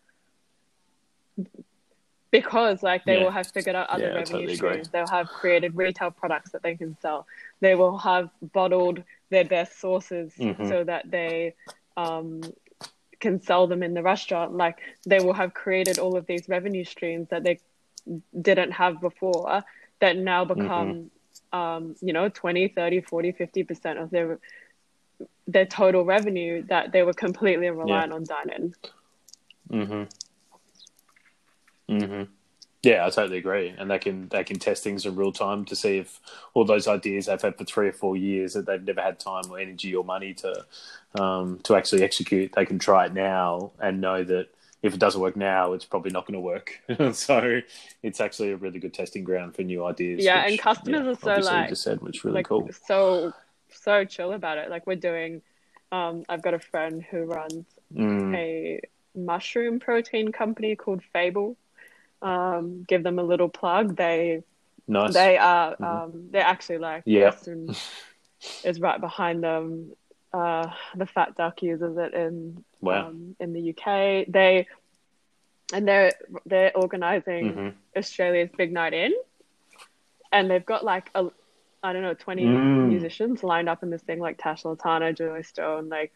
Because 2.31 2.83
like 2.83 3.05
they 3.05 3.17
Yeah. 3.17 3.23
will 3.23 3.31
have 3.31 3.47
figured 3.53 3.75
out 3.75 3.89
other 3.89 4.07
Yeah, 4.07 4.13
revenue 4.15 4.47
totally 4.47 4.55
streams. 4.55 4.89
They'll 4.89 5.07
have 5.07 5.31
created 5.31 5.75
retail 5.77 6.11
products 6.11 6.51
that 6.51 6.63
they 6.63 6.75
can 6.75 6.97
sell. 6.99 7.25
They 7.61 7.75
will 7.75 7.97
have 7.99 8.29
bottled 8.41 9.03
their 9.29 9.45
best 9.45 9.79
sauces 9.79 10.35
Mhm. 10.37 10.67
so 10.67 10.83
that 10.83 11.09
they 11.09 11.55
um, 11.97 12.53
can 13.21 13.39
sell 13.41 13.67
them 13.67 13.81
in 13.83 13.93
the 13.93 14.03
restaurant. 14.03 14.53
Like 14.57 14.77
they 15.05 15.21
will 15.21 15.33
have 15.33 15.53
created 15.53 15.97
all 15.97 16.17
of 16.17 16.25
these 16.25 16.49
revenue 16.49 16.83
streams 16.83 17.29
that 17.29 17.43
they 17.43 17.61
didn't 18.39 18.71
have 18.71 18.99
before 18.99 19.63
that 20.01 20.17
now 20.17 20.43
become 20.43 21.09
um, 21.53 21.95
you 22.01 22.13
know 22.13 22.29
20 22.29 22.69
30 22.69 23.01
40 23.01 23.33
50% 23.33 24.01
of 24.01 24.09
their 24.09 24.39
their 25.47 25.65
total 25.65 26.03
revenue 26.03 26.63
that 26.67 26.91
they 26.91 27.03
were 27.03 27.13
completely 27.13 27.69
reliant 27.69 28.11
on 28.11 28.23
dine-in 28.23 28.73
Mm-hmm. 29.71 30.03
Mm-hmm. 31.89 32.31
Yeah, 32.83 33.03
I 33.03 33.09
totally 33.09 33.39
agree, 33.39 33.73
and 33.75 33.89
they 33.89 33.97
can 33.97 34.27
they 34.29 34.43
can 34.43 34.59
test 34.59 34.83
things 34.83 35.07
in 35.07 35.15
real 35.15 35.31
time 35.31 35.65
to 35.65 35.75
see 35.75 35.97
if 35.97 36.19
all 36.53 36.65
those 36.65 36.87
ideas 36.87 37.25
they've 37.25 37.41
had 37.41 37.57
for 37.57 37.65
three 37.65 37.87
or 37.87 37.93
four 37.93 38.15
years 38.15 38.53
that 38.53 38.67
they've 38.67 38.83
never 38.83 39.01
had 39.01 39.19
time 39.19 39.43
or 39.49 39.57
energy 39.57 39.95
or 39.95 40.03
money 40.03 40.35
to 40.35 40.65
um, 41.19 41.59
to 41.63 41.75
actually 41.75 42.03
execute. 42.03 42.53
They 42.53 42.65
can 42.65 42.77
try 42.77 43.07
it 43.07 43.13
now 43.13 43.71
and 43.79 44.01
know 44.01 44.23
that 44.23 44.49
if 44.85 44.93
it 44.93 44.99
doesn't 44.99 45.19
work 45.19 45.35
now, 45.35 45.73
it's 45.73 45.85
probably 45.85 46.11
not 46.11 46.25
going 46.27 46.35
to 46.35 46.39
work. 46.39 46.79
so 47.13 47.61
it's 48.03 48.21
actually 48.21 48.51
a 48.51 48.55
really 48.57 48.79
good 48.79 48.93
testing 48.93 49.23
ground 49.23 49.55
for 49.55 49.63
new 49.63 49.83
ideas. 49.85 50.23
Yeah, 50.23 50.43
which, 50.43 50.51
and 50.51 50.59
customers 50.61 51.17
are 51.23 51.41
so, 51.41 51.45
like- 51.51 51.69
just 51.69 51.83
said, 51.83 52.01
which 52.01 52.23
really 52.23 52.35
like 52.35 52.45
cool. 52.47 52.69
so 52.87 53.33
so 53.69 54.05
chill 54.05 54.31
about 54.31 54.57
it 54.57 54.69
like 54.69 54.87
we're 54.87 54.95
doing 54.95 55.41
um, 55.91 56.23
i've 56.29 56.41
got 56.41 56.53
a 56.53 56.59
friend 56.59 57.03
who 57.03 57.23
runs 57.25 57.65
Mm, 57.93 58.33
a 58.35 58.81
mushroom 59.15 59.79
protein 59.79 60.31
company 60.31 60.75
called 60.75 61.01
fable 61.13 61.55
um, 62.21 62.83
give 62.87 63.03
them 63.03 63.19
a 63.19 63.23
little 63.23 63.49
plug 63.49 63.95
they 63.95 64.43
nice. 64.87 65.13
They 65.13 65.37
are. 65.37 65.75
Mhm. 65.75 65.85
Um, 66.03 66.27
they're 66.31 66.41
actually 66.43 66.77
like 66.79 67.03
Yeah. 67.05 67.25
Heston 67.25 67.75
is 68.63 68.79
right 68.79 68.99
behind 68.99 69.43
them. 69.43 69.91
Uh, 70.35 70.71
the 70.95 71.07
Fat 71.07 71.35
Duck 71.37 71.61
uses 71.63 71.97
it 71.97 72.13
in 72.13 72.63
wow. 72.81 73.07
um, 73.07 73.35
in 73.39 73.53
the 73.53 73.61
UK. 73.61 74.25
They 74.27 74.67
and 75.73 75.87
they're 75.87 76.13
they're 76.45 76.75
organizing 76.77 77.61
hmm 77.61 77.69
Australia's 77.97 78.51
Big 78.57 78.71
Night 78.73 78.93
In, 78.93 79.13
and 80.31 80.49
they've 80.49 80.65
got 80.65 80.83
like 80.83 81.09
a 81.15 81.25
I 81.83 81.93
don't 81.93 82.03
know 82.03 82.13
twenty 82.13 82.61
Mm. 82.61 82.83
musicians 82.83 83.43
lined 83.43 83.69
up 83.69 83.83
in 83.83 83.89
this 83.91 84.03
thing 84.03 84.19
like 84.19 84.37
Tash 84.37 84.63
Sultana, 84.63 85.13
Joy 85.13 85.41
Stone, 85.41 85.89
like 85.89 86.13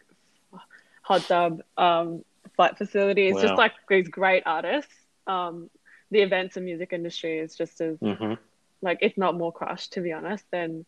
Hot 1.02 1.26
Dub, 1.28 1.60
um, 1.76 2.22
Flight 2.56 2.76
Facility. 2.78 3.28
It's 3.28 3.40
just 3.40 3.56
like 3.58 3.72
these 3.88 4.08
great 4.08 4.42
artists. 4.46 4.92
Um, 5.26 5.70
the 6.10 6.20
events 6.20 6.56
and 6.56 6.64
music 6.64 6.92
industry 6.92 7.38
is 7.38 7.56
just 7.56 7.80
as 7.80 7.98
hmm 8.00 8.34
like 8.82 8.98
if 9.02 9.16
not 9.16 9.36
more 9.36 9.52
crushed 9.52 9.92
to 9.94 10.00
be 10.00 10.12
honest 10.12 10.44
than 10.52 10.84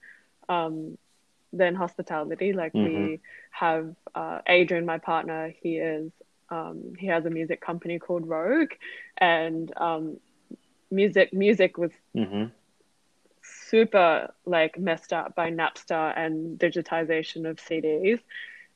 um 0.48 0.96
than 1.52 1.74
hospitality. 1.74 2.52
Like 2.52 2.74
Mhm. 2.74 2.80
we 2.80 3.20
have 3.52 3.94
uh 4.14 4.38
adrian 4.48 4.84
my 4.86 4.98
partner 4.98 5.52
he 5.62 5.76
is 5.76 6.10
um 6.50 6.92
he 6.98 7.06
has 7.06 7.24
a 7.24 7.30
music 7.30 7.60
company 7.60 7.98
called 7.98 8.26
rogue 8.26 8.70
and 9.18 9.72
um 9.76 10.16
music 10.90 11.32
music 11.32 11.76
was 11.78 11.92
hmm 12.14 12.44
super 13.42 14.32
like 14.46 14.78
messed 14.78 15.12
up 15.12 15.34
by 15.34 15.50
napster 15.50 16.12
and 16.16 16.58
digitization 16.58 17.48
of 17.48 17.56
cds 17.58 18.20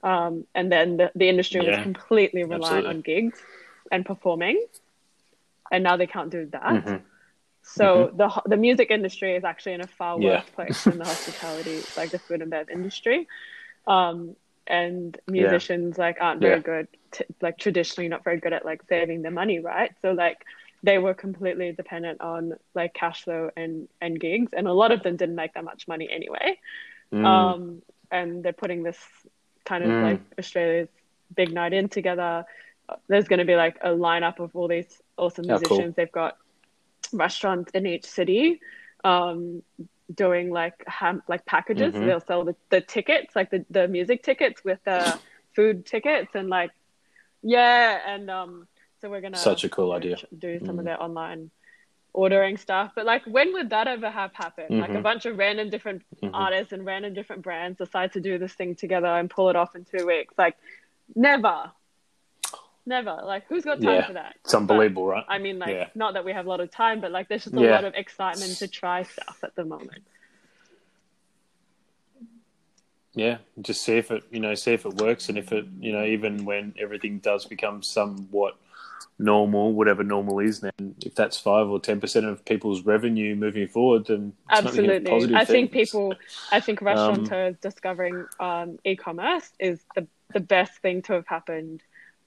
um 0.02 0.44
and 0.54 0.70
then 0.70 0.96
the, 0.96 1.10
the 1.14 1.28
industry 1.28 1.60
was 1.62 1.76
completely 1.76 2.44
reliant 2.44 2.86
absolutely. 2.86 2.86
on 2.86 3.00
gigs 3.00 3.40
and 3.90 4.04
performing 4.04 4.64
and 5.70 5.82
now 5.84 5.96
they 5.96 6.06
can't 6.06 6.30
do 6.30 6.46
that. 6.52 6.84
Hmm 6.84 6.96
so 7.68 8.10
the 8.14 8.28
ho- 8.28 8.42
the 8.46 8.56
music 8.56 8.90
industry 8.90 9.34
is 9.34 9.44
actually 9.44 9.72
in 9.74 9.80
a 9.80 9.86
far 9.86 10.20
Yeah. 10.20 10.36
worse 10.36 10.50
place 10.54 10.84
than 10.84 10.98
the 10.98 11.04
hospitality, 11.12 11.82
like 11.96 12.10
the 12.10 12.18
food 12.18 12.40
and 12.42 12.50
bev 12.50 12.70
industry. 12.70 13.26
Um, 13.86 14.36
and 14.68 15.16
musicians 15.28 15.96
like 15.98 16.16
aren't 16.20 16.40
very 16.40 16.56
Yeah. 16.56 16.60
good, 16.60 16.88
t- 17.12 17.24
like 17.40 17.56
traditionally 17.58 18.08
not 18.08 18.24
very 18.24 18.38
good 18.40 18.52
at 18.52 18.64
like 18.64 18.82
saving 18.88 19.22
their 19.22 19.30
money, 19.32 19.58
right? 19.60 19.92
So 20.02 20.12
like 20.12 20.38
they 20.82 20.98
were 20.98 21.14
completely 21.14 21.72
dependent 21.72 22.20
on 22.20 22.54
like 22.74 22.94
cash 22.94 23.24
flow 23.24 23.50
and 23.56 23.88
and 24.00 24.18
gigs, 24.20 24.52
and 24.52 24.66
a 24.68 24.72
lot 24.72 24.90
of 24.92 25.02
them 25.02 25.16
didn't 25.16 25.34
make 25.36 25.54
that 25.54 25.64
much 25.64 25.86
money 25.88 26.08
anyway. 26.10 26.58
Mm. 27.12 27.24
Um, 27.24 27.82
and 28.10 28.42
they're 28.42 28.52
putting 28.52 28.82
this 28.82 28.98
kind 29.64 29.82
of 29.84 29.90
Mm. 29.90 30.02
like 30.02 30.20
Australia's 30.38 30.88
big 31.34 31.52
night 31.52 31.72
in 31.72 31.88
together. 31.88 32.44
There's 33.08 33.26
going 33.26 33.40
to 33.40 33.44
be 33.44 33.56
like 33.56 33.76
a 33.82 33.88
lineup 33.90 34.38
of 34.38 34.54
all 34.54 34.68
these 34.68 35.02
awesome 35.16 35.44
Oh, 35.50 35.58
cool. 35.58 35.60
musicians. 35.60 35.96
They've 35.96 36.12
got 36.12 36.36
restaurants 37.12 37.70
in 37.72 37.86
each 37.86 38.04
city 38.04 38.60
um, 39.04 39.62
doing 40.14 40.50
like 40.50 40.82
ham- 40.86 41.22
like 41.28 41.44
packages. 41.46 41.94
Mhm. 41.94 42.06
They'll 42.06 42.20
sell 42.20 42.44
the, 42.44 42.56
the 42.70 42.80
tickets, 42.80 43.34
like 43.36 43.50
the, 43.50 43.64
the 43.70 43.88
music 43.88 44.22
tickets 44.22 44.64
with 44.64 44.78
the 44.84 45.18
food 45.54 45.86
tickets, 45.86 46.34
and 46.34 46.48
like 46.48 46.70
yeah, 47.42 48.00
and 48.06 48.30
um, 48.30 48.66
so 49.00 49.08
we're 49.10 49.20
gonna 49.20 49.36
Such 49.36 49.64
a 49.64 49.68
cool 49.68 49.92
idea. 49.92 50.16
do 50.36 50.58
some 50.60 50.78
of 50.78 50.82
Mm. 50.82 50.88
their 50.88 51.02
online 51.02 51.50
ordering 52.12 52.56
stuff. 52.56 52.92
But 52.96 53.04
like, 53.04 53.24
when 53.26 53.52
would 53.52 53.70
that 53.70 53.86
ever 53.86 54.08
have 54.10 54.32
happened? 54.34 54.70
Mm-hmm. 54.70 54.80
Like 54.80 54.94
a 54.98 55.02
bunch 55.02 55.26
of 55.26 55.36
random 55.36 55.68
different 55.70 56.02
Mhm. 56.22 56.30
artists 56.32 56.72
and 56.72 56.84
random 56.84 57.12
different 57.14 57.42
brands 57.42 57.76
decide 57.78 58.12
to 58.14 58.20
do 58.20 58.38
this 58.38 58.54
thing 58.54 58.74
together 58.74 59.06
and 59.06 59.28
pull 59.28 59.50
it 59.50 59.56
off 59.56 59.76
in 59.76 59.84
two 59.84 60.06
weeks. 60.06 60.32
Like, 60.38 60.56
never, 61.14 61.70
never. 62.86 63.20
Like, 63.24 63.46
who's 63.48 63.64
got 63.64 63.80
time 63.80 63.94
Yeah. 63.94 64.06
for 64.06 64.12
that? 64.14 64.36
It's 64.44 64.54
unbelievable, 64.54 65.06
right? 65.06 65.24
I 65.28 65.38
mean, 65.38 65.58
like, 65.58 65.74
Yeah. 65.74 65.88
not 65.94 66.14
that 66.14 66.24
we 66.24 66.32
have 66.32 66.46
a 66.46 66.48
lot 66.48 66.60
of 66.60 66.70
time, 66.70 67.00
but 67.00 67.10
like, 67.10 67.28
there's 67.28 67.44
just 67.44 67.56
a 67.56 67.60
Yeah. 67.60 67.70
lot 67.70 67.84
of 67.84 67.94
excitement 67.94 68.58
to 68.58 68.68
try 68.68 69.02
stuff 69.02 69.38
at 69.42 69.54
the 69.54 69.64
moment. 69.64 70.02
Yeah, 73.14 73.38
just 73.62 73.82
see 73.82 73.96
if 73.96 74.10
it, 74.10 74.24
you 74.30 74.40
know, 74.40 74.54
see 74.54 74.74
if 74.74 74.84
it 74.84 74.94
works, 74.94 75.30
and 75.30 75.38
if 75.38 75.50
it, 75.50 75.64
you 75.80 75.90
know, 75.90 76.04
even 76.04 76.44
when 76.44 76.74
everything 76.78 77.18
does 77.18 77.46
become 77.46 77.82
somewhat 77.82 78.58
normal, 79.18 79.72
whatever 79.72 80.04
normal 80.04 80.38
is, 80.40 80.60
then 80.60 80.94
if 81.00 81.14
that's 81.14 81.38
five 81.38 81.66
or 81.66 81.80
ten 81.80 81.98
percent 81.98 82.26
of 82.26 82.44
people's 82.44 82.82
revenue 82.82 83.34
moving 83.34 83.68
forward, 83.68 84.06
then 84.06 84.34
but 84.46 84.66
Absolutely. 84.66 85.34
I 85.34 85.46
think 85.46 85.72
people, 85.72 86.14
I 86.52 86.60
think 86.60 86.82
restaurateurs 86.82 87.56
discovering 87.62 88.26
um, 88.38 88.78
e-commerce 88.84 89.50
is 89.58 89.80
the 89.94 90.06
the 90.34 90.40
best 90.40 90.82
thing 90.82 91.00
to 91.02 91.14
have 91.14 91.26
happened 91.26 91.80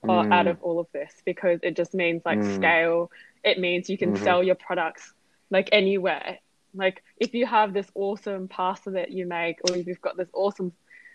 uh, 0.08 0.24
Mm. 0.24 0.32
out 0.32 0.46
of 0.46 0.62
all 0.62 0.78
of 0.80 0.86
this 0.92 1.12
because 1.24 1.60
it 1.62 1.76
just 1.76 1.94
means 1.94 2.22
like 2.24 2.40
Mm. 2.40 2.54
scale. 2.54 3.10
It 3.44 3.58
means 3.58 3.88
you 3.90 3.98
can 3.98 4.14
Mhm. 4.14 4.22
sell 4.22 4.42
your 4.42 4.54
products 4.56 5.12
like 5.50 5.68
anywhere. 5.72 6.38
Like 6.74 7.02
if 7.16 7.34
you 7.34 7.46
have 7.46 7.72
this 7.72 7.90
awesome 7.94 8.48
pasta 8.48 8.90
that 8.92 9.10
you 9.10 9.26
make, 9.26 9.58
or 9.68 9.76
if 9.76 9.86
you've 9.86 10.00
got 10.00 10.16
this 10.16 10.30
awesome 10.32 10.72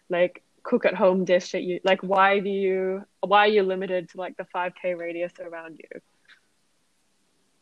like 0.10 0.44
cook 0.64 0.86
at 0.86 0.96
home 0.96 1.26
dish 1.26 1.52
that 1.52 1.64
you 1.64 1.80
like, 1.84 2.02
why 2.02 2.40
do 2.40 2.50
you 2.50 3.04
why 3.22 3.46
are 3.46 3.48
you 3.50 3.64
limited 3.64 4.10
to 4.10 4.18
like 4.18 4.36
the 4.38 4.46
five 4.46 4.74
k 4.80 4.94
radius 4.96 5.34
around 5.40 5.78
you? 5.80 6.02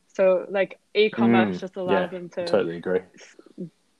So 0.07 0.45
like 0.49 0.79
e-commerce 0.93 1.57
Mm. 1.57 1.59
just 1.59 1.75
allows 1.75 2.11
Yeah, 2.11 2.19
them 2.19 2.29
to 2.29 2.45
Totally 2.45 2.77
agree. 2.77 3.01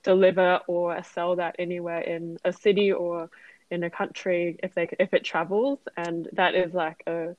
deliver 0.02 0.60
or 0.68 1.02
sell 1.02 1.36
that 1.36 1.56
anywhere 1.58 2.00
in 2.00 2.36
a 2.44 2.52
city 2.52 2.92
or 2.92 3.30
in 3.70 3.82
a 3.82 3.90
country 3.90 4.58
if 4.62 4.74
they 4.74 4.88
if 4.98 5.14
it 5.14 5.24
travels 5.24 5.78
and 5.96 6.28
that 6.32 6.54
is 6.54 6.72
like 6.74 7.02
a 7.06 7.34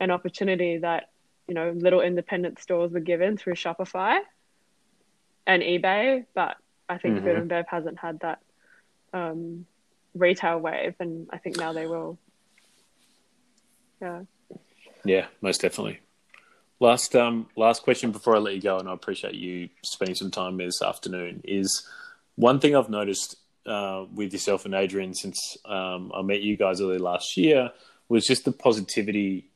an 0.00 0.10
opportunity 0.10 0.78
that 0.78 1.10
you 1.46 1.54
know 1.54 1.72
little 1.76 2.00
independent 2.00 2.58
stores 2.58 2.92
were 2.92 3.00
given 3.00 3.36
through 3.36 3.54
Shopify 3.54 4.18
and 5.46 5.62
eBay 5.62 6.24
but 6.34 6.56
I 6.88 6.98
think 6.98 7.18
Mhm. 7.18 7.22
Food 7.24 7.36
and 7.36 7.48
Bev 7.48 7.66
hasn't 7.68 7.98
had 7.98 8.20
that 8.20 8.40
um, 9.12 9.66
retail 10.14 10.58
wave 10.58 10.94
and 11.00 11.28
I 11.30 11.38
think 11.38 11.56
now 11.58 11.72
they 11.72 11.86
will 11.86 12.18
yeah 14.00 14.22
Yeah, 15.04 15.26
most 15.40 15.60
definitely. 15.60 16.00
Last 16.80 17.14
um 17.16 17.48
last 17.56 17.82
question 17.82 18.12
before 18.12 18.36
I 18.36 18.38
let 18.38 18.54
you 18.54 18.60
go, 18.60 18.78
and 18.78 18.88
I 18.88 18.92
appreciate 18.92 19.34
you 19.34 19.68
spending 19.82 20.14
some 20.14 20.30
time 20.30 20.56
this 20.58 20.80
afternoon. 20.80 21.40
Is 21.44 21.86
one 22.36 22.60
thing 22.60 22.76
I've 22.76 22.88
noticed 22.88 23.36
uh, 23.68 24.06
with 24.14 24.32
yourself 24.32 24.64
and 24.64 24.74
Adrian 24.74 25.14
since 25.14 25.56
um, 25.64 26.10
I 26.14 26.22
met 26.22 26.40
you 26.40 26.56
guys 26.56 26.80
early 26.80 26.98
last 26.98 27.36
year 27.36 27.70
was 28.08 28.26
just 28.26 28.44
the 28.44 28.52
positivity 28.52 29.50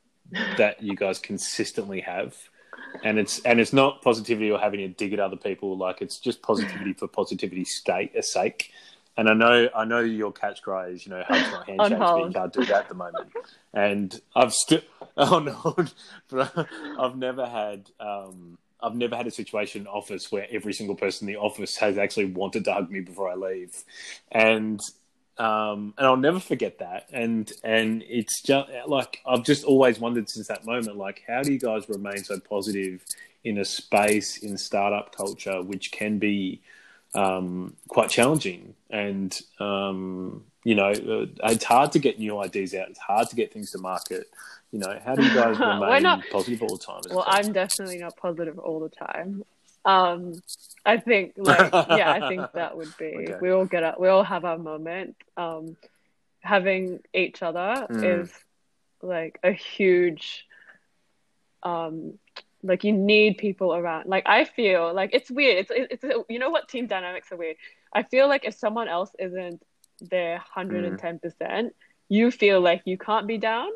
that 0.56 0.82
you 0.82 0.94
guys 0.94 1.18
consistently 1.18 2.00
have, 2.00 2.36
and 3.04 3.18
it's 3.18 3.40
and 3.40 3.60
it's 3.60 3.72
not 3.72 4.02
positivity 4.02 4.50
or 4.50 4.58
having 4.58 4.80
to 4.80 4.88
dig 4.88 5.12
at 5.12 5.20
other 5.20 5.36
people. 5.36 5.76
Like 5.76 6.02
it's 6.02 6.18
just 6.18 6.42
positivity 6.42 6.92
for 6.92 7.08
positivity's 7.08 7.80
sake. 7.84 8.12
sake. 8.20 8.70
And 9.16 9.28
I 9.28 9.34
know 9.34 9.68
I 9.74 9.84
know 9.84 10.00
your 10.00 10.32
catch 10.32 10.62
cry 10.62 10.86
is 10.86 11.04
you 11.04 11.10
know 11.10 11.22
hugs 11.26 11.50
not 11.50 11.68
handshakes, 11.68 12.00
but 12.00 12.26
you 12.26 12.32
can't 12.32 12.52
do 12.52 12.64
that 12.66 12.82
at 12.82 12.88
the 12.88 12.94
moment. 12.94 13.28
And 13.74 14.20
I've 14.34 14.54
still 14.54 14.80
oh 15.16 15.38
no, 15.38 15.76
but 16.30 16.68
I've 16.98 17.16
never 17.16 17.46
had 17.46 17.90
um, 18.00 18.56
I've 18.82 18.96
never 18.96 19.16
had 19.16 19.26
a 19.26 19.30
situation 19.30 19.82
in 19.82 19.86
office 19.86 20.32
where 20.32 20.46
every 20.50 20.72
single 20.72 20.96
person 20.96 21.28
in 21.28 21.34
the 21.34 21.40
office 21.40 21.76
has 21.76 21.98
actually 21.98 22.26
wanted 22.26 22.64
to 22.64 22.72
hug 22.72 22.90
me 22.90 23.00
before 23.00 23.30
I 23.30 23.34
leave, 23.34 23.84
and 24.30 24.80
um, 25.38 25.94
and 25.96 26.06
I'll 26.06 26.16
never 26.16 26.40
forget 26.40 26.78
that. 26.78 27.06
And 27.12 27.50
and 27.64 28.04
it's 28.08 28.42
just 28.42 28.70
like 28.86 29.20
I've 29.26 29.44
just 29.44 29.64
always 29.64 29.98
wondered 29.98 30.28
since 30.28 30.48
that 30.48 30.64
moment, 30.64 30.96
like 30.96 31.22
how 31.26 31.42
do 31.42 31.52
you 31.52 31.58
guys 31.58 31.88
remain 31.88 32.24
so 32.24 32.38
positive 32.40 33.04
in 33.44 33.58
a 33.58 33.64
space 33.64 34.38
in 34.38 34.56
startup 34.56 35.14
culture 35.14 35.62
which 35.62 35.90
can 35.90 36.18
be 36.18 36.62
um, 37.14 37.76
quite 37.88 38.08
challenging 38.08 38.74
and 38.90 39.40
um, 39.58 40.44
you 40.64 40.74
know 40.74 40.90
uh, 40.90 41.26
it's 41.50 41.64
hard 41.64 41.92
to 41.92 41.98
get 41.98 42.18
new 42.18 42.38
ideas 42.38 42.74
out. 42.74 42.88
It's 42.88 42.98
hard 42.98 43.28
to 43.30 43.36
get 43.36 43.52
things 43.52 43.70
to 43.72 43.78
market. 43.78 44.28
You 44.72 44.78
know, 44.78 44.98
how 45.04 45.14
do 45.14 45.22
you 45.22 45.34
guys 45.34 45.58
remain 45.60 46.02
not- 46.02 46.28
positive 46.30 46.62
all 46.62 46.76
the 46.76 46.84
time? 46.84 47.02
well 47.10 47.24
I'm 47.26 47.52
definitely 47.52 47.98
not 47.98 48.16
positive 48.16 48.58
all 48.58 48.80
the 48.80 48.88
time 48.88 49.44
um 49.84 50.42
I 50.86 50.96
think 50.98 51.32
like 51.36 51.72
yeah 51.72 52.10
I 52.12 52.28
think 52.28 52.46
that 52.54 52.76
would 52.76 52.96
be 52.96 53.12
Okay. 53.28 53.36
we 53.40 53.50
all 53.50 53.64
get 53.66 53.82
up 53.82 54.00
we 54.00 54.08
all 54.08 54.24
have 54.24 54.44
our 54.44 54.58
moment 54.58 55.16
um 55.36 55.76
having 56.40 57.00
each 57.12 57.42
other 57.42 57.86
Mm. 57.90 58.22
is 58.22 58.32
like 59.02 59.38
a 59.42 59.52
huge 59.52 60.46
um 61.62 62.18
like 62.62 62.84
you 62.84 62.92
need 62.92 63.38
people 63.38 63.74
around 63.74 64.08
like 64.08 64.24
I 64.26 64.44
feel 64.44 64.92
like 64.94 65.10
it's 65.12 65.30
weird 65.30 65.66
it's 65.70 66.02
it's 66.02 66.04
you 66.28 66.38
know 66.38 66.50
what 66.50 66.68
team 66.68 66.86
dynamics 66.86 67.30
are 67.32 67.36
weird 67.36 67.56
I 67.92 68.04
feel 68.04 68.28
like 68.28 68.44
if 68.44 68.54
someone 68.54 68.88
else 68.88 69.10
isn't 69.18 69.60
there 70.00 70.42
110% 70.56 71.70
you 72.08 72.30
feel 72.30 72.60
like 72.60 72.82
you 72.84 72.96
can't 72.98 73.26
be 73.26 73.38
down 73.38 73.68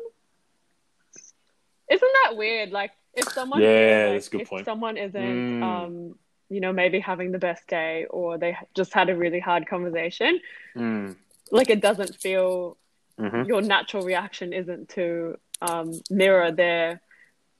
isn't 1.89 2.13
that 2.23 2.35
weird 2.37 2.71
like 2.71 2.91
if 3.13 3.31
someone 3.33 3.61
Yeah, 3.61 4.05
like, 4.05 4.13
that's 4.15 4.27
a 4.27 4.31
good 4.31 4.41
if 4.41 4.49
point. 4.49 4.65
someone 4.65 4.97
isn't 4.97 5.23
Mm. 5.49 5.63
um 5.63 6.15
you 6.49 6.59
know 6.61 6.71
maybe 6.73 6.99
having 6.99 7.31
the 7.31 7.39
best 7.39 7.67
day 7.67 8.05
or 8.09 8.37
they 8.37 8.57
just 8.75 8.93
had 8.93 9.09
a 9.09 9.15
really 9.15 9.39
hard 9.39 9.67
conversation 9.67 10.39
Mm. 10.75 11.15
like 11.51 11.69
it 11.69 11.81
doesn't 11.81 12.15
feel 12.15 12.77
hmm 13.17 13.43
your 13.43 13.61
natural 13.61 14.03
reaction 14.03 14.53
isn't 14.53 14.89
to 14.89 15.37
um, 15.61 15.99
mirror 16.09 16.51
their 16.51 17.01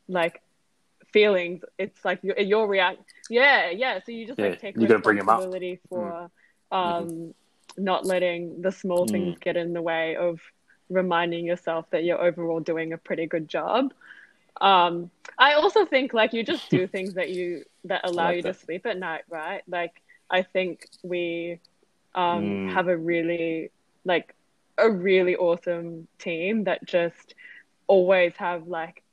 like 0.08 0.42
feelings. 1.12 1.64
It's 1.80 2.04
like 2.06 2.20
your, 2.24 2.38
your 2.40 2.68
react. 2.68 3.00
Yeah, 3.30 3.72
yeah. 3.72 4.00
So 4.06 4.12
you 4.12 4.28
just 4.28 4.38
Yeah, 4.40 4.50
like 4.50 4.62
take 4.62 4.76
you 4.76 4.88
gotta 4.88 5.00
bring 5.00 5.18
'em 5.18 5.30
up. 5.30 5.40
responsibility 5.40 5.80
for 5.90 6.30
um, 6.72 7.34
not 7.78 8.06
letting 8.06 8.62
the 8.62 8.72
small 8.72 9.08
things 9.08 9.40
get 9.40 9.58
in 9.58 9.74
the 9.74 9.82
way 9.82 10.16
of 10.16 10.40
reminding 10.90 11.46
yourself 11.46 11.86
that 11.92 12.04
you're 12.04 12.22
overall 12.22 12.60
doing 12.60 12.94
a 12.94 12.98
pretty 12.98 13.26
good 13.26 13.48
job. 13.48 13.94
Um, 14.62 15.12
I 15.40 15.54
also 15.54 15.86
think 15.86 16.14
like 16.14 16.34
you 16.34 16.44
just 16.44 16.70
do 16.70 16.88
things 16.88 17.16
that 17.16 17.30
you 17.30 17.64
that 17.86 18.02
allow 18.04 18.30
like 18.30 18.32
you 18.32 18.42
that. 18.42 18.44
to 18.44 18.54
sleep 18.54 18.86
at 18.86 18.98
night, 18.98 19.24
right? 19.30 19.62
Like 19.68 19.92
I 20.30 20.44
think 20.44 20.88
we 21.04 21.60
um, 22.16 22.60
Mm. 22.60 22.66
have 22.66 22.88
a 22.88 22.98
really 22.98 23.72
like 24.06 24.34
a 24.78 24.90
really 24.90 25.36
awesome 25.36 26.08
team 26.20 26.64
that 26.66 26.86
just 26.86 27.34
always 27.88 28.34
have 28.38 28.68
like 28.68 29.04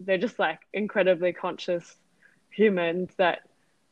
they're 0.00 0.18
just 0.18 0.38
like 0.38 0.58
incredibly 0.72 1.32
conscious 1.32 1.96
humans 2.50 3.10
that 3.18 3.40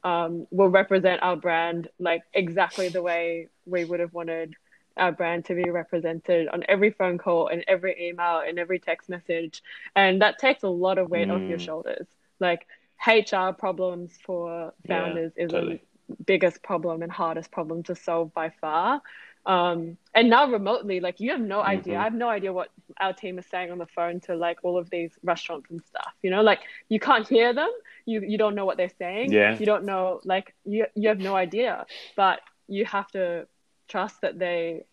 um, 0.05 0.47
will 0.51 0.69
represent 0.69 1.23
our 1.23 1.37
brand 1.37 1.89
like 1.99 2.23
exactly 2.35 2.89
the 2.89 3.03
way 3.03 3.49
we 3.67 3.85
would 3.85 4.01
have 4.01 4.13
wanted 4.13 4.55
our 4.97 5.12
brand 5.12 5.45
to 5.47 5.55
be 5.55 5.70
represented 5.70 6.49
on 6.49 6.62
every 6.68 6.90
phone 6.90 7.18
call 7.18 7.49
and 7.49 7.64
every 7.68 8.09
email 8.09 8.43
and 8.47 8.59
every 8.59 8.78
text 8.78 9.09
message 9.09 9.62
and 9.95 10.20
that 10.22 10.38
takes 10.38 10.62
a 10.62 10.68
lot 10.68 10.99
of 10.99 11.11
weight 11.11 11.30
off 11.30 11.49
your 11.49 11.59
Mm. 11.59 11.64
shoulders 11.64 12.07
like 12.40 12.66
hr 13.07 13.53
problems 13.53 14.18
for 14.24 14.72
Yeah, 14.84 14.97
founders 14.97 15.32
is 15.36 15.51
totally. 15.51 15.80
the 16.09 16.16
biggest 16.26 16.62
problem 16.62 17.03
and 17.03 17.11
hardest 17.12 17.51
problem 17.51 17.82
to 17.84 17.95
solve 17.95 18.32
by 18.34 18.51
far 18.61 19.01
um, 19.47 19.97
and 20.14 20.28
now 20.30 20.47
remotely 20.51 21.01
like 21.01 21.20
you 21.20 21.30
have 21.30 21.40
no 21.40 21.62
idea 21.62 21.95
Mhm. 21.95 22.01
i 22.01 22.05
have 22.05 22.14
no 22.14 22.28
idea 22.28 22.53
what 22.53 22.68
our 23.01 23.12
team 23.12 23.38
is 23.38 23.47
saying 23.47 23.70
on 23.70 23.78
the 23.78 23.86
phone 23.86 24.20
to 24.20 24.34
like 24.34 24.59
all 24.62 24.78
of 24.78 24.90
these 24.90 25.18
restaurants 25.22 25.70
and 25.70 25.82
stuff 25.84 26.12
you 26.22 26.30
know 26.30 26.43
like 26.43 26.61
you 26.88 26.99
can't 27.01 27.28
hear 27.28 27.53
them 27.53 27.70
you 28.07 28.20
you 28.20 28.38
don't 28.38 28.55
know 28.55 28.64
what 28.64 28.76
they're 28.76 28.88
saying 28.99 29.32
Yeah. 29.32 29.59
you 29.59 29.66
don't 29.66 29.84
know 29.84 30.20
like 30.24 30.55
you 30.64 30.86
you 30.95 31.09
have 31.09 31.18
no 31.18 31.34
idea 31.34 31.86
but 32.16 32.40
you 32.68 32.84
have 32.84 33.11
to 33.12 33.47
trust 33.93 34.22
that 34.22 34.38
they 34.38 34.84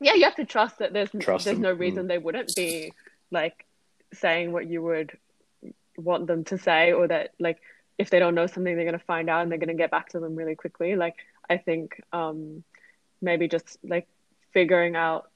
yeah 0.00 0.14
you 0.14 0.24
have 0.24 0.36
to 0.36 0.44
trust 0.44 0.78
that 0.78 0.92
there's 0.92 1.10
Trust 1.18 1.46
there's 1.46 1.56
them. 1.56 1.62
no 1.62 1.72
reason 1.72 2.06
they 2.06 2.18
wouldn't 2.18 2.54
be 2.54 2.92
like 3.30 3.64
saying 4.12 4.52
what 4.52 4.68
you 4.68 4.82
would 4.82 5.16
want 5.96 6.26
them 6.26 6.44
to 6.44 6.58
say 6.58 6.92
or 6.92 7.08
that 7.08 7.32
like 7.40 7.58
if 7.96 8.10
they 8.10 8.18
don't 8.18 8.34
know 8.34 8.46
something 8.46 8.76
they're 8.76 8.84
going 8.84 8.98
to 8.98 9.12
find 9.12 9.30
out 9.30 9.42
and 9.42 9.50
they're 9.50 9.58
going 9.64 9.76
to 9.76 9.82
get 9.82 9.90
back 9.90 10.10
to 10.10 10.20
them 10.20 10.36
really 10.36 10.54
quickly 10.54 10.94
like 10.94 11.16
i 11.48 11.56
think 11.56 12.00
um 12.12 12.62
maybe 13.22 13.48
just 13.48 13.78
like 13.82 14.06
figuring 14.52 14.94
out 14.94 15.30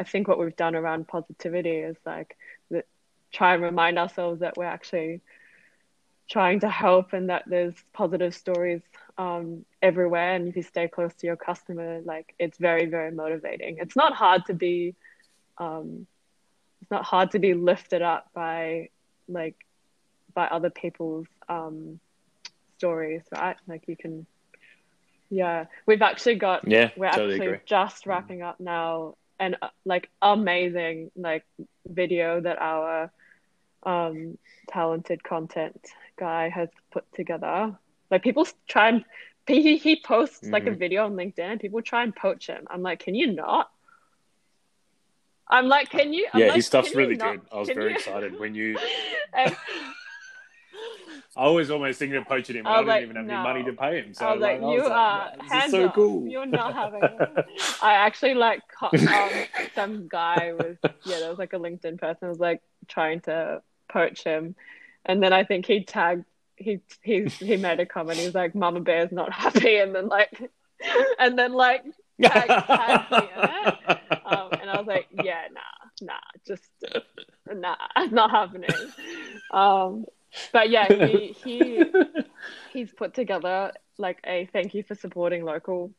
i 0.00 0.04
think 0.04 0.26
what 0.26 0.38
we've 0.38 0.56
done 0.56 0.74
around 0.74 1.06
positivity 1.06 1.76
is 1.90 1.96
like 2.04 2.36
that 2.72 2.86
try 3.32 3.54
and 3.54 3.62
remind 3.62 3.98
ourselves 4.00 4.40
that 4.40 4.56
we're 4.56 4.64
actually 4.76 5.20
trying 6.28 6.60
to 6.60 6.68
help 6.68 7.12
and 7.12 7.30
that 7.30 7.44
there's 7.46 7.74
positive 7.92 8.34
stories 8.34 8.82
um, 9.18 9.64
everywhere 9.82 10.34
and 10.34 10.48
if 10.48 10.56
you 10.56 10.62
stay 10.62 10.88
close 10.88 11.14
to 11.14 11.26
your 11.26 11.36
customer 11.36 12.00
like 12.04 12.34
it's 12.38 12.58
very 12.58 12.86
very 12.86 13.10
motivating 13.10 13.76
it's 13.80 13.96
not 13.96 14.12
hard 14.12 14.44
to 14.46 14.54
be 14.54 14.94
um, 15.58 16.06
it's 16.82 16.90
not 16.90 17.04
hard 17.04 17.30
to 17.32 17.38
be 17.38 17.54
lifted 17.54 18.02
up 18.02 18.26
by 18.34 18.88
like 19.28 19.56
by 20.34 20.46
other 20.46 20.70
people's 20.70 21.26
um, 21.48 21.98
stories, 22.76 23.22
right? 23.32 23.56
Like 23.66 23.84
you 23.86 23.96
can, 23.96 24.26
yeah. 25.30 25.66
We've 25.86 26.02
actually 26.02 26.36
got, 26.36 26.62
Yeah, 26.66 26.90
we're 26.96 27.06
totally 27.10 27.34
actually 27.34 27.46
agree. 27.46 27.58
just 27.66 28.06
wrapping 28.06 28.42
up 28.42 28.60
now 28.60 29.14
an 29.38 29.56
uh, 29.60 29.68
like 29.84 30.08
amazing 30.22 31.10
like 31.16 31.44
video 31.86 32.40
that 32.40 32.58
our 32.58 33.10
um 33.84 34.38
talented 34.68 35.22
content 35.22 35.80
guy 36.16 36.48
has 36.48 36.68
put 36.90 37.04
together. 37.14 37.76
Like 38.10 38.22
people 38.22 38.46
try 38.68 38.88
and 38.88 39.04
he 39.46 39.76
he 39.76 40.00
posts 40.00 40.44
like 40.44 40.66
a 40.66 40.70
Mhm. 40.70 40.78
video 40.78 41.04
on 41.04 41.14
LinkedIn 41.14 41.38
and 41.52 41.60
people 41.60 41.80
try 41.82 42.02
and 42.02 42.14
poach 42.14 42.46
him. 42.48 42.66
I'm 42.68 42.82
like, 42.82 43.00
can 43.00 43.14
you 43.14 43.32
not? 43.32 43.70
I'm 45.48 45.68
like, 45.68 45.90
can 45.90 46.12
you? 46.12 46.26
I'm 46.32 46.40
yeah, 46.40 46.46
like, 46.48 46.56
his 46.56 46.66
stuff's 46.66 46.94
really 46.94 47.14
not- 47.16 47.36
good. 47.36 47.40
I 47.52 47.58
was 47.58 47.68
very 47.68 47.90
you- 47.90 47.96
excited 47.96 48.38
when 48.38 48.54
you. 48.54 48.76
And- 49.32 49.56
I 51.38 51.48
was 51.48 51.70
almost 51.70 51.98
thinking 51.98 52.16
of 52.16 52.26
poaching 52.26 52.56
him. 52.56 52.66
I 52.66 52.70
I, 52.70 52.76
didn't 52.76 52.88
like, 52.88 53.02
even 53.02 53.16
have 53.16 53.26
no. 53.26 53.34
any 53.34 53.42
money 53.42 53.64
to 53.64 53.72
pay 53.74 54.00
him. 54.00 54.14
So 54.14 54.26
I 54.26 54.32
was 54.32 54.40
like, 54.40 54.62
I 54.62 54.72
you 54.72 54.78
was 54.80 54.90
are 54.90 55.18
like, 55.28 55.36
this 55.36 55.44
is 55.46 55.52
hands 55.52 55.70
so 55.72 55.86
off. 55.88 55.94
cool. 55.94 56.26
You're 56.26 56.46
not 56.46 56.72
having 56.82 57.02
it. 57.02 57.46
I 57.82 57.92
actually 57.92 58.34
like 58.34 58.62
um, 58.80 58.90
some 59.74 60.08
guy 60.08 60.54
was 60.58 60.78
yeah, 61.04 61.18
there 61.18 61.28
was 61.28 61.38
like 61.38 61.52
a 61.52 61.58
LinkedIn 61.58 61.98
person 61.98 62.28
was 62.30 62.38
like 62.38 62.62
trying 62.88 63.20
to 63.22 63.60
poach 63.90 64.24
him, 64.24 64.56
and 65.06 65.22
then 65.22 65.32
I 65.32 65.44
think 65.44 65.66
he 65.66 65.84
tagged 65.84 66.24
he 66.56 66.80
he 67.02 67.24
he 67.24 67.56
made 67.56 67.80
a 67.80 67.86
comment. 67.86 68.18
He 68.18 68.26
was 68.26 68.34
like, 68.34 68.54
"Mama 68.54 68.80
Bear's 68.80 69.12
not 69.12 69.32
happy," 69.32 69.76
and 69.76 69.94
then 69.94 70.08
like, 70.08 70.50
and 71.18 71.38
then 71.38 71.52
like 71.52 71.84
tag, 72.22 73.10
me 73.10 73.18
in 73.18 73.44
it. 73.44 73.98
Um, 74.24 74.50
and 74.60 74.70
I 74.70 74.78
was 74.78 74.86
like, 74.86 75.06
"Yeah, 75.12 75.42
nah, 75.52 76.06
nah, 76.14 76.40
just 76.46 76.64
nah, 77.46 77.76
it's 77.96 78.12
not 78.12 78.30
happening." 78.30 78.70
Um, 79.50 80.06
but 80.52 80.70
yeah, 80.70 81.06
he 81.06 81.36
he 81.44 81.84
he's 82.72 82.90
put 82.92 83.14
together 83.14 83.72
like 83.98 84.18
a 84.26 84.48
thank 84.52 84.74
you 84.74 84.82
for 84.82 84.94
supporting 84.94 85.44
local 85.44 85.92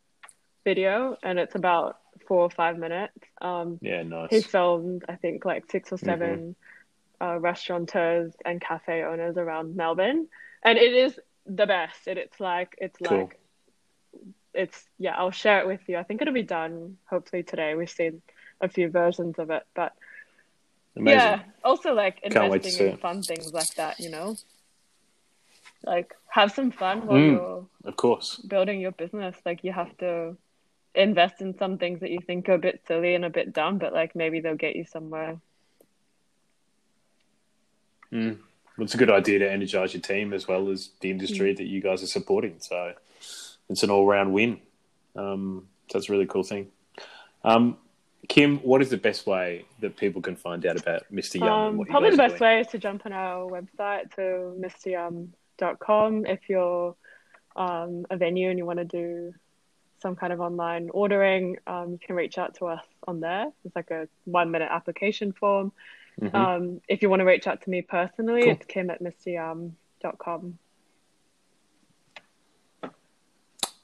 video 0.63 1.17
and 1.23 1.39
it's 1.39 1.55
about 1.55 1.97
four 2.27 2.41
or 2.41 2.49
five 2.49 2.77
minutes 2.77 3.17
um 3.41 3.79
yeah, 3.81 4.03
nice. 4.03 4.29
he 4.29 4.41
filmed 4.41 5.03
i 5.07 5.15
think 5.15 5.45
like 5.45 5.63
six 5.71 5.93
or 5.93 5.97
7 5.97 6.55
uh, 7.21 7.37
restaurateurs 7.39 8.33
and 8.45 8.61
cafe 8.61 9.03
owners 9.03 9.37
around 9.37 9.75
melbourne 9.75 10.27
and 10.63 10.77
it 10.77 10.93
is 10.93 11.19
the 11.45 11.65
best 11.65 12.07
it, 12.07 12.17
it's 12.17 12.39
like 12.39 12.75
it's 12.79 12.99
Cool. 12.99 13.17
like 13.19 13.39
it's 14.53 14.85
yeah 14.97 15.15
i'll 15.17 15.31
share 15.31 15.59
it 15.59 15.67
with 15.67 15.81
you 15.87 15.97
i 15.97 16.03
think 16.03 16.21
it'll 16.21 16.33
be 16.33 16.43
done 16.43 16.97
hopefully 17.09 17.43
today 17.43 17.75
we've 17.75 17.89
seen 17.89 18.21
a 18.61 18.67
few 18.69 18.89
versions 18.89 19.37
of 19.39 19.49
it 19.49 19.63
but 19.75 19.93
Amazing. 20.95 21.19
yeah. 21.19 21.39
Also, 21.63 21.93
like 21.93 22.21
Can't 22.23 22.49
wait 22.49 22.63
to 22.63 22.69
investing 22.69 22.87
in 22.87 22.97
fun 22.97 23.21
things 23.21 23.53
like 23.53 23.71
that, 23.75 23.99
you 23.99 24.09
know? 24.09 24.35
Like, 25.85 26.13
have 26.29 26.51
some 26.51 26.71
fun 26.71 27.05
while 27.05 27.19
Mm. 27.19 27.33
you're 27.33 27.67
Of 27.83 27.95
course. 27.97 28.37
building 28.37 28.81
your 28.81 28.91
business. 28.93 29.35
Like, 29.45 29.63
you 29.63 29.71
have 29.71 29.95
to 29.99 30.35
invest 30.95 31.39
in 31.41 31.55
some 31.57 31.77
things 31.77 31.99
that 31.99 32.09
you 32.09 32.19
think 32.25 32.49
are 32.49 32.53
a 32.53 32.57
bit 32.57 32.81
silly 32.87 33.13
and 33.13 33.23
a 33.25 33.29
bit 33.29 33.53
dumb, 33.53 33.77
but 33.77 33.93
like 33.93 34.15
maybe 34.15 34.39
they'll 34.39 34.55
get 34.55 34.75
you 34.75 34.85
somewhere. 34.85 35.37
Mm. 38.11 38.37
Well, 38.77 38.85
it's 38.85 38.93
a 38.93 38.97
good 38.97 39.09
idea 39.09 39.39
to 39.39 39.51
energize 39.51 39.93
your 39.93 40.01
team 40.01 40.33
as 40.33 40.47
well 40.47 40.69
as 40.69 40.91
the 41.01 41.09
industry 41.09 41.53
that 41.53 41.65
you 41.65 41.81
guys 41.81 42.03
are 42.03 42.07
supporting. 42.07 42.57
So 42.59 42.93
it's 43.69 43.83
an 43.83 43.89
all 43.89 44.05
round 44.05 44.33
win. 44.33 44.59
Um, 45.15 45.67
so 45.89 45.97
that's 45.97 46.09
a 46.09 46.11
really 46.11 46.27
cool 46.27 46.43
thing. 46.43 46.67
Um, 47.43 47.77
Kim, 48.27 48.57
what 48.59 48.81
is 48.81 48.89
the 48.89 48.97
best 48.97 49.25
way 49.25 49.65
that 49.79 49.95
people 49.95 50.21
can 50.21 50.35
find 50.35 50.65
out 50.65 50.79
about 50.79 51.03
Mr. 51.11 51.39
Yum? 51.39 51.79
Um, 51.79 51.85
probably 51.85 52.11
the 52.11 52.17
best 52.17 52.37
doing? 52.37 52.41
way 52.41 52.61
is 52.61 52.67
to 52.67 52.77
jump 52.77 53.05
on 53.05 53.13
our 53.13 53.49
website 53.49 54.13
to 54.15 54.53
mryum.com 54.59 56.25
if 56.25 56.49
you're 56.49 56.95
um, 57.55 58.05
a 58.09 58.17
venue 58.17 58.49
and 58.49 58.59
you 58.59 58.65
want 58.65 58.79
to 58.79 58.85
do 58.85 59.33
some 60.01 60.15
kind 60.15 60.33
of 60.33 60.41
online 60.41 60.89
ordering. 60.93 61.57
Um, 61.65 61.93
you 61.93 61.99
can 61.99 62.15
reach 62.15 62.37
out 62.37 62.55
to 62.55 62.67
us 62.67 62.83
on 63.07 63.19
there. 63.19 63.47
It's 63.65 63.75
like 63.75 63.91
a 63.91 64.07
one 64.25 64.51
minute 64.51 64.69
application 64.71 65.31
form. 65.31 65.71
Mhm. 66.21 66.33
Um, 66.33 66.81
if 66.87 67.01
you 67.01 67.09
want 67.09 67.19
to 67.19 67.25
reach 67.25 67.45
out 67.47 67.61
to 67.61 67.69
me 67.69 67.81
personally, 67.81 68.43
Cool. 68.43 68.51
it's 68.53 68.65
kim 68.65 68.89
at 68.89 69.01
mryum.com. 69.01 70.57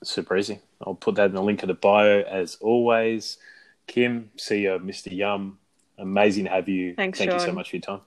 Super 0.03 0.37
easy. 0.37 0.59
I'll 0.85 0.95
put 0.95 1.15
that 1.15 1.27
in 1.27 1.33
the 1.35 1.41
link 1.43 1.63
of 1.63 1.67
the 1.67 1.73
bio 1.75 2.21
as 2.21 2.55
always. 2.55 3.37
Kim, 3.87 4.31
CEO 4.37 4.75
of 4.75 4.81
Mr. 4.81 5.15
Yum. 5.15 5.59
Amazing 5.97 6.45
to 6.45 6.49
have 6.49 6.67
you. 6.67 6.95
Thanks, 6.95 7.19
Thank 7.19 7.31
you 7.31 7.39
so 7.39 7.51
much 7.51 7.69
for 7.69 7.75
your 7.75 7.81
time. 7.81 8.01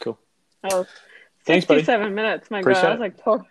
Cool. 0.00 0.18
Oh, 0.64 0.86
Thanks, 1.44 1.64
buddy. 1.64 1.80
67 1.80 2.14
minutes. 2.14 2.50
My 2.50 2.60
Appreciate 2.60 2.82
God, 2.82 2.88
I 2.88 2.92
was 2.92 3.00
like 3.00 3.22
talk, 3.22 3.46